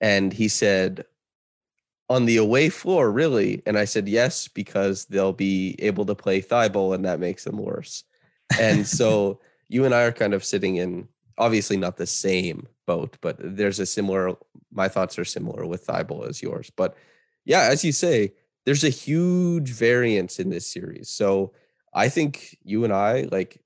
and 0.00 0.32
he 0.32 0.48
said, 0.48 1.04
"On 2.08 2.24
the 2.24 2.36
away 2.36 2.68
floor, 2.68 3.10
really?" 3.10 3.62
And 3.66 3.76
I 3.76 3.84
said, 3.84 4.08
"Yes, 4.08 4.48
because 4.48 5.06
they'll 5.06 5.32
be 5.32 5.74
able 5.80 6.06
to 6.06 6.14
play 6.14 6.40
Thybulle, 6.40 6.94
and 6.94 7.04
that 7.04 7.20
makes 7.20 7.44
them 7.44 7.58
worse." 7.58 8.04
And 8.58 8.86
so 8.86 9.40
you 9.68 9.84
and 9.84 9.94
I 9.94 10.02
are 10.02 10.12
kind 10.12 10.34
of 10.34 10.44
sitting 10.44 10.76
in, 10.76 11.08
obviously 11.38 11.76
not 11.76 11.96
the 11.96 12.06
same 12.06 12.66
boat, 12.86 13.16
but 13.20 13.36
there's 13.38 13.80
a 13.80 13.86
similar. 13.86 14.34
My 14.72 14.88
thoughts 14.88 15.18
are 15.18 15.24
similar 15.24 15.66
with 15.66 15.86
Thybulle 15.86 16.28
as 16.28 16.42
yours, 16.42 16.70
but 16.76 16.96
yeah, 17.44 17.68
as 17.70 17.84
you 17.84 17.92
say, 17.92 18.32
there's 18.64 18.84
a 18.84 18.90
huge 18.90 19.70
variance 19.70 20.38
in 20.38 20.50
this 20.50 20.66
series. 20.66 21.08
So 21.08 21.52
I 21.92 22.08
think 22.08 22.56
you 22.62 22.84
and 22.84 22.92
I 22.92 23.28
like 23.30 23.60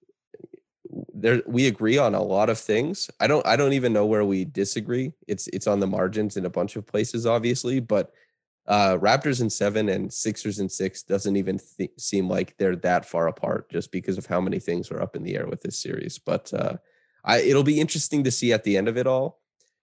there 1.14 1.42
we 1.46 1.66
agree 1.66 1.98
on 1.98 2.14
a 2.14 2.22
lot 2.22 2.48
of 2.48 2.58
things. 2.58 3.10
I 3.20 3.26
don't 3.26 3.46
I 3.46 3.56
don't 3.56 3.72
even 3.72 3.92
know 3.92 4.06
where 4.06 4.24
we 4.24 4.44
disagree. 4.44 5.12
It's 5.28 5.48
it's 5.48 5.66
on 5.66 5.80
the 5.80 5.86
margins 5.86 6.36
in 6.36 6.46
a 6.46 6.50
bunch 6.50 6.76
of 6.76 6.86
places 6.86 7.26
obviously, 7.26 7.80
but 7.80 8.12
uh 8.66 8.96
Raptors 8.98 9.40
in 9.40 9.50
7 9.50 9.88
and 9.88 10.12
Sixers 10.12 10.58
in 10.58 10.68
6 10.68 11.02
doesn't 11.04 11.36
even 11.36 11.60
th- 11.76 11.90
seem 11.98 12.28
like 12.28 12.56
they're 12.56 12.76
that 12.76 13.04
far 13.04 13.28
apart 13.28 13.70
just 13.70 13.92
because 13.92 14.18
of 14.18 14.26
how 14.26 14.40
many 14.40 14.58
things 14.58 14.90
are 14.90 15.02
up 15.02 15.14
in 15.14 15.22
the 15.22 15.36
air 15.36 15.46
with 15.46 15.60
this 15.62 15.78
series. 15.78 16.18
But 16.18 16.52
uh 16.52 16.76
I 17.26 17.40
it'll 17.40 17.64
be 17.64 17.80
interesting 17.80 18.24
to 18.24 18.30
see 18.30 18.52
at 18.52 18.64
the 18.64 18.76
end 18.76 18.88
of 18.88 18.96
it 18.96 19.06
all 19.06 19.40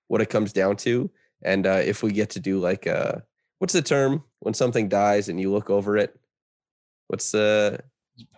what 0.07 0.21
it 0.21 0.29
comes 0.29 0.53
down 0.53 0.77
to 0.77 1.11
and 1.43 1.67
uh 1.67 1.81
if 1.83 2.01
we 2.01 2.11
get 2.11 2.31
to 2.31 2.39
do 2.39 2.59
like 2.59 2.87
uh 2.87 3.15
what's 3.59 3.73
the 3.73 3.81
term? 3.81 4.23
When 4.39 4.53
something 4.53 4.89
dies 4.89 5.29
and 5.29 5.39
you 5.39 5.51
look 5.51 5.69
over 5.69 5.95
it? 5.97 6.19
What's 7.07 7.31
the 7.31 7.79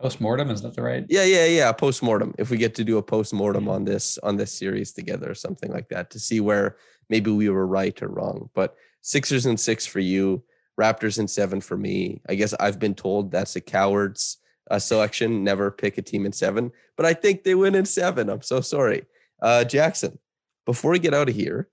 Post-mortem? 0.02 0.50
Is 0.50 0.62
that 0.62 0.74
the 0.74 0.82
right 0.82 1.06
yeah 1.10 1.24
yeah 1.24 1.46
yeah 1.46 1.72
post-mortem. 1.72 2.34
If 2.38 2.50
we 2.50 2.58
get 2.58 2.76
to 2.76 2.84
do 2.84 2.98
a 2.98 3.04
post-mortem 3.04 3.68
on 3.68 3.84
this 3.86 4.18
on 4.20 4.38
this 4.38 4.54
series 4.54 4.94
together 4.94 5.30
or 5.30 5.36
something 5.36 5.72
like 5.72 5.90
that 5.90 6.10
to 6.12 6.20
see 6.20 6.40
where 6.40 6.78
maybe 7.10 7.30
we 7.32 7.50
were 7.50 7.68
right 7.68 8.02
or 8.02 8.08
wrong 8.08 8.50
but 8.54 8.76
sixers 9.02 9.46
and 9.46 9.60
six 9.60 9.86
for 9.86 10.00
you 10.00 10.44
raptors 10.80 11.20
and 11.20 11.30
seven 11.30 11.62
for 11.62 11.78
me. 11.78 12.22
I 12.30 12.36
guess 12.36 12.54
i've 12.60 12.80
been 12.80 12.96
told 12.96 13.32
that's 13.32 13.56
a 13.56 13.62
coward's 13.62 14.38
uh, 14.72 14.80
selection 14.80 15.44
never 15.44 15.72
pick 15.72 15.98
a 15.98 16.02
team 16.02 16.26
in 16.26 16.32
seven 16.32 16.72
but 16.98 17.06
i 17.06 17.14
think 17.14 17.44
they 17.44 17.56
win 17.56 17.76
in 17.76 17.86
seven 17.86 18.30
i'm 18.30 18.42
so 18.42 18.62
sorry 18.62 19.06
uh, 19.42 19.64
jackson 19.64 20.18
before 20.66 20.92
we 20.92 21.00
get 21.00 21.14
out 21.14 21.30
of 21.30 21.36
here 21.36 21.70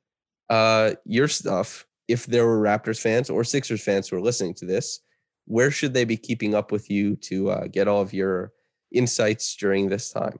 uh, 0.51 0.93
your 1.05 1.29
stuff 1.29 1.87
if 2.09 2.27
there 2.27 2.47
were 2.47 2.61
raptors 2.61 3.01
fans 3.01 3.31
or 3.31 3.45
sixers 3.45 3.83
fans 3.83 4.09
who 4.09 4.17
are 4.17 4.21
listening 4.21 4.55
to 4.55 4.67
this 4.67 5.01
where 5.47 5.71
should 5.71 5.95
they 5.95 6.05
be 6.05 6.17
keeping 6.17 6.55
up 6.55 6.73
with 6.73 6.91
you 6.91 7.17
to 7.17 7.51
uh, 7.51 7.67
get 7.67 7.89
all 7.89 8.01
of 8.01 8.13
your 8.13 8.53
insights 8.93 9.57
during 9.57 9.89
this 9.89 10.11
time? 10.11 10.39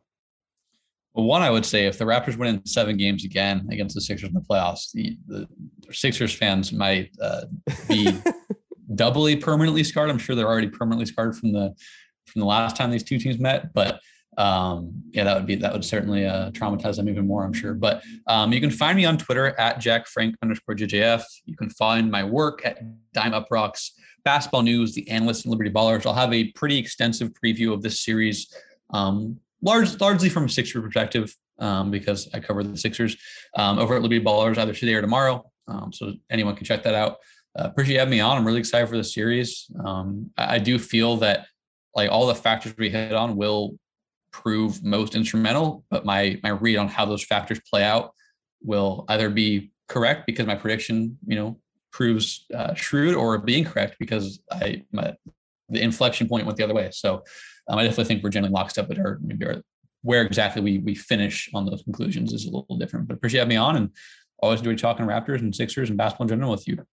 Well, 1.15 1.27
one, 1.27 1.43
I 1.43 1.51
would 1.51 1.67
say 1.67 1.87
if 1.87 1.99
the 1.99 2.05
Raptors 2.05 2.37
win 2.37 2.55
in 2.55 2.67
seven 2.67 2.97
games 2.97 3.25
again 3.25 3.69
against 3.71 3.95
the 3.95 4.01
Sixers 4.01 4.29
in 4.29 4.35
the 4.35 4.41
playoffs, 4.41 4.93
the, 4.93 5.19
the 5.27 5.47
Sixers 5.91 6.33
fans 6.33 6.73
might 6.73 7.11
uh, 7.21 7.43
be 7.89 8.17
doubly 8.95 9.37
permanently 9.37 9.85
scarred. 9.85 10.09
I'm 10.09 10.19
sure 10.19 10.35
they're 10.35 10.49
already 10.49 10.71
permanently 10.71 11.07
scarred 11.07 11.37
from 11.37 11.53
the 11.53 11.75
from 12.27 12.41
the 12.41 12.47
last 12.47 12.77
time 12.77 12.91
these 12.91 13.03
two 13.03 13.19
teams 13.19 13.39
met, 13.39 13.73
but 13.73 14.01
um, 14.39 15.03
yeah, 15.11 15.25
that 15.25 15.37
would 15.37 15.47
be 15.47 15.57
that 15.57 15.73
would 15.73 15.85
certainly 15.85 16.27
uh, 16.27 16.51
traumatize 16.53 16.97
them 16.97 17.09
even 17.09 17.27
more, 17.27 17.45
I'm 17.45 17.53
sure. 17.53 17.75
But 17.75 18.03
um, 18.27 18.53
you 18.53 18.61
can 18.61 18.71
find 18.71 18.97
me 18.97 19.05
on 19.05 19.19
Twitter 19.19 19.59
at 19.61 19.79
Jack 19.79 20.07
Frank 20.07 20.37
underscore 20.43 20.75
JJF. 20.75 21.23
You 21.45 21.57
can 21.57 21.69
find 21.71 22.11
my 22.11 22.25
work 22.25 22.65
at 22.65 22.79
Dime 23.13 23.33
UPROXX 23.33 23.91
basketball 24.25 24.63
news, 24.63 24.95
the 24.95 25.09
analysts 25.11 25.45
and 25.45 25.51
Liberty 25.51 25.71
Ballers. 25.71 26.07
I'll 26.07 26.15
have 26.15 26.33
a 26.33 26.51
pretty 26.53 26.79
extensive 26.79 27.33
preview 27.33 27.73
of 27.73 27.83
this 27.83 28.01
series, 28.01 28.55
um, 28.91 29.39
large, 29.63 30.01
largely 30.01 30.29
from 30.29 30.45
a 30.45 30.49
Sixer 30.49 30.81
perspective, 30.81 31.35
um, 31.59 31.91
because 31.91 32.29
I 32.33 32.41
cover 32.41 32.63
the 32.63 32.77
Sixers 32.77 33.17
um, 33.57 33.79
over 33.79 33.97
at 33.97 34.03
Liberty 34.03 34.25
Ballers 34.25 34.59
either 34.59 34.73
today 34.73 34.95
or 34.95 35.01
tomorrow. 35.01 35.45
Um, 35.69 35.93
so 35.93 36.15
anyone 36.31 36.57
can 36.57 36.65
check 36.65 36.83
that 36.85 36.95
out. 36.95 37.19
uh, 37.59 37.65
appreciate 37.65 37.95
you 37.95 37.99
having 37.99 38.13
me 38.13 38.21
on. 38.21 38.37
I'm 38.37 38.47
really 38.47 38.61
excited 38.61 38.89
for 38.89 38.97
the 38.97 39.05
series. 39.05 39.71
Um, 39.85 40.31
I, 40.39 40.55
I 40.55 40.59
do 40.59 40.79
feel 40.79 41.17
that 41.19 41.47
like 41.95 42.11
all 42.11 42.27
the 42.27 42.35
factors 42.35 42.75
we 42.77 42.91
hit 42.91 43.13
on 43.13 43.37
will 43.37 43.79
prove 44.33 44.83
most 44.83 45.15
instrumental, 45.15 45.85
but 45.91 46.05
my 46.05 46.39
my 46.43 46.51
read 46.51 46.77
on 46.77 46.89
how 46.89 47.05
those 47.05 47.25
factors 47.25 47.61
play 47.71 47.85
out 47.85 48.15
will 48.63 49.05
either 49.09 49.29
be 49.29 49.73
correct 49.89 50.27
because 50.27 50.47
my 50.47 50.55
prediction, 50.55 51.19
you 51.27 51.37
know, 51.37 51.59
proves 51.93 52.47
uh, 52.55 52.75
shrewd, 52.75 53.15
or 53.15 53.39
being 53.39 53.65
correct 53.65 53.97
because 53.99 54.41
I 54.51 54.85
my 54.93 55.15
the 55.69 55.81
inflection 55.81 56.29
point 56.29 56.47
went 56.47 56.57
the 56.57 56.65
other 56.65 56.75
way. 56.75 56.91
So 56.93 57.23
um, 57.69 57.79
I 57.79 57.85
definitely 57.85 58.07
think 58.07 58.23
we're 58.23 58.31
generally 58.31 58.53
lockstep, 58.53 58.89
but 58.89 58.99
our 58.99 59.21
where 60.03 60.23
exactly 60.23 60.63
we 60.63 60.79
we 60.79 60.95
finish 60.95 61.49
on 61.55 61.67
those 61.67 61.83
conclusions 61.83 62.33
is 62.33 62.47
a 62.47 62.51
little 62.51 62.77
different. 62.77 63.09
But 63.09 63.15
appreciate 63.15 63.41
having 63.41 63.51
me 63.51 63.57
on, 63.57 63.77
and 63.77 63.91
always 64.43 64.61
enjoy 64.61 64.77
talking 64.77 65.07
Raptors 65.07 65.41
and 65.41 65.55
Sixers 65.55 65.89
and 65.89 65.99
basketball 65.99 66.25
in 66.25 66.29
general 66.31 66.51
with 66.51 66.67
you. 66.67 66.85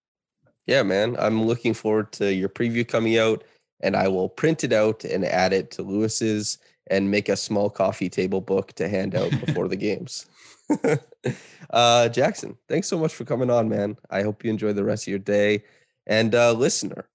Yeah, 0.67 0.83
man. 0.83 1.15
I'm 1.17 1.45
looking 1.45 1.73
forward 1.73 2.11
to 2.13 2.31
your 2.31 2.49
preview 2.49 2.87
coming 2.87 3.17
out, 3.17 3.43
and 3.81 3.95
I 3.95 4.07
will 4.07 4.29
print 4.29 4.63
it 4.63 4.73
out 4.73 5.03
and 5.03 5.25
add 5.25 5.53
it 5.53 5.71
to 5.71 5.83
Lewis's 5.83 6.57
and 6.89 7.11
make 7.11 7.29
a 7.29 7.35
small 7.35 7.69
coffee 7.69 8.09
table 8.09 8.41
book 8.41 8.73
to 8.73 8.89
hand 8.89 9.15
out 9.15 9.31
before 9.45 9.67
the 9.67 9.75
games. 9.75 10.25
uh, 11.69 12.09
Jackson, 12.09 12.57
thanks 12.67 12.87
so 12.87 12.97
much 12.97 13.13
for 13.13 13.25
coming 13.25 13.49
on, 13.49 13.69
man. 13.69 13.97
I 14.09 14.23
hope 14.23 14.43
you 14.43 14.49
enjoy 14.49 14.73
the 14.73 14.83
rest 14.83 15.03
of 15.03 15.09
your 15.09 15.19
day. 15.19 15.63
And 16.07 16.33
uh, 16.33 16.53
listener, 16.53 17.07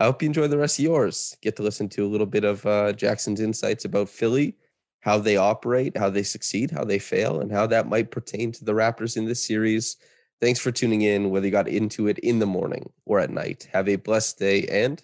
I 0.00 0.04
hope 0.04 0.22
you 0.22 0.26
enjoy 0.26 0.48
the 0.48 0.58
rest 0.58 0.78
of 0.78 0.84
yours. 0.84 1.36
Get 1.42 1.56
to 1.56 1.62
listen 1.62 1.88
to 1.90 2.06
a 2.06 2.08
little 2.08 2.26
bit 2.26 2.44
of 2.44 2.64
uh, 2.64 2.92
Jackson's 2.92 3.40
insights 3.40 3.84
about 3.84 4.08
Philly, 4.08 4.56
how 5.00 5.18
they 5.18 5.36
operate, 5.36 5.96
how 5.96 6.10
they 6.10 6.22
succeed, 6.22 6.70
how 6.70 6.84
they 6.84 6.98
fail, 6.98 7.40
and 7.40 7.52
how 7.52 7.66
that 7.66 7.88
might 7.88 8.10
pertain 8.10 8.52
to 8.52 8.64
the 8.64 8.72
Raptors 8.72 9.16
in 9.16 9.26
this 9.26 9.44
series. 9.44 9.96
Thanks 10.40 10.60
for 10.60 10.70
tuning 10.70 11.02
in, 11.02 11.30
whether 11.30 11.46
you 11.46 11.52
got 11.52 11.68
into 11.68 12.06
it 12.06 12.18
in 12.20 12.38
the 12.38 12.46
morning 12.46 12.90
or 13.04 13.18
at 13.18 13.30
night. 13.30 13.68
Have 13.72 13.88
a 13.88 13.96
blessed 13.96 14.38
day 14.38 14.66
and 14.66 15.02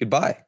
goodbye. 0.00 0.43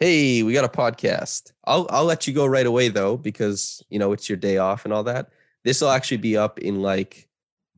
Hey, 0.00 0.42
we 0.42 0.54
got 0.54 0.64
a 0.64 0.68
podcast. 0.68 1.52
I'll 1.64 1.86
I'll 1.90 2.04
let 2.06 2.26
you 2.26 2.32
go 2.32 2.46
right 2.46 2.64
away 2.64 2.88
though, 2.88 3.18
because 3.18 3.82
you 3.90 3.98
know 3.98 4.12
it's 4.12 4.30
your 4.30 4.38
day 4.38 4.56
off 4.56 4.86
and 4.86 4.94
all 4.94 5.04
that. 5.04 5.28
This 5.62 5.82
will 5.82 5.90
actually 5.90 6.16
be 6.16 6.38
up 6.38 6.58
in 6.58 6.80
like 6.80 7.28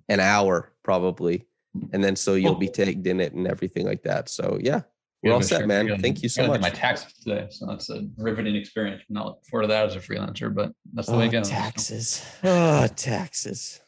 an 0.09 0.21
hour, 0.21 0.71
probably. 0.85 1.47
And 1.93 2.05
then 2.05 2.15
so 2.15 2.35
you'll 2.35 2.55
be 2.55 2.69
tagged 2.69 3.07
in 3.09 3.21
it 3.21 3.33
and 3.33 3.49
everything 3.49 3.85
like 3.87 4.03
that. 4.05 4.29
So 4.29 4.59
yeah, 4.61 4.83
we're 5.23 5.33
all 5.33 5.43
set, 5.43 5.67
man. 5.67 5.99
Thank 6.01 6.23
you 6.23 6.29
so 6.29 6.47
much. 6.47 6.61
My 6.61 6.71
taxes 6.71 7.13
today, 7.15 7.49
so 7.51 7.67
that's 7.67 7.91
a 7.91 8.07
riveting 8.17 8.55
experience. 8.55 9.03
I'm 9.09 9.15
not 9.15 9.27
looking 9.27 9.43
forward 9.51 9.63
to 9.63 9.69
that 9.69 9.87
as 9.87 9.97
a 9.97 10.01
freelancer, 10.01 10.55
but 10.55 10.71
that's 10.93 11.09
the 11.09 11.17
way 11.17 11.25
ah, 11.25 11.27
it 11.27 11.29
Oh, 11.29 11.41
goes. 11.41 11.49
taxes. 11.49 12.25
Oh, 12.45 12.87
taxes. 12.95 13.81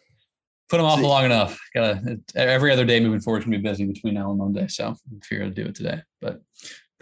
Put 0.71 0.79
them 0.79 0.87
off 0.87 0.99
See- 0.99 1.07
long 1.07 1.25
enough. 1.27 1.57
Gotta 1.73 2.19
every 2.35 2.73
other 2.73 2.85
day 2.85 2.99
moving 2.99 3.21
forward 3.21 3.41
is 3.41 3.45
gonna 3.45 3.59
be 3.59 3.63
busy 3.63 3.85
between 3.85 4.15
now 4.15 4.31
and 4.31 4.39
Monday, 4.39 4.67
so 4.67 4.97
I'm 5.13 5.21
figure 5.21 5.45
to 5.45 5.51
do 5.55 5.67
it 5.67 5.77
today. 5.77 6.01
But 6.21 6.41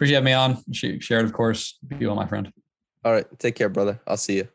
appreciate 0.03 0.23
me 0.23 0.33
on. 0.33 0.61
Sh- 0.73 0.99
Share 0.99 1.19
it, 1.19 1.25
of 1.25 1.31
course. 1.31 1.77
Be 1.87 2.05
well, 2.05 2.15
my 2.15 2.27
friend. 2.27 2.51
All 3.05 3.13
right. 3.13 3.25
Take 3.39 3.55
care, 3.55 3.69
brother. 3.69 4.01
I'll 4.05 4.17
see 4.17 4.35
you. 4.37 4.47